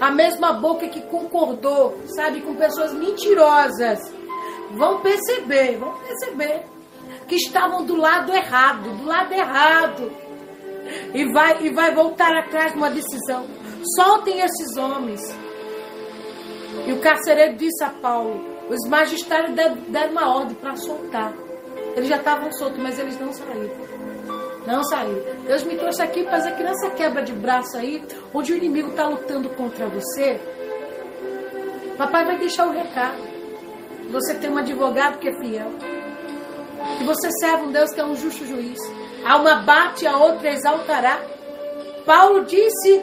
A 0.00 0.10
mesma 0.10 0.54
boca 0.54 0.88
que 0.88 1.00
concordou, 1.02 1.96
sabe, 2.16 2.40
com 2.40 2.56
pessoas 2.56 2.92
mentirosas, 2.92 4.00
vão 4.72 5.00
perceber, 5.00 5.78
vão 5.78 5.96
perceber 6.00 6.64
que 7.28 7.36
estavam 7.36 7.84
do 7.84 7.94
lado 7.94 8.34
errado, 8.34 8.90
do 8.90 9.06
lado 9.06 9.32
errado. 9.32 10.12
E 11.14 11.32
vai, 11.32 11.62
e 11.62 11.70
vai 11.70 11.94
voltar 11.94 12.36
atrás 12.36 12.74
numa 12.74 12.90
decisão. 12.90 13.46
Soltem 13.94 14.40
esses 14.40 14.76
homens. 14.76 15.20
E 16.86 16.92
o 16.92 17.00
carcereiro 17.00 17.56
disse 17.56 17.84
a 17.84 17.90
Paulo: 17.90 18.42
os 18.68 18.88
magistrados 18.88 19.54
deram 19.54 20.10
uma 20.10 20.34
ordem 20.34 20.56
para 20.56 20.74
soltar. 20.74 21.32
Eles 21.94 22.08
já 22.08 22.16
estavam 22.16 22.50
soltos, 22.52 22.82
mas 22.82 22.98
eles 22.98 23.18
não 23.20 23.32
saíram. 23.32 23.87
Não 24.68 24.84
saíram. 24.84 25.22
Deus 25.46 25.64
me 25.64 25.78
trouxe 25.78 26.02
aqui 26.02 26.24
para 26.24 26.32
fazer 26.32 26.54
que 26.54 26.62
nessa 26.62 26.90
quebra 26.90 27.22
de 27.22 27.32
braço 27.32 27.74
aí, 27.78 28.04
onde 28.34 28.52
o 28.52 28.56
inimigo 28.56 28.90
está 28.90 29.08
lutando 29.08 29.48
contra 29.48 29.88
você, 29.88 30.38
papai 31.96 32.26
vai 32.26 32.36
deixar 32.36 32.66
o 32.66 32.72
recado. 32.72 33.16
Você 34.10 34.34
tem 34.34 34.50
um 34.50 34.58
advogado 34.58 35.20
que 35.20 35.30
é 35.30 35.40
fiel. 35.40 35.70
E 37.00 37.04
você 37.04 37.30
serve 37.40 37.64
um 37.64 37.72
Deus 37.72 37.90
que 37.92 38.00
é 38.00 38.04
um 38.04 38.14
justo 38.14 38.44
juiz. 38.44 38.78
A 39.24 39.38
uma 39.38 39.54
bate, 39.62 40.06
a 40.06 40.18
outra 40.18 40.50
exaltará. 40.50 41.18
Paulo 42.04 42.44
disse 42.44 43.02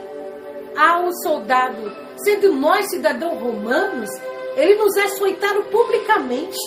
ao 0.77 1.11
soldado: 1.23 1.91
sendo 2.23 2.53
nós 2.53 2.91
cidadãos 2.91 3.41
romanos, 3.41 4.11
ele 4.55 4.75
nos 4.75 4.95
açoitaram 4.97 5.63
publicamente, 5.63 6.59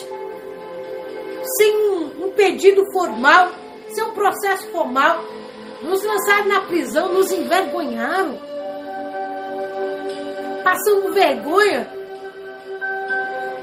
sem 1.56 1.76
um, 1.76 2.24
um 2.26 2.30
pedido 2.32 2.84
formal, 2.90 3.52
sem 3.98 4.02
um 4.04 4.12
processo 4.12 4.70
formal. 4.70 5.24
Nos 5.82 6.02
lançaram 6.04 6.46
na 6.46 6.60
prisão, 6.62 7.12
nos 7.12 7.32
envergonharam. 7.32 8.38
Passando 10.62 11.12
vergonha. 11.12 11.88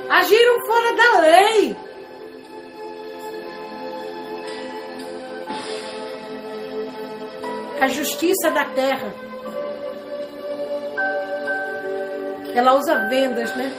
Agiram 0.09 0.65
fora 0.65 0.95
da 0.95 1.19
lei. 1.19 1.75
A 7.81 7.87
justiça 7.87 8.49
da 8.51 8.65
terra. 8.65 9.13
Ela 12.53 12.73
usa 12.75 13.07
vendas, 13.09 13.53
né? 13.55 13.71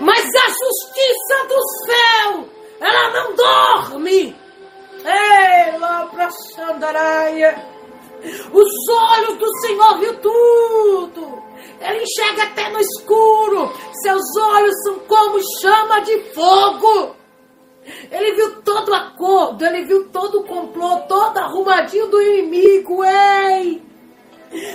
Mas 0.00 0.24
a 0.24 0.48
justiça 0.48 1.46
do 1.48 1.62
céu, 1.86 2.55
ela 2.80 3.10
não 3.10 3.34
dorme. 3.34 4.36
Ei, 5.04 5.78
lá 5.78 6.06
pra 6.06 6.28
Xandaraia. 6.30 7.56
Os 8.52 8.88
olhos 8.88 9.38
do 9.38 9.60
Senhor 9.60 9.98
viu 9.98 10.20
tudo. 10.20 11.42
Ele 11.80 12.02
enxerga 12.02 12.44
até 12.44 12.70
no 12.70 12.80
escuro. 12.80 13.72
Seus 14.02 14.36
olhos 14.36 14.74
são 14.84 14.98
como 15.00 15.38
chama 15.60 16.00
de 16.00 16.18
fogo. 16.32 17.16
Ele 18.10 18.34
viu 18.34 18.62
todo 18.62 18.88
o 18.90 18.94
acordo, 18.94 19.64
ele 19.64 19.84
viu 19.84 20.08
todo 20.08 20.40
o 20.40 20.44
complô, 20.44 20.98
todo 21.02 21.38
arrumadinho 21.38 22.08
do 22.08 22.20
inimigo. 22.20 23.04
Ei! 23.04 23.80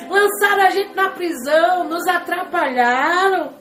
Lançaram 0.10 0.64
a 0.64 0.70
gente 0.70 0.96
na 0.96 1.10
prisão, 1.10 1.84
nos 1.86 2.08
atrapalharam. 2.08 3.54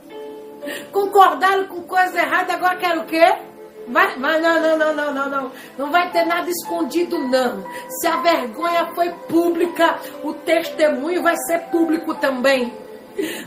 Concordaram 0.93 1.67
com 1.67 1.83
coisa 1.83 2.21
errada, 2.21 2.53
agora 2.53 2.77
quer 2.77 2.99
o 2.99 3.07
quê? 3.07 3.50
Vai, 3.89 4.19
vai, 4.19 4.41
não, 4.41 4.61
não, 4.61 4.79
não, 4.79 4.95
não, 4.95 5.15
não, 5.15 5.31
não. 5.31 5.53
Não 5.77 5.91
vai 5.91 6.11
ter 6.11 6.25
nada 6.25 6.49
escondido, 6.49 7.19
não. 7.19 7.65
Se 7.89 8.07
a 8.07 8.21
vergonha 8.21 8.93
foi 8.95 9.11
pública, 9.29 9.99
o 10.23 10.33
testemunho 10.33 11.23
vai 11.23 11.37
ser 11.47 11.59
público 11.71 12.15
também. 12.15 12.73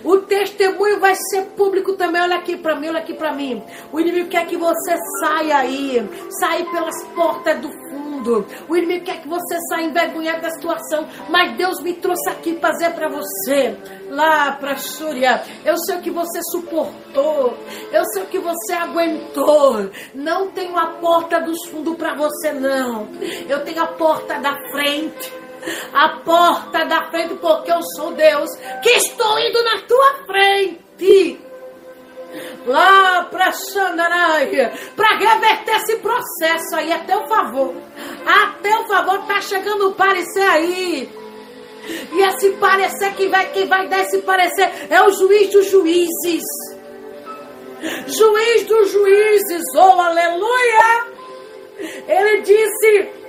O 0.04 0.18
testemunho 0.20 1.00
vai 1.00 1.16
ser 1.16 1.44
público 1.56 1.94
também. 1.94 2.22
Olha 2.22 2.38
aqui 2.38 2.58
para 2.58 2.76
mim, 2.76 2.90
olha 2.90 3.00
aqui 3.00 3.14
para 3.14 3.34
mim. 3.34 3.62
O 3.92 4.00
inimigo 4.00 4.30
quer 4.30 4.46
que 4.46 4.58
você 4.58 4.96
saia 5.20 5.58
aí, 5.58 6.10
saia 6.40 6.66
pelas 6.66 7.04
portas 7.16 7.60
do 7.60 7.70
fundo. 7.70 8.46
O 8.70 8.76
inimigo 8.76 9.06
quer 9.06 9.22
que 9.22 9.28
você 9.28 9.58
saia 9.70 9.86
envergonhado 9.86 10.42
da 10.42 10.52
situação. 10.52 11.08
Mas 11.30 11.56
Deus 11.58 11.82
me 11.82 11.94
trouxe 11.94 12.30
aqui 12.30 12.54
para 12.54 12.72
dizer 12.72 12.92
para 12.92 13.10
você, 13.10 13.76
lá 14.10 14.52
para 14.54 14.78
Súria, 14.78 15.44
eu 15.66 15.78
sei 15.78 15.98
o 15.98 16.02
que 16.02 16.10
você 16.10 16.40
suportou, 16.52 17.58
eu 17.92 18.06
sei 18.06 18.24
o 18.24 18.28
que 18.28 18.40
você 18.40 18.74
aguentou. 18.74 19.90
Não 20.14 20.50
tenho 20.52 20.78
a 20.78 20.88
porta 21.00 21.40
dos 21.40 21.66
fundos 21.70 21.96
para 21.96 22.16
você, 22.16 22.52
não. 22.52 23.08
Eu 23.48 23.64
tenho 23.64 23.82
a 23.82 23.88
porta 23.88 24.40
da 24.40 24.56
frente 24.72 25.43
a 25.94 26.20
porta 26.24 26.86
da 26.86 27.10
frente, 27.10 27.36
porque 27.36 27.72
eu 27.72 27.82
sou 27.96 28.12
Deus 28.14 28.50
que 28.82 28.90
estou 28.90 29.40
indo 29.40 29.64
na 29.64 29.82
tua 29.82 30.26
frente. 30.26 31.40
Lá 32.66 33.26
para 33.30 33.52
Xandaraia, 33.52 34.74
para 34.96 35.18
reverter 35.18 35.76
esse 35.76 35.98
processo 35.98 36.76
aí, 36.76 36.92
a 36.92 37.00
teu 37.00 37.28
favor. 37.28 37.76
A 38.26 38.48
teu 38.62 38.88
favor, 38.88 39.26
tá 39.26 39.40
chegando 39.42 39.90
o 39.90 39.94
parecer 39.94 40.42
aí. 40.42 41.10
E 42.12 42.22
esse 42.22 42.52
parecer, 42.54 43.14
que 43.14 43.28
vai, 43.28 43.52
quem 43.52 43.68
vai 43.68 43.88
dar 43.88 44.02
esse 44.02 44.20
parecer 44.20 44.72
é 44.90 45.02
o 45.04 45.12
juiz 45.12 45.52
dos 45.52 45.70
juízes. 45.70 46.44
Juiz 48.08 48.66
dos 48.66 48.92
juízes, 48.92 49.64
oh 49.76 50.00
aleluia! 50.00 51.06
Ele 52.08 52.42
disse 52.42 53.23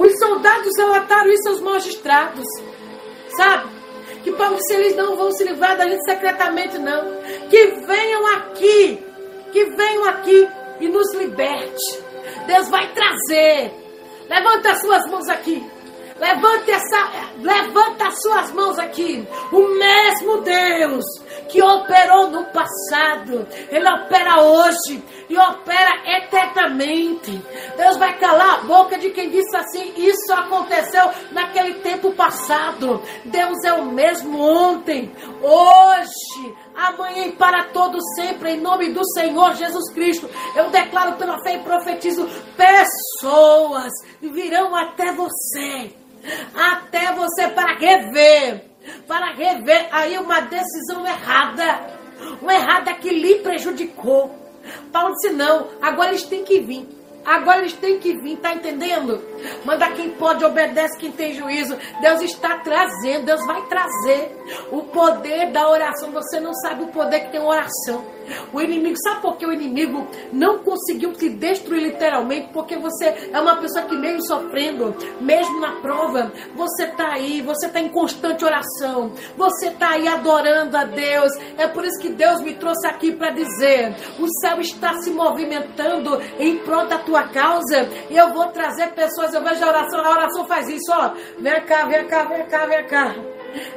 os 0.00 0.18
soldados 0.18 0.74
relataram 0.78 1.30
isso 1.30 1.48
aos 1.50 1.60
magistrados. 1.60 2.46
Sabe? 3.36 3.68
Que 4.24 4.32
Paulo 4.32 4.56
disse, 4.56 4.74
eles 4.74 4.96
não 4.96 5.14
vão 5.14 5.30
se 5.30 5.44
livrar 5.44 5.76
da 5.76 5.86
gente 5.86 6.02
secretamente, 6.04 6.78
não. 6.78 7.20
Que 7.50 7.66
venham 7.86 8.26
aqui. 8.34 9.04
Que 9.52 9.64
venham 9.64 10.04
aqui 10.06 10.48
e 10.80 10.88
nos 10.88 11.12
liberte. 11.14 12.02
Deus 12.46 12.68
vai 12.70 12.90
trazer. 12.94 13.74
Levanta 14.28 14.70
as 14.70 14.80
suas 14.80 15.06
mãos 15.06 15.28
aqui. 15.28 15.62
Levante, 16.18 16.70
essa, 16.70 17.10
levanta 17.38 18.08
as 18.08 18.20
suas 18.22 18.52
mãos 18.52 18.78
aqui. 18.78 19.26
O 19.52 19.68
mesmo 19.68 20.40
Deus 20.42 21.04
que 21.50 21.62
operou 21.62 22.30
no 22.30 22.44
passado, 22.46 23.46
Ele 23.70 23.88
opera 23.88 24.42
hoje. 24.42 25.02
e 25.30 25.38
opera 25.38 26.02
eternamente. 26.18 27.40
Deus 27.76 27.96
vai 27.96 28.18
calar 28.18 28.58
a 28.58 28.62
boca 28.62 28.98
de 28.98 29.10
quem 29.10 29.30
disse 29.30 29.56
assim: 29.56 29.92
Isso 29.96 30.32
aconteceu 30.32 31.08
naquele 31.30 31.74
tempo 31.74 32.12
passado. 32.12 33.00
Deus 33.24 33.62
é 33.64 33.72
o 33.74 33.84
mesmo 33.86 34.40
ontem, 34.40 35.10
hoje, 35.40 36.54
amanhã 36.74 37.26
e 37.26 37.32
para 37.32 37.68
todo 37.72 37.98
sempre, 38.16 38.54
em 38.54 38.60
nome 38.60 38.92
do 38.92 39.04
Senhor 39.12 39.54
Jesus 39.54 39.92
Cristo. 39.92 40.28
Eu 40.56 40.70
declaro 40.70 41.12
pela 41.12 41.40
fé 41.42 41.54
e 41.54 41.60
profetizo: 41.60 42.28
pessoas 42.56 43.92
virão 44.20 44.74
até 44.74 45.12
você, 45.12 45.94
até 46.54 47.12
você 47.12 47.48
para 47.48 47.78
rever, 47.78 48.69
para 49.06 49.32
rever 49.32 49.88
aí 49.90 50.18
uma 50.18 50.40
decisão 50.40 51.06
errada, 51.06 51.98
uma 52.40 52.54
errada 52.54 52.94
que 52.94 53.10
lhe 53.10 53.36
prejudicou. 53.36 54.34
Paulo 54.92 55.14
disse: 55.14 55.34
não, 55.34 55.68
agora 55.80 56.10
eles 56.10 56.24
têm 56.24 56.44
que 56.44 56.60
vir. 56.60 56.99
Agora 57.24 57.58
eles 57.58 57.74
têm 57.74 57.98
que 57.98 58.14
vir, 58.14 58.38
tá 58.38 58.54
entendendo? 58.54 59.22
Manda 59.64 59.90
quem 59.92 60.10
pode, 60.10 60.44
obedece 60.44 60.98
quem 60.98 61.12
tem 61.12 61.34
juízo. 61.34 61.76
Deus 62.00 62.22
está 62.22 62.58
trazendo, 62.58 63.26
Deus 63.26 63.44
vai 63.46 63.62
trazer 63.66 64.36
o 64.70 64.82
poder 64.84 65.50
da 65.50 65.68
oração. 65.68 66.10
Você 66.12 66.40
não 66.40 66.54
sabe 66.54 66.84
o 66.84 66.88
poder 66.88 67.20
que 67.20 67.32
tem 67.32 67.40
oração. 67.40 68.04
O 68.52 68.60
inimigo, 68.60 68.96
sabe 69.02 69.22
por 69.22 69.36
que 69.36 69.46
o 69.46 69.52
inimigo 69.52 70.06
não 70.32 70.58
conseguiu 70.58 71.12
te 71.12 71.28
destruir 71.28 71.82
literalmente? 71.82 72.48
Porque 72.52 72.76
você 72.76 73.06
é 73.32 73.40
uma 73.40 73.56
pessoa 73.56 73.84
que 73.86 73.96
mesmo 73.96 74.24
sofrendo, 74.26 74.94
mesmo 75.20 75.60
na 75.60 75.72
prova, 75.80 76.32
você 76.54 76.84
está 76.84 77.12
aí, 77.12 77.42
você 77.42 77.66
está 77.66 77.80
em 77.80 77.88
constante 77.88 78.44
oração, 78.44 79.12
você 79.36 79.68
está 79.68 79.90
aí 79.90 80.06
adorando 80.06 80.76
a 80.76 80.84
Deus. 80.84 81.32
É 81.58 81.66
por 81.66 81.84
isso 81.84 82.00
que 82.00 82.10
Deus 82.10 82.40
me 82.40 82.54
trouxe 82.54 82.86
aqui 82.86 83.12
para 83.12 83.30
dizer: 83.30 83.94
o 84.18 84.26
céu 84.40 84.60
está 84.60 84.94
se 85.00 85.10
movimentando 85.10 86.20
em 86.38 86.58
prol 86.58 86.86
da 86.86 86.98
tua 86.98 87.09
causa 87.32 87.88
e 88.08 88.16
eu 88.16 88.32
vou 88.32 88.46
trazer 88.48 88.88
pessoas. 88.88 89.32
Eu 89.32 89.42
vejo 89.42 89.64
a 89.64 89.68
oração, 89.68 90.04
a 90.04 90.10
oração 90.10 90.46
faz 90.46 90.68
isso, 90.68 90.92
ó. 90.92 91.12
Vem 91.38 91.60
cá, 91.62 91.84
vem 91.84 92.06
cá, 92.06 92.24
vem 92.24 92.46
cá, 92.46 92.66
vem 92.66 92.86
cá. 92.86 93.14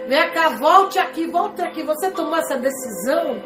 Vem 0.08 0.32
cá, 0.32 0.50
volte 0.50 1.00
aqui, 1.00 1.26
volte 1.28 1.62
aqui. 1.62 1.84
Você 1.84 2.12
tomou 2.12 2.38
essa 2.38 2.58
decisão? 2.58 3.42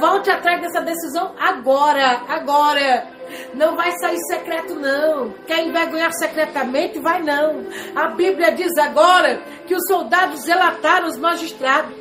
Volte 0.00 0.30
atrás 0.30 0.60
dessa 0.60 0.80
decisão 0.80 1.34
agora, 1.38 2.22
agora. 2.28 3.06
Não 3.54 3.76
vai 3.76 3.92
sair 3.98 4.18
secreto, 4.26 4.74
não. 4.74 5.30
Quer 5.46 5.66
envergonhar 5.66 6.12
secretamente? 6.12 6.98
Vai 6.98 7.22
não. 7.22 7.66
A 7.94 8.08
Bíblia 8.08 8.52
diz 8.52 8.76
agora 8.78 9.40
que 9.66 9.74
os 9.74 9.86
soldados 9.86 10.44
relataram 10.46 11.06
os 11.06 11.18
magistrados 11.18 11.94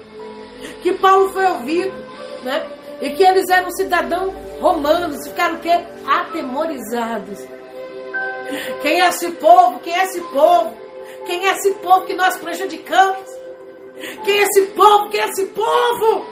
que 0.82 0.94
Paulo 0.94 1.30
foi 1.30 1.46
ouvido, 1.46 1.94
né? 2.44 2.66
E 3.02 3.12
que 3.12 3.24
eles 3.24 3.48
eram 3.50 3.70
cidadãos 3.72 4.34
romanos, 4.60 5.28
ficaram 5.28 5.56
o 5.56 5.60
quê? 5.60 5.80
Atemorizados. 6.06 7.40
Quem 8.82 9.02
é 9.02 9.10
esse 9.10 9.32
povo? 9.32 9.80
Quem 9.80 9.94
é 9.94 10.06
esse 10.06 10.22
povo? 10.22 10.74
Quem 11.26 11.48
é 11.48 11.54
esse 11.54 11.74
povo 11.76 12.06
que 12.06 12.14
nós 12.14 12.38
prejudicamos? 12.38 13.28
Quem 14.24 14.40
é 14.40 14.44
esse 14.44 14.62
povo? 14.68 15.10
Quem 15.10 15.22
é 15.22 15.26
esse 15.26 15.46
povo? 15.48 16.26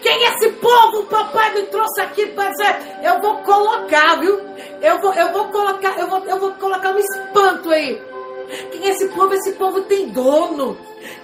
Quem 0.00 0.24
é 0.24 0.34
esse 0.34 0.48
povo? 0.52 1.00
O 1.00 1.06
papai 1.06 1.54
me 1.54 1.62
trouxe 1.64 2.00
aqui 2.00 2.26
para 2.26 2.50
dizer, 2.50 2.76
eu 3.02 3.20
vou 3.20 3.38
colocar, 3.38 4.18
viu? 4.20 4.40
Eu 4.80 5.00
vou, 5.00 5.12
eu 5.12 5.32
vou 5.32 5.48
colocar, 5.48 5.98
eu 5.98 6.08
vou, 6.08 6.24
eu 6.24 6.38
vou 6.38 6.52
colocar 6.52 6.94
um 6.94 6.98
espanto 6.98 7.70
aí. 7.70 8.00
Quem 8.70 8.86
é 8.86 8.90
esse 8.90 9.08
povo? 9.08 9.34
Esse 9.34 9.52
povo 9.52 9.82
tem 9.82 10.08
dono. 10.08 10.78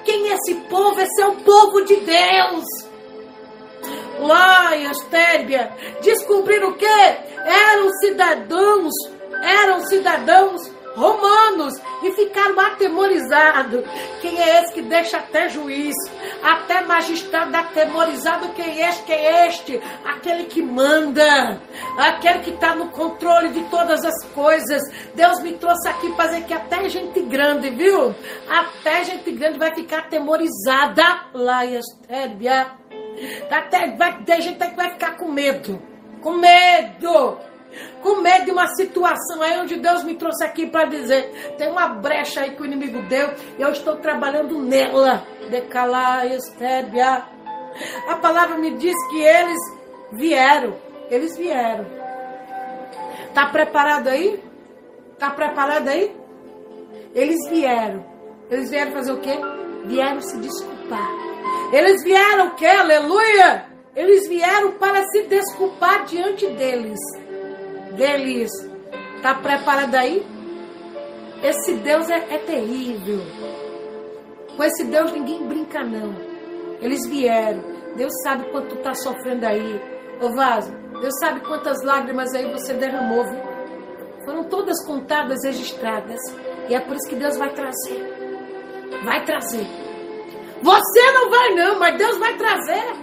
Quem 0.05 0.31
é 0.31 0.35
esse 0.35 0.55
povo? 0.69 1.01
Esse 1.01 1.23
é 1.23 1.27
o 1.29 1.37
povo 1.37 1.83
de 1.85 1.97
Deus. 1.97 2.65
Lá 4.23 4.77
em 4.77 4.87
Astérbia, 4.87 5.71
descobriram 6.03 6.71
o 6.71 6.75
quê? 6.75 6.87
Eram 6.87 7.91
cidadãos, 8.01 8.93
eram 9.43 9.81
cidadãos 9.87 10.71
romanos 10.95 11.75
e 12.03 12.13
ficaram 12.13 12.59
atemorizados. 12.61 13.83
Quem 14.21 14.41
é 14.41 14.63
esse 14.63 14.73
que 14.73 14.83
deixa 14.83 15.19
até 15.19 15.49
juiz, 15.49 15.95
até 16.43 16.83
magistrado 16.83 17.57
atemorizado? 17.57 18.49
Quem 18.51 18.83
é 18.83 18.89
este? 18.89 19.03
Quem 19.05 19.17
é 19.17 19.47
este? 19.49 19.83
Aquele 20.05 20.45
que 20.45 20.63
manda, 20.63 21.61
aquele 21.99 22.41
que 22.41 22.51
está 22.51 22.75
no 22.75 22.89
controle 22.89 23.49
de 23.51 23.65
todas 23.65 24.05
as 24.05 24.25
coisas. 24.33 24.83
Deus 25.15 25.41
me 25.41 25.55
trouxe 25.55 25.89
aqui 25.89 26.13
para 26.13 26.31
dizer 26.31 26.45
que 26.45 26.55
até 26.55 26.89
gente 26.89 27.21
grande, 27.23 27.71
viu? 27.71 28.15
Até 28.49 29.05
gente 29.05 29.31
grande 29.33 29.59
vai 29.59 29.75
ficar 29.75 30.01
atemorizada 30.01 31.27
lá 31.35 31.65
em. 31.65 31.81
Até 33.51 33.91
vai, 33.97 34.23
tem 34.23 34.41
gente 34.41 34.59
que 34.59 34.77
vai 34.77 34.91
ficar 34.91 35.17
com 35.17 35.31
medo. 35.31 35.81
Com 36.21 36.33
medo 36.35 37.39
com 38.03 38.17
medo 38.17 38.45
de 38.45 38.51
uma 38.51 38.67
situação 38.75 39.41
aí 39.41 39.59
onde 39.59 39.77
Deus 39.77 40.05
me 40.05 40.15
trouxe 40.15 40.45
aqui 40.45 40.67
para 40.67 40.85
dizer: 40.85 41.55
tem 41.57 41.71
uma 41.71 41.89
brecha 41.89 42.43
aí 42.43 42.51
que 42.51 42.63
o 42.63 42.67
inimigo 42.67 43.01
deu 43.03 43.31
e 43.59 43.63
eu 43.63 43.71
estou 43.71 43.97
trabalhando 43.97 44.59
nela. 44.59 45.27
Decalar, 45.51 46.27
estébia. 46.27 47.25
A 48.09 48.17
palavra 48.17 48.59
me 48.59 48.73
diz 48.77 48.95
que 49.11 49.21
eles 49.21 49.59
vieram. 50.13 50.77
Eles 51.11 51.37
vieram. 51.37 51.87
Tá 53.35 53.47
preparado 53.47 54.09
aí? 54.09 54.43
Tá 55.19 55.31
preparado 55.31 55.89
aí? 55.89 56.15
Eles 57.15 57.49
vieram. 57.49 58.05
Eles 58.51 58.71
vieram 58.71 58.93
fazer 58.93 59.13
o 59.13 59.21
quê? 59.21 59.39
Vieram 59.85 60.21
se 60.21 60.37
desculpar. 60.39 61.32
Eles 61.73 62.03
vieram 62.05 62.55
o? 62.55 62.67
Aleluia! 62.67 63.67
Eles 63.95 64.29
vieram 64.29 64.73
para 64.73 65.05
se 65.09 65.23
desculpar 65.25 66.05
diante 66.05 66.47
deles 66.49 66.99
deles. 67.93 68.51
Está 69.17 69.35
preparado 69.35 69.95
aí? 69.95 70.27
Esse 71.43 71.75
Deus 71.75 72.09
é, 72.11 72.35
é 72.35 72.39
terrível. 72.39 73.21
Com 74.57 74.65
esse 74.65 74.85
Deus 74.85 75.13
ninguém 75.13 75.47
brinca, 75.47 75.83
não. 75.83 76.15
Eles 76.81 77.07
vieram. 77.09 77.63
Deus 77.97 78.13
sabe 78.23 78.51
quanto 78.51 78.71
tu 78.71 78.77
está 78.77 78.95
sofrendo 78.95 79.47
aí. 79.47 79.81
Ô 80.21 80.35
vaso, 80.35 80.73
Deus 81.01 81.15
sabe 81.21 81.41
quantas 81.41 81.83
lágrimas 81.83 82.33
aí 82.35 82.51
você 82.51 82.75
derramou, 82.75 83.25
viu? 83.25 83.41
Foram 84.25 84.45
todas 84.45 84.85
contadas, 84.87 85.45
registradas. 85.45 86.21
E 86.69 86.75
é 86.75 86.81
por 86.81 86.97
isso 86.97 87.09
que 87.09 87.17
Deus 87.17 87.37
vai 87.37 87.53
trazer. 87.53 89.01
Vai 89.05 89.25
trazer. 89.25 89.67
Você 90.63 91.13
não 91.13 91.29
vai 91.29 91.55
não, 91.55 91.79
mas 91.79 91.99
Deus 91.99 92.19
vai 92.19 92.37
trazer. 92.37 92.95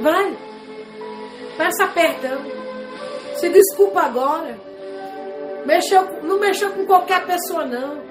Vai. 0.00 0.36
Peça 1.56 1.86
perdão. 1.88 2.42
Se 3.36 3.48
desculpa 3.48 4.00
agora. 4.00 4.58
Mexeu, 5.64 6.22
não 6.22 6.38
mexeu 6.38 6.70
com 6.70 6.86
qualquer 6.86 7.24
pessoa, 7.24 7.64
não. 7.64 8.02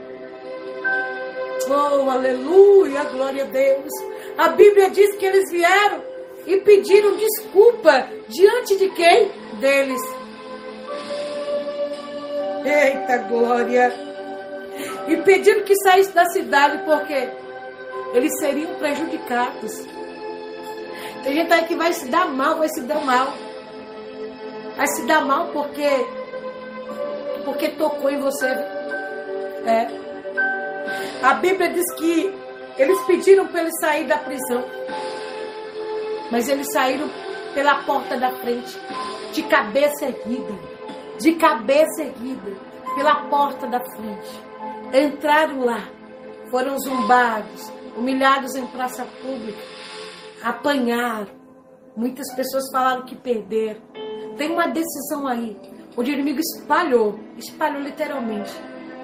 Oh, 1.70 2.10
aleluia, 2.10 3.04
glória 3.06 3.44
a 3.44 3.48
Deus. 3.48 3.92
A 4.38 4.50
Bíblia 4.50 4.90
diz 4.90 5.16
que 5.18 5.26
eles 5.26 5.52
vieram 5.52 6.02
e 6.46 6.58
pediram 6.58 7.18
desculpa 7.18 8.08
diante 8.30 8.78
de 8.78 8.90
quem? 8.90 9.30
Deles. 9.60 10.02
Eita 12.64 13.18
glória! 13.28 13.94
E 15.08 15.18
pediram 15.18 15.64
que 15.64 15.76
saísse 15.76 16.14
da 16.14 16.26
cidade 16.26 16.84
porque 16.86 17.30
eles 18.14 18.32
seriam 18.40 18.74
prejudicados. 18.76 19.86
Tem 21.24 21.34
gente 21.36 21.52
aí 21.54 21.66
que 21.66 21.76
vai 21.76 21.94
se 21.94 22.08
dar 22.08 22.28
mal, 22.28 22.58
vai 22.58 22.70
se 22.70 22.82
dar 22.82 23.04
mal 23.04 23.34
vai 24.78 24.88
se 24.88 25.06
dar 25.08 25.26
mal 25.26 25.48
porque 25.48 25.90
porque 27.44 27.70
tocou 27.70 28.10
em 28.10 28.20
você. 28.20 28.46
É. 29.66 29.88
A 31.24 31.34
Bíblia 31.34 31.70
diz 31.70 31.94
que 31.96 32.34
eles 32.78 33.02
pediram 33.06 33.48
para 33.48 33.62
ele 33.62 33.72
sair 33.80 34.06
da 34.06 34.18
prisão. 34.18 34.64
Mas 36.30 36.48
eles 36.48 36.68
saíram 36.72 37.10
pela 37.54 37.84
porta 37.84 38.18
da 38.18 38.32
frente, 38.34 38.78
de 39.32 39.44
cabeça 39.44 40.06
erguida, 40.06 40.54
de 41.20 41.34
cabeça 41.36 42.04
erguida, 42.04 42.52
pela 42.96 43.16
porta 43.30 43.66
da 43.66 43.80
frente. 43.80 44.44
Entraram 44.94 45.64
lá, 45.66 45.90
foram 46.52 46.78
zumbados, 46.80 47.72
humilhados 47.98 48.56
em 48.56 48.66
praça 48.68 49.06
pública, 49.22 49.60
apanharam. 50.44 51.28
Muitas 51.96 52.34
pessoas 52.36 52.70
falaram 52.72 53.06
que 53.06 53.16
perderam. 53.16 53.82
Tem 54.38 54.52
uma 54.52 54.68
decisão 54.68 55.28
aí, 55.28 55.58
onde 55.98 56.12
o 56.12 56.14
inimigo 56.14 56.40
espalhou, 56.40 57.20
espalhou 57.38 57.82
literalmente, 57.82 58.54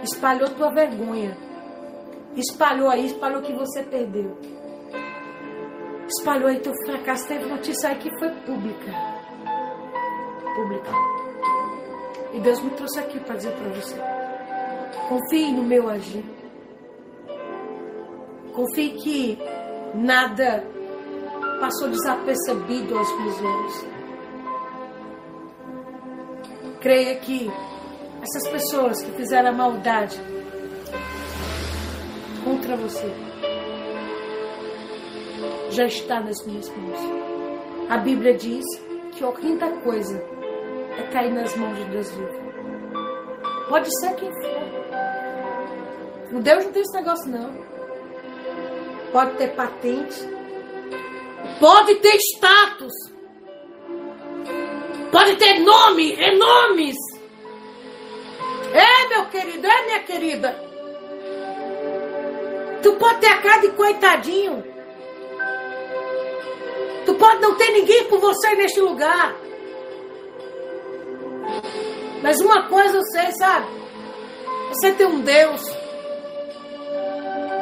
espalhou 0.04 0.50
tua 0.50 0.72
vergonha, 0.72 1.36
espalhou 2.36 2.90
aí, 2.90 3.08
espalhou 3.08 3.42
que 3.42 3.54
você 3.54 3.82
perdeu, 3.82 4.38
espalhou 6.08 6.50
aí 6.50 6.60
teu 6.60 6.74
fracasso. 6.86 7.28
Teve 7.28 7.46
notícia 7.46 7.90
aí 7.90 7.96
que 7.96 8.16
foi 8.20 8.30
pública, 8.30 8.92
pública. 10.56 10.92
E 12.32 12.40
Deus 12.40 12.62
me 12.62 12.70
trouxe 12.72 13.00
aqui 13.00 13.20
para 13.20 13.36
dizer 13.36 13.54
para 13.54 13.70
você: 13.70 13.96
confie 15.10 15.52
no 15.52 15.64
meu 15.64 15.90
agir, 15.90 16.24
confie 18.54 18.92
que 18.92 19.38
nada 19.96 20.64
passou 21.60 21.90
desapercebido 21.90 22.98
aos 22.98 23.10
olhos. 23.12 23.94
creia 26.84 27.16
que 27.16 27.50
essas 28.22 28.52
pessoas 28.52 29.02
que 29.02 29.12
fizeram 29.12 29.52
a 29.52 29.54
maldade 29.54 30.20
contra 32.44 32.76
você 32.76 33.10
já 35.72 35.86
está 35.86 36.20
nas 36.20 36.46
minhas 36.46 36.68
mãos. 36.70 37.00
A 37.90 37.98
Bíblia 38.00 38.36
diz 38.36 38.66
que 39.14 39.24
horrenda 39.24 39.72
coisa 39.82 40.22
é 40.98 41.04
cair 41.14 41.34
nas 41.34 41.56
mãos 41.56 41.78
de 41.78 41.86
Deus 41.86 42.12
vivo. 42.12 42.44
Pode 43.70 43.88
ser 44.00 44.14
quem 44.16 44.30
for. 44.30 44.64
O 46.38 46.42
Deus 46.42 46.66
não 46.66 46.72
tem 46.74 46.82
esse 46.82 46.94
negócio, 46.98 47.32
não. 47.32 47.63
Pode 49.14 49.38
ter 49.38 49.50
patente. 49.56 50.28
Pode 51.60 51.96
ter 51.96 52.18
status. 52.18 52.94
Pode 55.12 55.36
ter 55.36 55.60
nome, 55.60 56.14
é 56.14 56.36
nomes. 56.36 56.98
É, 58.74 59.08
meu 59.10 59.26
querido, 59.28 59.68
é, 59.68 59.86
minha 59.86 60.00
querida. 60.04 60.60
Tu 62.82 62.92
pode 62.94 63.20
ter 63.20 63.28
a 63.28 63.38
cara 63.38 63.62
de 63.62 63.72
coitadinho. 63.74 64.64
Tu 67.06 67.14
pode 67.14 67.40
não 67.40 67.54
ter 67.54 67.72
ninguém 67.72 68.06
por 68.06 68.20
você 68.20 68.56
neste 68.56 68.82
lugar. 68.82 69.36
Mas 72.24 72.40
uma 72.40 72.68
coisa 72.68 72.98
eu 72.98 73.04
sei, 73.04 73.32
sabe? 73.34 73.68
Você 74.70 74.92
tem 74.94 75.06
um 75.06 75.22
Deus. 75.22 75.62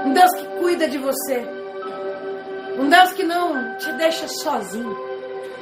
Um 0.05 0.13
Deus 0.13 0.31
que 0.31 0.50
cuida 0.61 0.87
de 0.87 0.99
você. 0.99 1.43
Um 2.77 2.87
Deus 2.87 3.11
que 3.13 3.23
não 3.23 3.77
te 3.77 3.91
deixa 3.93 4.27
sozinho. 4.27 4.95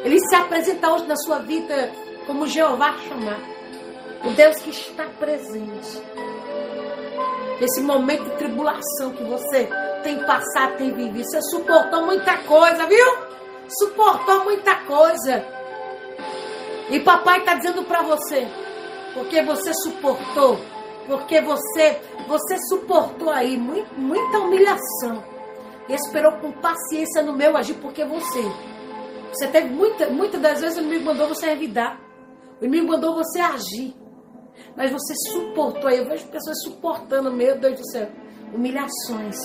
Ele 0.03 0.19
se 0.19 0.35
apresenta 0.35 0.91
hoje 0.91 1.07
na 1.07 1.15
sua 1.15 1.39
vida 1.39 1.89
como 2.27 2.45
Jeová 2.47 2.93
chamar. 3.07 3.39
O 4.25 4.31
Deus 4.31 4.57
que 4.57 4.71
está 4.71 5.05
presente. 5.17 6.03
Esse 7.61 7.81
momento 7.81 8.25
de 8.25 8.37
tribulação 8.37 9.11
que 9.11 9.23
você 9.23 9.69
tem 10.03 10.19
passado, 10.25 10.77
tem 10.77 10.93
vivido. 10.93 11.23
Você 11.23 11.41
suportou 11.43 12.05
muita 12.05 12.37
coisa, 12.39 12.85
viu? 12.85 13.07
Suportou 13.69 14.43
muita 14.43 14.75
coisa. 14.83 15.45
E 16.89 16.99
papai 16.99 17.39
está 17.39 17.55
dizendo 17.55 17.83
para 17.83 18.01
você: 18.01 18.47
porque 19.13 19.41
você 19.43 19.73
suportou, 19.75 20.59
porque 21.09 21.41
você 21.41 21.99
você 22.27 22.55
suportou 22.69 23.31
aí 23.31 23.57
muita 23.57 24.37
humilhação. 24.37 25.23
E 25.89 25.93
esperou 25.93 26.33
com 26.33 26.51
paciência 26.51 27.23
no 27.23 27.33
meu 27.33 27.57
agir, 27.57 27.73
porque 27.75 28.05
você 28.05 28.43
você 29.33 29.47
teve 29.47 29.69
muita, 29.69 30.07
muitas 30.09 30.39
das 30.39 30.61
vezes 30.61 30.77
o 30.77 30.81
inimigo 30.81 31.05
mandou 31.05 31.27
você 31.27 31.47
revidar. 31.47 31.99
O 32.61 32.65
inimigo 32.65 32.91
mandou 32.91 33.15
você 33.15 33.39
agir. 33.39 33.95
Mas 34.77 34.91
você 34.91 35.13
suportou. 35.31 35.89
Eu 35.89 36.05
vejo 36.05 36.27
pessoas 36.27 36.61
suportando, 36.63 37.31
meu 37.31 37.57
Deus 37.57 37.79
do 37.79 37.91
céu, 37.91 38.07
humilhações. 38.53 39.37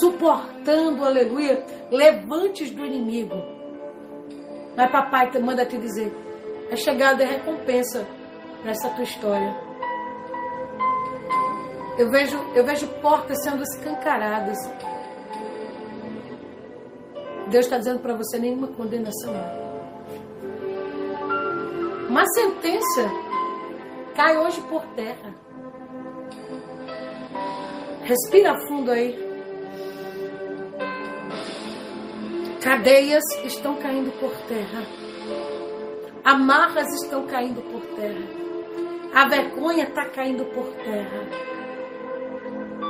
Suportando, 0.00 1.04
aleluia, 1.04 1.64
levantes 1.90 2.70
do 2.70 2.84
inimigo. 2.84 3.34
Mas 4.76 4.90
papai 4.90 5.30
manda 5.40 5.66
te 5.66 5.76
dizer, 5.76 6.12
é 6.70 6.76
chegada 6.76 7.24
a 7.24 7.26
recompensa 7.26 8.06
nessa 8.64 8.88
tua 8.90 9.04
história. 9.04 9.71
Eu 11.98 12.10
vejo, 12.10 12.38
eu 12.54 12.64
vejo 12.64 12.86
portas 13.00 13.42
sendo 13.42 13.62
escancaradas. 13.62 14.58
Deus 17.48 17.66
está 17.66 17.76
dizendo 17.76 18.00
para 18.00 18.14
você 18.14 18.38
nenhuma 18.38 18.68
condenação. 18.68 19.34
Uma 22.08 22.26
sentença 22.28 23.10
cai 24.14 24.38
hoje 24.38 24.60
por 24.62 24.82
terra. 24.94 25.34
Respira 28.04 28.58
fundo 28.66 28.90
aí. 28.90 29.32
Cadeias 32.62 33.24
estão 33.44 33.76
caindo 33.76 34.10
por 34.18 34.32
terra. 34.48 34.86
Amarras 36.24 36.88
estão 37.02 37.26
caindo 37.26 37.60
por 37.70 37.82
terra. 37.96 38.42
A 39.14 39.28
vergonha 39.28 39.84
está 39.84 40.06
caindo 40.06 40.44
por 40.46 40.66
terra. 40.84 41.51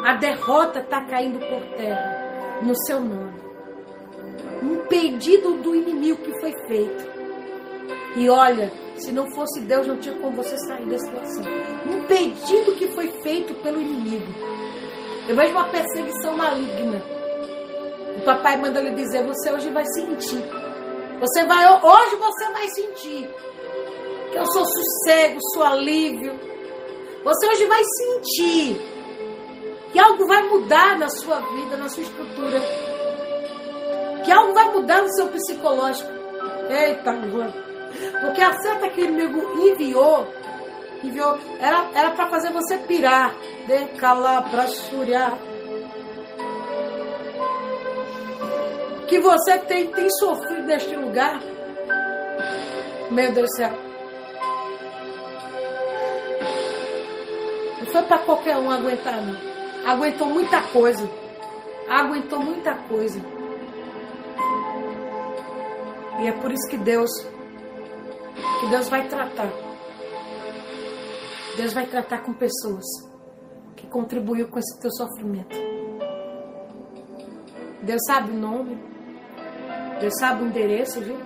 A 0.04 0.14
derrota 0.14 0.80
está 0.80 1.04
caindo 1.04 1.38
por 1.38 1.60
terra 1.76 2.60
no 2.62 2.74
seu 2.86 3.00
nome. 3.00 3.40
Um 4.62 4.86
pedido 4.86 5.54
do 5.54 5.74
inimigo 5.74 6.22
que 6.22 6.40
foi 6.40 6.52
feito. 6.66 7.12
E 8.16 8.28
olha, 8.28 8.70
se 8.96 9.12
não 9.12 9.30
fosse 9.32 9.60
Deus, 9.60 9.86
não 9.86 9.96
tinha 9.96 10.14
como 10.16 10.36
você 10.36 10.56
sair 10.58 10.86
da 10.86 10.98
situação. 10.98 11.44
Um 11.86 12.04
pedido 12.04 12.74
que 12.76 12.88
foi 12.88 13.08
feito 13.22 13.54
pelo 13.62 13.80
inimigo. 13.80 14.32
Eu 15.28 15.36
vejo 15.36 15.52
uma 15.52 15.68
perseguição 15.68 16.36
maligna. 16.36 17.02
O 18.16 18.20
papai 18.24 18.56
manda 18.56 18.80
lhe 18.80 18.90
dizer: 18.94 19.24
Você 19.24 19.52
hoje 19.52 19.70
vai 19.70 19.84
sentir. 19.86 20.42
Você 21.20 21.44
vai, 21.44 21.64
hoje 21.64 22.16
você 22.16 22.50
vai 22.52 22.68
sentir 22.70 23.30
que 24.32 24.38
eu 24.38 24.46
sou 24.46 24.64
sossego, 24.64 25.38
sou 25.54 25.62
alívio. 25.62 26.32
Você 27.22 27.46
hoje 27.46 27.66
vai 27.66 27.82
sentir 27.84 28.80
que 29.92 29.98
algo 29.98 30.26
vai 30.26 30.42
mudar 30.48 30.98
na 30.98 31.08
sua 31.10 31.40
vida, 31.40 31.76
na 31.76 31.88
sua 31.88 32.02
estrutura. 32.02 32.60
Que 34.24 34.32
algo 34.32 34.54
vai 34.54 34.70
mudar 34.72 35.02
no 35.02 35.12
seu 35.14 35.28
psicológico. 35.28 36.10
Eita, 36.70 37.12
mano. 37.12 37.52
Porque 38.22 38.40
a 38.40 38.52
seta 38.54 38.88
que 38.88 39.02
o 39.02 39.04
inimigo 39.04 39.68
enviou, 39.68 40.26
enviou 41.04 41.38
era 41.60 42.10
para 42.10 42.26
fazer 42.28 42.50
você 42.52 42.78
pirar. 42.78 43.34
De 43.66 43.84
calar 43.98 44.50
para 44.50 44.66
churiar. 44.66 45.36
Que 49.06 49.20
você 49.20 49.58
tem, 49.58 49.88
tem 49.88 50.08
sofrido 50.18 50.62
neste 50.62 50.96
lugar. 50.96 51.38
Meu 53.10 53.30
Deus 53.32 53.50
do 53.50 53.56
céu. 53.56 53.92
foi 57.92 58.02
para 58.04 58.18
qualquer 58.20 58.56
um 58.56 58.70
aguentar, 58.70 59.20
não. 59.20 59.51
Aguentou 59.84 60.28
muita 60.28 60.62
coisa. 60.68 61.08
Aguentou 61.88 62.40
muita 62.40 62.74
coisa. 62.74 63.20
E 66.20 66.26
é 66.28 66.32
por 66.32 66.52
isso 66.52 66.68
que 66.70 66.76
Deus, 66.76 67.10
que 68.60 68.66
Deus 68.68 68.88
vai 68.88 69.08
tratar. 69.08 69.50
Deus 71.56 71.72
vai 71.72 71.86
tratar 71.86 72.18
com 72.22 72.32
pessoas 72.32 72.84
que 73.76 73.86
contribuiu 73.88 74.48
com 74.48 74.58
esse 74.58 74.80
teu 74.80 74.90
sofrimento. 74.92 75.56
Deus 77.82 78.00
sabe 78.06 78.30
o 78.30 78.34
nome. 78.34 78.78
Deus 80.00 80.14
sabe 80.18 80.44
o 80.44 80.46
endereço, 80.46 81.00
viu? 81.00 81.16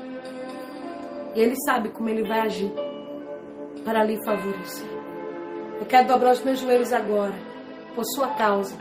E 1.34 1.40
Ele 1.40 1.54
sabe 1.64 1.90
como 1.90 2.08
Ele 2.08 2.26
vai 2.26 2.40
agir 2.40 2.72
para 3.84 4.02
lhe 4.02 4.22
favorecer. 4.24 4.88
Eu 5.78 5.86
quero 5.86 6.08
dobrar 6.08 6.32
os 6.32 6.42
meus 6.42 6.58
joelhos 6.58 6.92
agora, 6.92 7.34
por 7.96 8.04
sua 8.04 8.28
causa. 8.34 8.76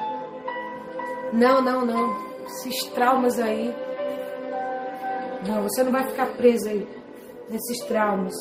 Não, 1.33 1.59
não, 1.61 1.83
não. 1.83 2.15
Esses 2.45 2.83
traumas 2.91 3.39
aí. 3.39 3.73
Não, 5.47 5.63
você 5.63 5.83
não 5.83 5.91
vai 5.91 6.05
ficar 6.07 6.27
preso 6.37 6.69
aí 6.69 6.87
nesses 7.49 7.79
traumas. 7.87 8.35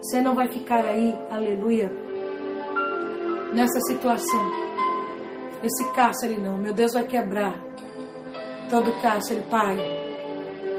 Você 0.00 0.20
não 0.20 0.36
vai 0.36 0.48
ficar 0.48 0.84
aí, 0.84 1.12
aleluia, 1.30 1.90
nessa 3.52 3.80
situação. 3.80 4.52
Esse 5.64 5.92
cárcere 5.92 6.38
não. 6.38 6.56
Meu 6.56 6.72
Deus 6.72 6.92
vai 6.92 7.04
quebrar 7.04 7.58
todo 8.70 9.00
cárcere, 9.02 9.42
Pai. 9.50 9.76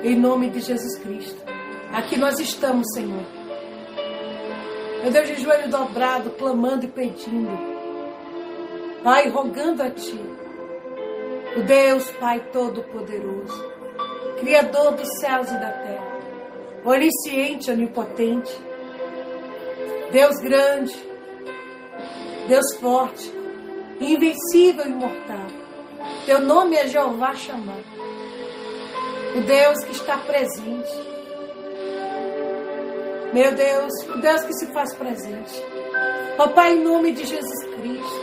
Em 0.03 0.15
nome 0.15 0.49
de 0.49 0.61
Jesus 0.61 0.97
Cristo. 0.99 1.41
Aqui 1.91 2.17
nós 2.17 2.39
estamos, 2.39 2.85
Senhor 2.93 3.37
meu 5.07 5.11
Deus, 5.11 5.27
de 5.27 5.41
joelho 5.41 5.69
dobrado, 5.69 6.31
clamando 6.31 6.83
e 6.83 6.87
pedindo. 6.89 7.76
Pai, 9.07 9.29
rogando 9.29 9.81
a 9.83 9.89
Ti. 9.89 10.19
O 11.55 11.63
Deus, 11.63 12.11
Pai 12.19 12.41
Todo-Poderoso, 12.51 13.73
Criador 14.37 14.95
dos 14.95 15.07
céus 15.21 15.47
e 15.49 15.53
da 15.53 15.71
terra, 15.71 16.19
onisciente, 16.83 17.71
onipotente, 17.71 18.51
Deus 20.11 20.35
grande, 20.41 20.93
Deus 22.49 22.65
forte, 22.81 23.33
invencível 24.01 24.85
e 24.85 24.89
imortal. 24.89 25.47
Teu 26.25 26.41
nome 26.41 26.75
é 26.75 26.89
Jeová 26.89 27.33
chamado. 27.33 27.85
O 29.37 29.39
Deus 29.39 29.85
que 29.85 29.93
está 29.93 30.17
presente 30.17 31.17
meu 33.33 33.53
Deus, 33.53 33.93
o 34.15 34.19
Deus 34.19 34.41
que 34.43 34.53
se 34.53 34.67
faz 34.67 34.95
presente. 34.95 35.61
Papai, 36.37 36.73
em 36.73 36.83
nome 36.83 37.11
de 37.11 37.25
Jesus 37.25 37.63
Cristo, 37.75 38.16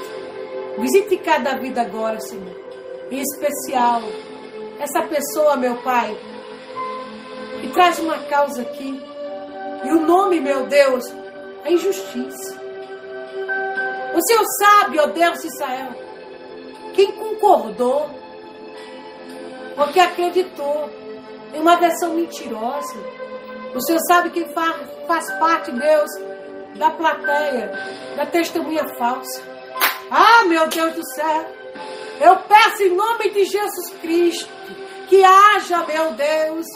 visite 0.78 1.16
cada 1.18 1.56
vida 1.58 1.82
agora, 1.82 2.20
Senhor. 2.20 2.54
Em 3.10 3.20
especial, 3.20 4.02
essa 4.78 5.02
pessoa, 5.02 5.56
meu 5.56 5.76
Pai, 5.76 6.16
que 7.60 7.68
traz 7.68 7.98
uma 7.98 8.18
causa 8.24 8.62
aqui. 8.62 9.00
E 9.84 9.88
o 9.90 10.00
nome, 10.00 10.40
meu 10.40 10.66
Deus, 10.66 11.04
a 11.64 11.70
injustiça. 11.70 12.60
O 14.14 14.22
Senhor 14.22 14.44
sabe, 14.58 14.98
ó 15.00 15.06
Deus 15.06 15.40
de 15.40 15.48
Israel, 15.48 15.92
quem 16.94 17.12
concordou, 17.12 18.08
porque 19.74 19.98
acreditou 19.98 20.88
em 21.52 21.60
uma 21.60 21.76
versão 21.76 22.14
mentirosa. 22.14 22.96
O 23.74 23.80
Senhor 23.80 24.00
sabe 24.06 24.30
quem 24.30 24.48
faz, 24.52 24.76
faz 25.06 25.30
parte, 25.38 25.72
Deus, 25.72 26.10
da 26.76 26.90
plateia, 26.90 27.72
da 28.16 28.26
testemunha 28.26 28.86
falsa. 28.96 29.53
Ah, 30.10 30.44
meu 30.46 30.68
Deus 30.68 30.94
do 30.94 31.06
céu! 31.14 31.46
Eu 32.20 32.36
peço 32.36 32.82
em 32.82 32.94
nome 32.94 33.30
de 33.30 33.44
Jesus 33.44 33.90
Cristo 34.00 34.48
que 35.08 35.22
haja, 35.22 35.84
meu 35.86 36.12
Deus, 36.14 36.66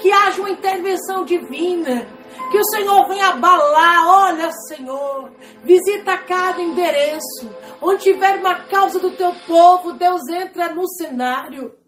que 0.00 0.10
haja 0.10 0.40
uma 0.40 0.50
intervenção 0.50 1.24
divina, 1.24 2.06
que 2.50 2.58
o 2.58 2.64
Senhor 2.64 3.06
venha 3.08 3.28
abalar. 3.28 4.08
Olha, 4.08 4.50
Senhor, 4.68 5.30
visita 5.62 6.18
cada 6.18 6.60
endereço. 6.60 7.50
Onde 7.80 8.04
tiver 8.04 8.36
uma 8.36 8.66
causa 8.66 8.98
do 8.98 9.10
teu 9.12 9.32
povo, 9.46 9.92
Deus 9.92 10.20
entra 10.28 10.72
no 10.74 10.86
cenário. 10.88 11.79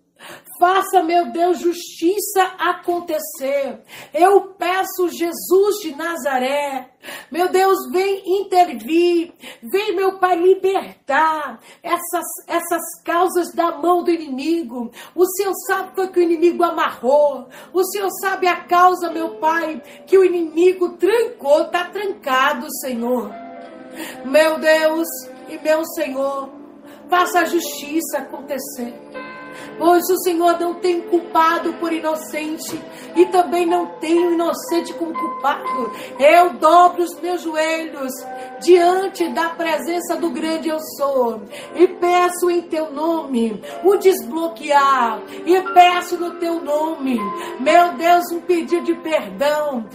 Faça, 0.59 1.03
meu 1.03 1.31
Deus, 1.31 1.59
justiça 1.59 2.43
acontecer. 2.59 3.81
Eu 4.13 4.55
peço, 4.59 5.09
Jesus 5.09 5.77
de 5.81 5.95
Nazaré, 5.95 6.91
meu 7.31 7.49
Deus, 7.49 7.91
vem 7.91 8.23
intervir, 8.41 9.33
vem, 9.63 9.97
meu 9.97 10.19
Pai, 10.19 10.37
libertar 10.37 11.59
essas, 11.83 12.27
essas 12.47 12.83
causas 13.03 13.53
da 13.53 13.77
mão 13.79 14.05
do 14.05 14.11
inimigo. 14.11 14.91
O 15.15 15.27
Senhor 15.27 15.55
sabe 15.67 16.01
o 16.01 16.09
que 16.09 16.21
o 16.21 16.23
inimigo 16.23 16.63
amarrou. 16.63 17.49
O 17.73 17.83
Senhor 17.85 18.11
sabe 18.21 18.47
a 18.47 18.65
causa, 18.65 19.11
meu 19.11 19.37
Pai, 19.37 19.83
que 20.07 20.17
o 20.17 20.25
inimigo 20.25 20.97
trancou, 20.97 21.63
está 21.63 21.87
trancado, 21.87 22.67
Senhor. 22.81 23.31
Meu 24.25 24.59
Deus 24.59 25.09
e 25.49 25.59
meu 25.59 25.85
Senhor, 25.85 26.51
faça 27.09 27.41
a 27.41 27.45
justiça 27.45 28.19
acontecer 28.19 29.22
pois 29.83 30.09
o 30.09 30.23
Senhor 30.23 30.61
não 30.61 30.75
tem 30.75 31.01
culpado 31.01 31.73
por 31.75 31.93
inocente 31.93 32.81
e 33.17 33.27
também 33.27 33.67
não 33.67 33.87
tem 33.99 34.33
inocente 34.33 34.95
como 34.95 35.13
culpado. 35.13 35.93
Eu 36.21 36.51
dobro 36.55 37.03
os 37.03 37.21
meus 37.21 37.43
joelhos 37.43 38.13
diante 38.63 39.29
da 39.29 39.51
presença 39.51 40.17
do 40.17 40.31
grande 40.31 40.69
eu 40.69 40.79
sou 40.97 41.43
e 41.75 41.87
peço 41.87 42.51
em 42.51 42.63
teu 42.63 42.91
nome 42.93 43.63
o 43.85 43.97
desbloquear 43.97 45.21
e 45.45 45.61
peço 45.75 46.17
no 46.17 46.33
teu 46.33 46.61
nome, 46.61 47.19
meu 47.61 47.93
Deus, 47.95 48.31
um 48.33 48.41
pedido 48.41 48.85
de 48.85 48.95
perdão. 48.95 49.87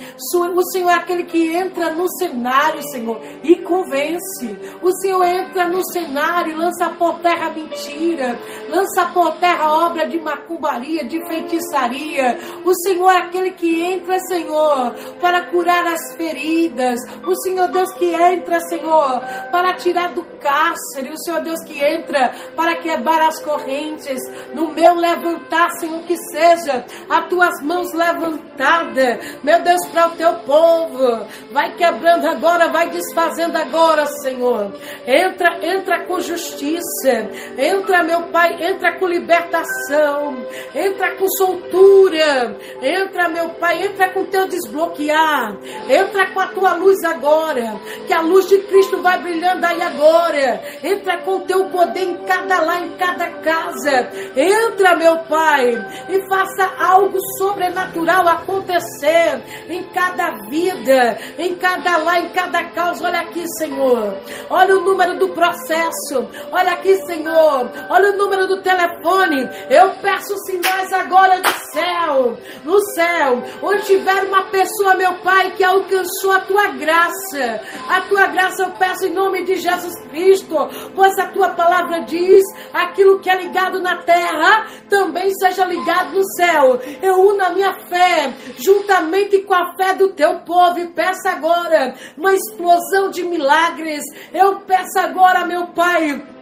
O 0.56 0.64
Senhor 0.72 0.90
é 0.90 0.96
aquele 0.96 1.24
que 1.24 1.56
entra 1.56 1.92
no 1.92 2.08
cenário, 2.18 2.82
Senhor, 2.92 3.22
e 3.44 3.56
convence. 3.58 4.58
O 4.82 4.92
Senhor 4.94 5.24
entra 5.24 5.68
no 5.68 5.84
cenário 5.92 6.52
e 6.52 6.56
lança 6.56 6.90
por 6.90 7.20
terra 7.20 7.52
mentira, 7.52 8.40
lança 8.70 9.06
por 9.14 9.38
terra 9.38 9.86
obra 9.86 10.08
de 10.08 10.20
macumbaria, 10.20 11.04
de 11.06 11.26
feitiçaria. 11.28 12.38
O 12.64 12.74
Senhor 12.74 13.10
é 13.10 13.18
aquele 13.18 13.52
que 13.52 13.82
entra, 13.82 14.20
Senhor, 14.20 14.94
para 15.20 15.46
curar 15.46 15.86
as 15.88 16.16
feridas. 16.16 17.00
O 17.26 17.36
Senhor 17.42 17.68
Deus 17.70 17.92
que 17.94 18.14
entra, 18.14 18.57
Senhor, 18.62 19.22
para 19.52 19.74
tirar 19.76 20.14
do 20.14 20.24
cárcere. 20.40 21.12
O 21.12 21.18
Senhor 21.18 21.42
Deus 21.42 21.64
que 21.64 21.84
entra 21.84 22.34
para 22.56 22.76
quebrar 22.78 23.22
as 23.28 23.42
correntes. 23.44 24.20
No 24.54 24.72
meu 24.72 24.96
levantar, 24.96 25.70
Senhor, 25.80 26.02
que 26.04 26.16
seja 26.32 26.86
as 27.10 27.28
tuas 27.28 27.62
mãos 27.62 27.92
levantadas, 27.94 29.38
meu 29.44 29.62
Deus, 29.62 29.86
para 29.88 30.08
o 30.08 30.12
teu 30.12 30.34
povo. 30.40 31.26
Vai 31.52 31.76
quebrando 31.76 32.28
agora, 32.28 32.70
vai 32.70 32.90
desfazendo 32.90 33.58
agora, 33.58 34.06
Senhor. 34.22 34.74
Entra, 35.06 35.66
entra 35.66 36.06
com 36.06 36.20
justiça. 36.20 37.30
Entra, 37.58 38.04
meu 38.04 38.24
Pai, 38.24 38.58
entra 38.62 38.98
com 38.98 39.08
libertação. 39.08 40.36
Entra 40.74 41.16
com 41.16 41.28
soltura. 41.30 42.58
Entra, 42.82 43.30
meu 43.30 43.50
Pai, 43.50 43.86
entra 43.86 44.10
com 44.10 44.26
teu 44.26 44.48
desbloquear. 44.48 45.58
Entra 45.90 46.32
com 46.32 46.40
a 46.40 46.48
tua 46.48 46.74
luz 46.74 47.04
agora. 47.04 47.80
Que 48.06 48.14
a 48.14 48.22
luz 48.22 48.47
de 48.48 48.60
Cristo 48.64 49.02
vai 49.02 49.20
brilhando 49.22 49.66
aí 49.66 49.82
agora. 49.82 50.62
Entra 50.84 51.18
com 51.20 51.42
teu 51.42 51.66
poder 51.66 52.04
em 52.04 52.18
cada 52.26 52.62
lá, 52.62 52.80
em 52.80 52.90
cada 52.98 53.30
casa. 53.42 54.10
Entra, 54.36 54.96
meu 54.96 55.18
Pai, 55.20 55.70
e 56.10 56.30
faça 56.30 56.72
algo 56.80 57.18
sobrenatural 57.38 58.28
acontecer 58.28 59.42
em 59.70 59.84
cada 59.90 60.32
vida, 60.50 61.18
em 61.38 61.56
cada 61.56 61.98
lá, 61.98 62.20
em 62.20 62.30
cada 62.30 62.64
causa. 62.72 63.06
Olha 63.06 63.20
aqui, 63.22 63.46
Senhor. 63.58 64.18
Olha 64.50 64.78
o 64.78 64.82
número 64.82 65.18
do 65.18 65.30
processo. 65.30 66.28
Olha 66.52 66.74
aqui, 66.74 66.96
Senhor. 67.06 67.70
Olha 67.90 68.12
o 68.12 68.18
número 68.18 68.48
do 68.48 68.62
telefone. 68.62 69.50
Eu 69.70 69.90
peço 70.02 70.38
sinais 70.46 70.92
agora 70.94 71.42
do 71.42 71.52
céu. 71.74 72.38
No 72.64 72.80
céu. 72.94 73.44
Onde 73.62 73.84
tiver 73.84 74.24
uma 74.24 74.44
pessoa, 74.46 74.96
meu 74.96 75.14
Pai, 75.16 75.52
que 75.52 75.64
alcançou 75.64 76.32
a 76.32 76.40
tua 76.42 76.68
graça. 76.68 77.62
A 77.90 78.02
tua 78.02 78.28
graça 78.28 78.37
eu 78.60 78.72
peço 78.72 79.08
em 79.08 79.14
nome 79.14 79.44
de 79.44 79.56
Jesus 79.56 79.94
Cristo. 80.10 80.56
Pois 80.96 81.18
a 81.18 81.28
tua 81.28 81.50
palavra 81.50 82.02
diz: 82.02 82.44
aquilo 82.74 83.20
que 83.20 83.30
é 83.30 83.42
ligado 83.42 83.80
na 83.80 83.98
terra 83.98 84.68
também 84.90 85.32
seja 85.36 85.66
ligado 85.66 86.14
no 86.14 86.24
céu. 86.36 86.80
Eu 87.02 87.22
uno 87.22 87.44
a 87.44 87.50
minha 87.50 87.74
fé 87.74 88.34
juntamente 88.58 89.40
com 89.40 89.54
a 89.54 89.76
fé 89.76 89.94
do 89.96 90.10
teu 90.10 90.40
povo 90.40 90.80
e 90.80 90.88
peço 90.88 91.28
agora 91.28 91.96
uma 92.18 92.34
explosão 92.34 93.10
de 93.10 93.24
milagres. 93.24 94.04
Eu 94.34 94.60
peço 94.62 95.00
agora, 95.00 95.46
meu 95.46 95.68
Pai 95.68 96.37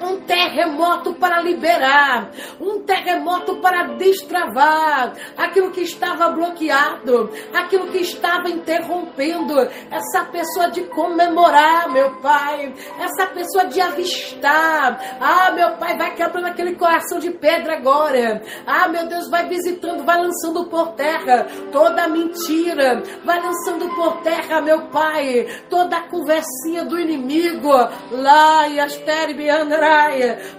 um 0.00 0.20
terremoto 0.20 1.14
para 1.14 1.40
liberar, 1.40 2.30
um 2.60 2.80
terremoto 2.80 3.56
para 3.56 3.94
destravar 3.94 5.12
aquilo 5.36 5.70
que 5.70 5.82
estava 5.82 6.30
bloqueado, 6.30 7.30
aquilo 7.52 7.88
que 7.88 7.98
estava 7.98 8.48
interrompendo 8.48 9.60
essa 9.90 10.24
pessoa 10.26 10.70
de 10.70 10.82
comemorar, 10.84 11.90
meu 11.90 12.10
Pai, 12.16 12.74
essa 12.98 13.26
pessoa 13.26 13.66
de 13.66 13.80
avistar. 13.80 15.18
Ah, 15.20 15.50
meu 15.52 15.72
Pai, 15.72 15.96
vai 15.96 16.14
quebrando 16.14 16.46
aquele 16.46 16.74
coração 16.74 17.18
de 17.18 17.30
pedra 17.30 17.76
agora. 17.76 18.42
Ah, 18.66 18.88
meu 18.88 19.06
Deus, 19.06 19.28
vai 19.30 19.48
visitando, 19.48 20.04
vai 20.04 20.20
lançando 20.20 20.66
por 20.66 20.92
terra 20.92 21.46
toda 21.72 22.08
mentira, 22.08 23.02
vai 23.24 23.40
lançando 23.40 23.88
por 23.94 24.18
terra, 24.22 24.60
meu 24.60 24.82
Pai, 24.88 25.46
toda 25.68 25.96
a 25.96 26.08
conversinha 26.08 26.84
do 26.84 26.98
inimigo. 26.98 27.70
Lá 28.10 28.68
e 28.68 28.80
as 28.80 28.96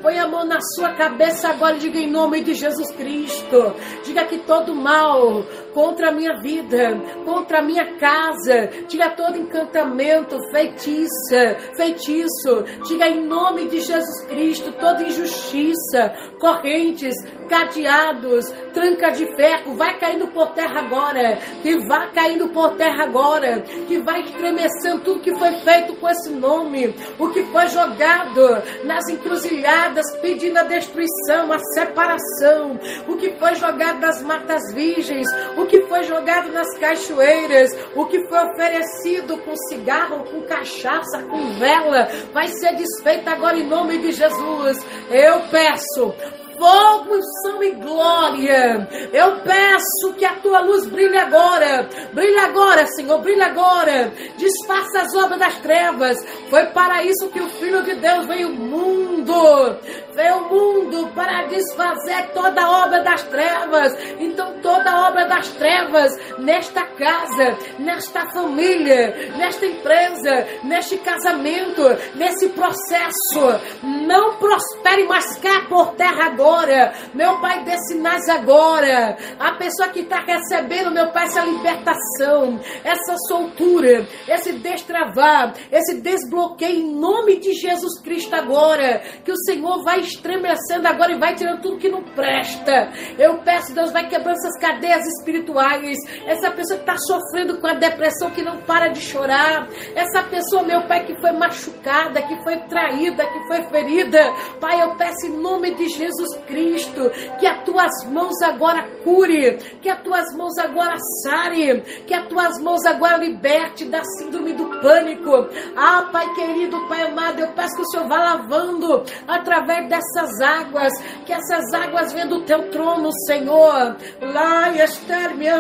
Põe 0.02 0.20
a 0.20 0.28
mão 0.28 0.46
na 0.46 0.60
sua 0.76 0.94
cabeça 0.94 1.50
agora 1.50 1.76
e 1.76 1.80
diga 1.80 2.00
em 2.00 2.10
nome 2.10 2.44
de 2.44 2.54
Jesus 2.54 2.92
Cristo. 2.92 3.74
Diga 4.06 4.26
que 4.26 4.40
todo 4.40 4.76
mal 4.76 5.46
contra 5.74 6.10
a 6.10 6.12
minha 6.12 6.40
vida, 6.40 7.00
contra 7.26 7.60
a 7.60 7.62
minha 7.62 7.96
casa, 7.98 8.70
diga 8.88 9.10
todo 9.10 9.38
encantamento, 9.38 10.38
feitiça, 10.52 11.58
feitiço. 11.76 12.64
Diga 12.88 13.08
em 13.08 13.26
nome 13.26 13.68
de 13.68 13.80
Jesus 13.80 14.26
Cristo 14.28 14.72
toda 14.74 15.04
injustiça, 15.04 16.14
correntes, 16.40 17.16
cadeados, 17.48 18.50
tranca 18.74 19.12
de 19.12 19.26
ferro, 19.36 19.76
vai 19.76 19.98
caindo 20.00 20.28
por 20.28 20.52
terra 20.54 20.80
agora, 20.80 21.38
que 21.62 21.78
vai 21.86 22.12
caindo 22.12 22.48
por 22.50 22.76
terra 22.76 23.04
agora, 23.04 23.62
que 23.88 24.00
vai 24.00 24.22
estremecendo 24.22 25.02
tudo 25.02 25.20
que 25.20 25.36
foi 25.36 25.52
feito 25.60 25.96
com 25.96 26.10
esse 26.10 26.30
nome, 26.30 26.96
o 27.20 27.30
que 27.30 27.44
foi 27.44 27.68
jogado 27.68 28.64
nas 28.86 29.08
encruzilhadas, 29.10 30.06
pedindo 30.22 30.58
a 30.58 30.64
destruição, 30.64 31.52
a 31.52 31.60
separação, 31.74 32.80
o 33.08 33.18
que 33.18 33.32
foi 33.34 33.56
jogado 33.56 34.00
nas 34.00 34.22
matas 34.22 34.74
virgens, 34.74 35.28
que 35.66 35.82
foi 35.88 36.03
jogado 36.03 36.51
nas 36.51 36.68
cachoeiras, 36.78 37.72
o 37.95 38.05
que 38.05 38.28
foi 38.28 38.39
oferecido 38.39 39.38
com 39.39 39.55
cigarro, 39.70 40.24
com 40.26 40.41
cachaça, 40.41 41.24
com 41.24 41.53
vela, 41.59 42.07
vai 42.34 42.47
ser 42.47 42.76
desfeito 42.76 43.30
agora 43.30 43.57
em 43.57 43.68
nome 43.68 43.97
de 43.99 44.12
Jesus. 44.12 44.78
Eu 45.09 45.41
peço, 45.49 46.14
fogo, 46.62 47.16
unção 47.16 47.64
e 47.64 47.72
glória. 47.72 48.88
Eu 49.12 49.38
peço 49.38 50.14
que 50.16 50.24
a 50.24 50.36
tua 50.36 50.59
luz 50.59 50.86
brilhe 50.86 51.18
agora. 51.18 51.89
Brilhe 52.14 52.38
agora, 52.38 52.86
Senhor, 52.86 53.18
brilhe 53.20 53.41
agora. 53.41 54.14
Desfaça 54.38 54.99
as 54.99 55.16
obras 55.16 55.39
das 55.39 55.57
trevas. 55.57 56.18
Foi 56.51 56.68
para 56.68 57.03
isso 57.03 57.30
que 57.30 57.41
o 57.41 57.49
Filho 57.49 57.82
de 57.82 57.95
Deus 57.95 58.28
veio 58.28 58.49
ao 58.49 58.53
mundo. 58.53 59.78
Veio 60.14 60.34
ao 60.36 60.49
mundo 60.49 61.07
para 61.16 61.47
desfazer 61.47 62.30
toda 62.34 62.62
a 62.62 62.86
obra 62.86 63.01
das 63.01 63.24
trevas. 63.24 63.97
Então, 64.20 64.53
toda 64.62 64.91
a 64.91 65.07
obra 65.07 65.26
das 65.26 65.47
trevas 65.49 66.16
nesta 66.38 66.84
casa, 66.86 67.57
nesta 67.80 68.30
família, 68.32 69.32
nesta 69.36 69.66
empresa, 69.66 70.47
neste 70.64 70.97
casamento, 70.97 71.82
nesse 72.14 72.49
processo, 72.49 73.59
não 73.82 74.36
prospere, 74.36 75.07
mas 75.07 75.39
cá 75.39 75.66
por 75.68 75.93
terra 75.93 76.26
agora 76.26 76.51
agora. 76.52 76.93
Meu 77.14 77.39
Pai, 77.39 77.64
dê 77.64 77.78
sinais 77.88 78.28
agora. 78.30 79.18
A 79.39 79.54
pessoa 79.54 79.89
que 79.89 80.02
está 80.02 80.20
recebendo, 80.20 80.91
meu 80.91 81.12
Pai, 81.12 81.26
essa 81.26 81.41
libertação, 81.41 82.60
essa 82.84 83.16
soltura, 83.28 84.06
esse 84.28 84.54
destravar, 84.54 85.54
esse 85.72 86.02
desbloqueio 86.02 86.80
em 86.80 86.95
nome 86.95 87.39
de 87.39 87.54
Jesus 87.54 88.02
Cristo 88.02 88.36
agora. 88.36 89.02
Que 89.24 89.32
o 89.32 89.38
Senhor 89.45 89.84
vai 89.84 90.02
estremecendo 90.02 90.88
agora 90.88 91.14
e 91.14 91.20
vai 91.20 91.36
tirando 91.36 91.62
tudo 91.62 91.78
que 91.78 91.89
não 91.89 92.04
presta. 92.04 92.91
Eu 93.18 93.38
peço, 93.39 93.74
Deus, 93.74 93.91
vai 93.91 94.08
quebrando 94.08 94.38
essas 94.38 94.60
cadeias 94.60 95.06
espirituais. 95.08 95.97
Essa 96.26 96.52
pessoa 96.52 96.80
que 96.80 96.89
está 96.89 96.97
sofrendo 96.97 97.60
com 97.60 97.68
a 97.68 97.74
depressão, 97.74 98.32
que 98.32 98.41
não 98.41 98.62
para 98.64 98.89
de 98.89 98.99
chorar. 98.99 99.68
Essa 99.95 100.24
pessoa, 100.24 100.64
meu 100.64 100.82
Pai, 100.84 101.06
que 101.06 101.20
foi 101.22 101.32
machucada, 101.32 102.22
que 102.22 102.43
foi 102.43 102.58
traída, 102.68 103.26
que 103.26 103.47
foi 103.47 103.64
ferida. 103.64 104.34
Pai, 104.60 104.82
eu 104.82 104.95
peço 104.95 105.28
em 105.28 105.38
nome 105.38 105.74
de 105.76 105.88
Jesus 105.89 106.41
Cristo 106.48 107.12
que 107.39 107.48
as 107.48 107.64
tuas 107.64 107.92
mãos 108.06 108.42
agora 108.44 108.84
cure, 109.04 109.58
que 109.82 109.89
as 109.89 110.02
tuas 110.02 110.26
mãos 110.36 110.58
agora 110.58 110.96
sare, 111.24 111.82
que 112.06 112.14
as 112.14 112.28
tuas 112.28 112.60
mãos 112.62 112.86
agora 112.86 113.18
liberte 113.18 113.86
da 113.86 114.04
síndrome 114.04 114.54
do 114.54 114.66
pânico. 114.82 115.48
Ah, 115.76 116.10
Pai 116.12 116.34
querido, 116.34 116.88
Pai 116.88 117.04
amado, 117.04 117.39
eu 117.39 117.48
peço 117.50 117.76
que 117.76 117.82
o 117.82 117.86
Senhor 117.86 118.08
vá 118.08 118.18
lavando 118.18 119.04
através 119.28 119.88
dessas 119.88 120.42
águas, 120.42 120.94
que 121.26 121.34
essas 121.34 121.74
águas 121.74 122.14
venham 122.14 122.30
do 122.30 122.42
teu 122.42 122.70
trono, 122.70 123.10
Senhor. 123.26 123.96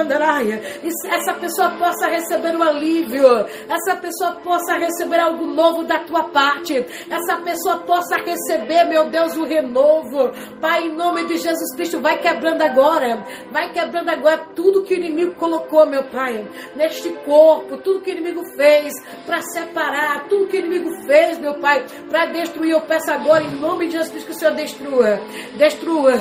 Andaraia. 0.01 0.61
E 0.83 0.89
essa 1.07 1.33
pessoa 1.33 1.69
possa 1.71 2.07
receber 2.07 2.55
o 2.55 2.63
alívio, 2.63 3.45
essa 3.69 3.95
pessoa 3.95 4.33
possa 4.43 4.73
receber 4.75 5.19
algo 5.19 5.45
novo 5.45 5.83
da 5.83 5.99
tua 5.99 6.25
parte, 6.25 6.85
essa 7.09 7.37
pessoa 7.37 7.79
possa 7.79 8.15
receber, 8.17 8.85
meu 8.85 9.09
Deus, 9.09 9.35
o 9.35 9.45
renovo. 9.45 10.31
Pai, 10.61 10.85
em 10.85 10.93
nome 10.93 11.25
de 11.25 11.37
Jesus 11.37 11.75
Cristo, 11.75 11.99
vai 11.99 12.19
quebrando 12.19 12.61
agora, 12.61 13.25
vai 13.51 13.73
quebrando 13.73 14.09
agora 14.09 14.37
tudo 14.55 14.83
que 14.83 14.93
o 14.93 14.97
inimigo 14.97 15.33
colocou, 15.33 15.87
meu 15.87 16.03
Pai, 16.03 16.47
neste 16.75 17.09
corpo, 17.25 17.77
tudo 17.77 18.01
que 18.01 18.11
o 18.11 18.13
inimigo 18.13 18.45
fez 18.55 18.93
para 19.25 19.41
separar, 19.41 20.27
tudo 20.29 20.47
que 20.47 20.57
o 20.57 20.59
inimigo 20.59 20.91
fez, 21.07 21.39
meu 21.39 21.55
Pai, 21.55 21.83
para 22.09 22.27
destruir. 22.27 22.71
Eu 22.71 22.81
peço 22.81 23.09
agora, 23.11 23.43
em 23.43 23.55
nome 23.55 23.87
de 23.87 23.93
Jesus 23.93 24.11
Cristo, 24.11 24.27
que 24.27 24.33
o 24.33 24.35
Senhor 24.35 24.53
destrua, 24.53 25.19
destrua. 25.57 26.13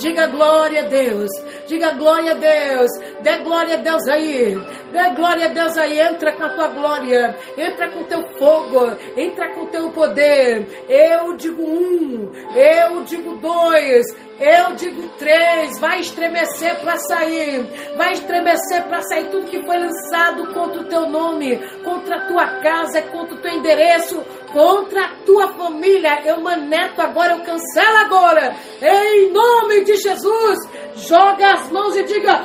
Diga 0.00 0.26
glória 0.26 0.82
a 0.82 0.88
Deus, 0.88 1.30
diga 1.68 1.92
glória 1.92 2.32
a 2.32 2.34
Deus, 2.34 2.90
dê 3.22 3.38
glória 3.38 3.74
a 3.74 3.78
Deus 3.78 4.08
aí, 4.08 4.56
dê 4.92 5.10
glória 5.14 5.46
a 5.46 5.48
Deus 5.48 5.78
aí, 5.78 6.00
entra 6.00 6.32
com 6.32 6.42
a 6.42 6.48
tua 6.48 6.68
glória, 6.68 7.38
entra 7.56 7.88
com 7.90 8.00
o 8.00 8.04
teu 8.04 8.22
fogo, 8.38 8.90
entra 9.16 9.54
com 9.54 9.62
o 9.62 9.66
teu 9.66 9.90
poder. 9.90 10.84
Eu 10.88 11.36
digo 11.36 11.62
um, 11.62 12.32
eu 12.56 12.73
digo 13.04 13.36
dois, 13.36 14.06
eu 14.40 14.74
digo 14.74 15.08
três, 15.18 15.78
vai 15.78 16.00
estremecer 16.00 16.80
para 16.80 16.96
sair, 16.98 17.64
vai 17.96 18.12
estremecer 18.12 18.82
para 18.88 19.00
sair 19.02 19.30
tudo 19.30 19.46
que 19.46 19.64
foi 19.64 19.78
lançado 19.78 20.52
contra 20.52 20.80
o 20.80 20.88
teu 20.88 21.08
nome, 21.08 21.56
contra 21.84 22.16
a 22.16 22.26
tua 22.26 22.46
casa, 22.60 23.02
contra 23.02 23.34
o 23.34 23.40
teu 23.40 23.52
endereço, 23.52 24.20
contra 24.52 25.04
a 25.04 25.14
tua 25.24 25.48
família. 25.54 26.22
Eu 26.24 26.40
maneto 26.40 27.00
agora, 27.00 27.34
eu 27.34 27.44
cancelo 27.44 27.96
agora, 27.98 28.56
em 28.82 29.30
nome 29.30 29.84
de 29.84 29.96
Jesus. 29.96 30.58
Joga 30.96 31.52
as 31.52 31.70
mãos 31.70 31.96
e 31.96 32.02
diga: 32.04 32.42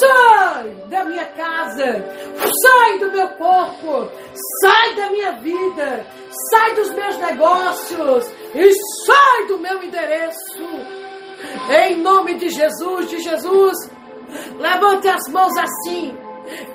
sai 0.00 0.70
da 0.88 1.04
minha 1.04 1.24
casa, 1.26 2.04
sai 2.62 2.98
do 2.98 3.10
meu 3.10 3.28
corpo, 3.30 4.08
sai 4.62 4.94
da 4.94 5.10
minha 5.10 5.32
vida, 5.32 6.06
sai 6.50 6.74
dos 6.74 6.90
meus 6.92 7.16
negócios 7.18 8.41
e 8.54 8.72
sai 9.06 9.46
do 9.48 9.58
meu 9.58 9.82
endereço. 9.82 10.62
Em 11.70 11.96
nome 11.96 12.34
de 12.34 12.48
Jesus, 12.50 13.10
de 13.10 13.20
Jesus, 13.20 13.76
levante 14.58 15.08
as 15.08 15.26
mãos 15.28 15.52
assim. 15.56 16.16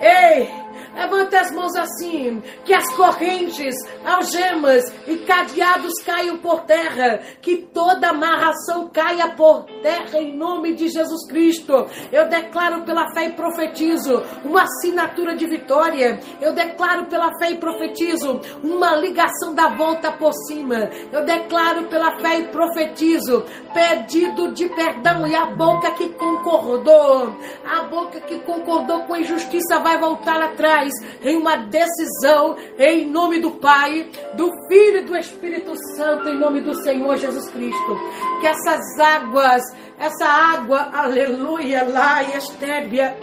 Ei, 0.01 0.49
Levante 0.97 1.35
as 1.35 1.51
mãos 1.51 1.75
assim, 1.75 2.41
que 2.65 2.73
as 2.73 2.91
correntes, 2.95 3.75
algemas 4.03 4.83
e 5.07 5.17
cadeados 5.17 5.93
caiam 6.03 6.39
por 6.39 6.61
terra, 6.61 7.21
que 7.39 7.57
toda 7.57 8.09
amarração 8.09 8.89
caia 8.89 9.29
por 9.29 9.65
terra 9.83 10.17
em 10.19 10.35
nome 10.35 10.73
de 10.73 10.87
Jesus 10.87 11.27
Cristo. 11.29 11.85
Eu 12.11 12.27
declaro 12.27 12.81
pela 12.81 13.13
fé 13.13 13.27
e 13.27 13.33
profetizo 13.33 14.23
uma 14.43 14.63
assinatura 14.63 15.35
de 15.35 15.45
vitória. 15.45 16.19
Eu 16.41 16.53
declaro 16.53 17.05
pela 17.05 17.31
fé 17.37 17.51
e 17.51 17.57
profetizo 17.57 18.41
uma 18.63 18.95
ligação 18.95 19.53
da 19.53 19.69
volta 19.69 20.11
por 20.11 20.33
cima. 20.47 20.89
Eu 21.11 21.23
declaro 21.23 21.83
pela 21.85 22.17
fé 22.19 22.39
e 22.39 22.47
profetizo 22.47 23.45
pedido 23.71 24.51
de 24.51 24.67
perdão 24.69 25.27
e 25.27 25.35
a 25.35 25.45
boca 25.45 25.91
que 25.91 26.09
concordou, 26.09 27.35
a 27.63 27.83
boca 27.83 28.19
que 28.21 28.39
concordou 28.39 29.01
com 29.01 29.13
a 29.13 29.19
injustiça 29.19 29.79
vai 29.79 29.99
voltar 29.99 30.41
atrás 30.41 30.86
em 31.23 31.37
uma 31.37 31.57
decisão 31.57 32.55
em 32.77 33.09
nome 33.09 33.39
do 33.39 33.51
Pai, 33.51 34.09
do 34.35 34.51
Filho 34.67 34.99
e 34.99 35.05
do 35.05 35.15
Espírito 35.15 35.73
Santo, 35.95 36.29
em 36.29 36.37
nome 36.37 36.61
do 36.61 36.75
Senhor 36.83 37.17
Jesus 37.17 37.49
Cristo. 37.49 37.97
Que 38.41 38.47
essas 38.47 38.99
águas, 38.99 39.63
essa 39.99 40.25
água, 40.25 40.89
aleluia, 40.93 41.83
lá 41.83 42.21
e 42.21 42.37
estébia, 42.37 43.17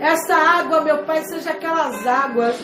essa 0.00 0.34
água, 0.34 0.82
meu 0.82 0.98
Pai, 1.04 1.22
seja 1.24 1.50
aquelas 1.50 2.06
águas, 2.06 2.56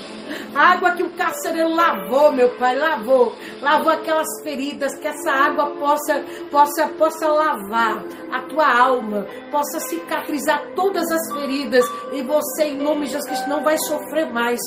água 0.54 0.90
que 0.92 1.02
o 1.02 1.10
carcereiro 1.10 1.74
lavou, 1.74 2.32
meu 2.32 2.50
Pai, 2.56 2.76
lavou, 2.76 3.34
lavou 3.62 3.90
aquelas 3.90 4.28
feridas, 4.42 4.94
que 4.98 5.08
essa 5.08 5.30
água 5.30 5.70
possa, 5.76 6.22
possa, 6.50 6.88
possa 6.98 7.28
lavar 7.28 8.04
a 8.30 8.42
tua 8.42 8.78
alma, 8.78 9.26
possa 9.50 9.80
cicatrizar 9.80 10.62
todas 10.74 11.10
as 11.10 11.32
feridas 11.32 11.84
e 12.12 12.22
você, 12.22 12.64
em 12.64 12.76
nome 12.76 13.06
de 13.06 13.12
Jesus 13.12 13.26
Cristo, 13.26 13.48
não 13.48 13.64
vai 13.64 13.78
sofrer 13.78 14.30
mais 14.30 14.60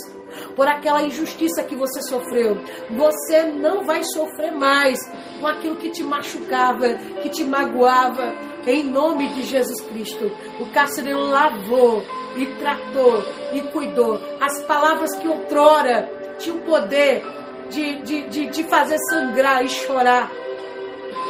por 0.55 0.67
aquela 0.67 1.01
injustiça 1.03 1.63
que 1.63 1.75
você 1.75 2.01
sofreu. 2.01 2.57
Você 2.91 3.43
não 3.43 3.83
vai 3.83 4.03
sofrer 4.03 4.51
mais 4.51 4.99
com 5.39 5.47
aquilo 5.47 5.75
que 5.77 5.89
te 5.89 6.03
machucava, 6.03 6.93
que 7.21 7.29
te 7.29 7.43
magoava. 7.43 8.33
Em 8.69 8.83
nome 8.83 9.27
de 9.29 9.41
Jesus 9.45 9.81
Cristo, 9.81 10.31
o 10.59 10.65
carcereiro 10.67 11.21
lavou 11.21 12.03
e 12.37 12.45
tratou 12.45 13.23
e 13.51 13.61
cuidou. 13.61 14.21
As 14.39 14.61
palavras 14.65 15.15
que 15.15 15.27
outrora 15.27 16.07
tinham 16.37 16.59
poder 16.59 17.25
de, 17.71 17.95
de, 18.03 18.29
de, 18.29 18.45
de 18.45 18.63
fazer 18.65 18.99
sangrar 19.09 19.65
e 19.65 19.69
chorar, 19.69 20.31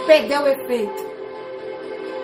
perdeu 0.06 0.42
o 0.42 0.48
efeito. 0.50 1.10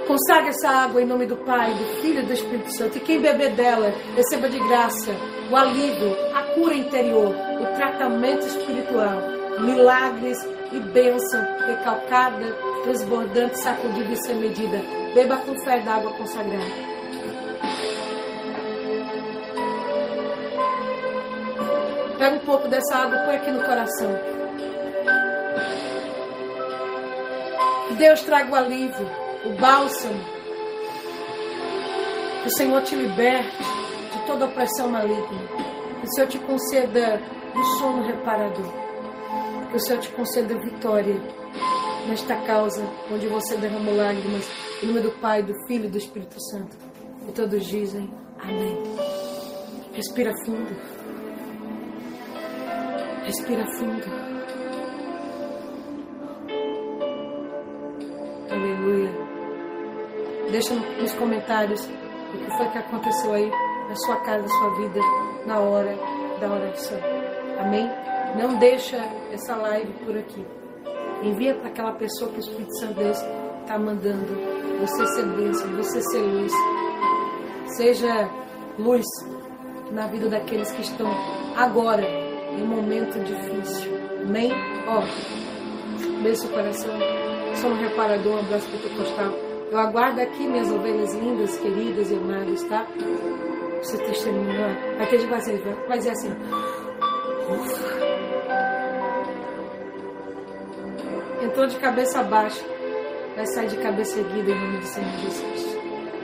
Consagre 0.05 0.49
essa 0.49 0.67
água 0.67 1.01
em 1.01 1.05
nome 1.05 1.25
do 1.25 1.37
Pai, 1.37 1.73
do 1.73 2.01
Filho 2.01 2.19
e 2.19 2.25
do 2.25 2.33
Espírito 2.33 2.75
Santo. 2.75 2.97
E 2.97 2.99
quem 2.99 3.21
beber 3.21 3.51
dela, 3.55 3.93
receba 4.17 4.49
de 4.49 4.59
graça 4.67 5.15
o 5.49 5.55
alívio, 5.55 6.13
a 6.35 6.43
cura 6.55 6.75
interior, 6.75 7.33
o 7.61 7.77
tratamento 7.77 8.45
espiritual, 8.47 9.21
milagres 9.61 10.45
e 10.73 10.79
bênção 10.91 11.39
recalcada, 11.65 12.53
transbordante, 12.83 13.57
sacudida 13.61 14.11
e 14.11 14.17
sem 14.17 14.35
medida. 14.35 15.04
Beba 15.15 15.37
com 15.37 15.57
fé 15.63 15.79
da 15.79 15.95
água 15.95 16.11
consagrada. 16.11 16.65
Pega 22.19 22.35
um 22.35 22.39
pouco 22.39 22.67
dessa 22.67 22.97
água 22.97 23.15
e 23.15 23.25
põe 23.25 23.35
aqui 23.37 23.51
no 23.51 23.63
coração. 23.63 24.11
Que 27.87 27.93
Deus 27.93 28.21
traga 28.23 28.51
o 28.51 28.55
alívio, 28.55 29.09
o 29.45 29.53
bálsamo. 29.53 30.21
Que 32.41 32.47
o 32.49 32.51
Senhor 32.51 32.81
te 32.81 32.95
liberte 32.95 33.63
de 34.11 34.25
toda 34.27 34.47
opressão 34.47 34.89
maligna. 34.89 35.47
Que 36.01 36.07
o 36.07 36.13
Senhor 36.13 36.27
te 36.27 36.39
conceda 36.39 37.21
um 37.55 37.63
sono 37.79 38.05
reparador. 38.05 38.73
Que 39.71 39.77
o 39.77 39.79
Senhor 39.79 40.01
te 40.01 40.09
conceda 40.09 40.59
vitória 40.59 41.15
nesta 42.07 42.35
causa 42.37 42.83
onde 43.11 43.27
você 43.27 43.57
derramou 43.57 43.95
lágrimas. 43.95 44.47
Em 44.81 44.87
nome 44.87 45.01
do 45.01 45.11
Pai, 45.19 45.43
do 45.43 45.53
Filho 45.67 45.85
e 45.85 45.89
do 45.89 45.97
Espírito 45.97 46.35
Santo. 46.51 46.77
E 47.27 47.31
todos 47.31 47.65
dizem 47.65 48.09
Amém. 48.39 48.83
Respira 49.93 50.31
fundo. 50.45 50.75
Respira 53.23 53.65
fundo. 53.77 54.03
Aleluia. 58.51 59.09
Deixa 60.51 60.75
nos 60.75 61.13
comentários 61.13 61.85
o 61.85 62.37
que 62.37 62.57
foi 62.57 62.69
que 62.69 62.77
aconteceu 62.77 63.33
aí 63.33 63.49
na 63.89 63.95
sua 63.95 64.17
casa, 64.17 64.43
na 64.43 64.47
sua 64.47 64.75
vida, 64.75 64.99
na 65.45 65.59
hora 65.59 65.97
da 66.39 66.51
oração. 66.51 66.99
Amém? 67.59 67.89
Não 68.37 68.59
deixa 68.59 68.97
essa 69.31 69.55
live 69.55 69.93
por 70.05 70.17
aqui. 70.17 70.45
Envia 71.23 71.55
para 71.55 71.69
aquela 71.69 71.91
pessoa 71.93 72.31
que 72.31 72.37
o 72.37 72.39
Espírito 72.39 72.77
Santo 72.79 72.93
Deus 72.95 73.17
está 73.61 73.77
mandando. 73.79 74.27
Você 74.81 75.07
ser 75.07 75.25
bênção, 75.27 75.67
você 75.75 76.01
ser 76.01 76.19
luz. 76.19 76.53
Seja 77.77 78.29
luz 78.77 79.05
na 79.91 80.07
vida 80.07 80.29
daqueles 80.29 80.71
que 80.71 80.81
estão 80.81 81.07
agora 81.55 82.03
em 82.03 82.63
um 82.63 82.67
momento 82.67 83.19
difícil. 83.23 83.91
Amém? 84.23 84.51
Ó, 84.87 85.01
beijo 86.21 86.41
seu 86.41 86.49
coração. 86.49 86.93
Sou 87.55 87.71
um 87.71 87.77
reparador, 87.77 88.33
um 88.33 88.39
abraço 88.39 88.69
pentecostal. 88.69 89.33
Eu 89.71 89.79
aguardo 89.79 90.21
aqui 90.21 90.47
minhas 90.47 90.71
ovelhas 90.71 91.13
lindas, 91.13 91.57
queridas 91.57 92.11
e 92.11 92.15
amadas, 92.15 92.63
tá? 92.63 92.85
Seu 93.81 93.99
testemunho, 93.99 94.97
vai 94.97 95.07
ter 95.07 95.17
de 95.19 95.27
fazer, 95.27 95.61
vai 95.87 95.97
dizer 95.97 96.11
assim. 96.11 96.31
Ufa. 97.49 98.04
Entrou 101.45 101.67
de 101.67 101.77
cabeça 101.77 102.23
baixa, 102.23 102.65
vai 103.35 103.45
sair 103.45 103.67
de 103.67 103.77
cabeça 103.77 104.17
erguida 104.17 104.49
em 104.49 104.59
nome 104.59 104.79
do 104.79 104.85
Senhor 104.87 105.11
Jesus. 105.11 105.77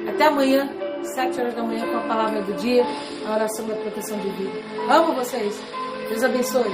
Até 0.10 0.26
amanhã, 0.26 0.68
sete 1.14 1.40
horas 1.40 1.54
da 1.54 1.62
manhã, 1.62 1.86
com 1.86 1.98
a 1.98 2.08
palavra 2.08 2.42
do 2.42 2.54
dia, 2.54 2.84
a 3.28 3.36
oração 3.36 3.68
da 3.68 3.76
proteção 3.76 4.18
de 4.18 4.30
vida. 4.32 4.60
Amo 4.90 5.14
vocês. 5.14 5.62
Deus 6.10 6.24
abençoe. 6.24 6.72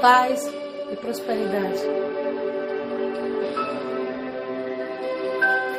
Paz 0.00 0.48
e 0.92 0.96
prosperidade. 0.96 2.09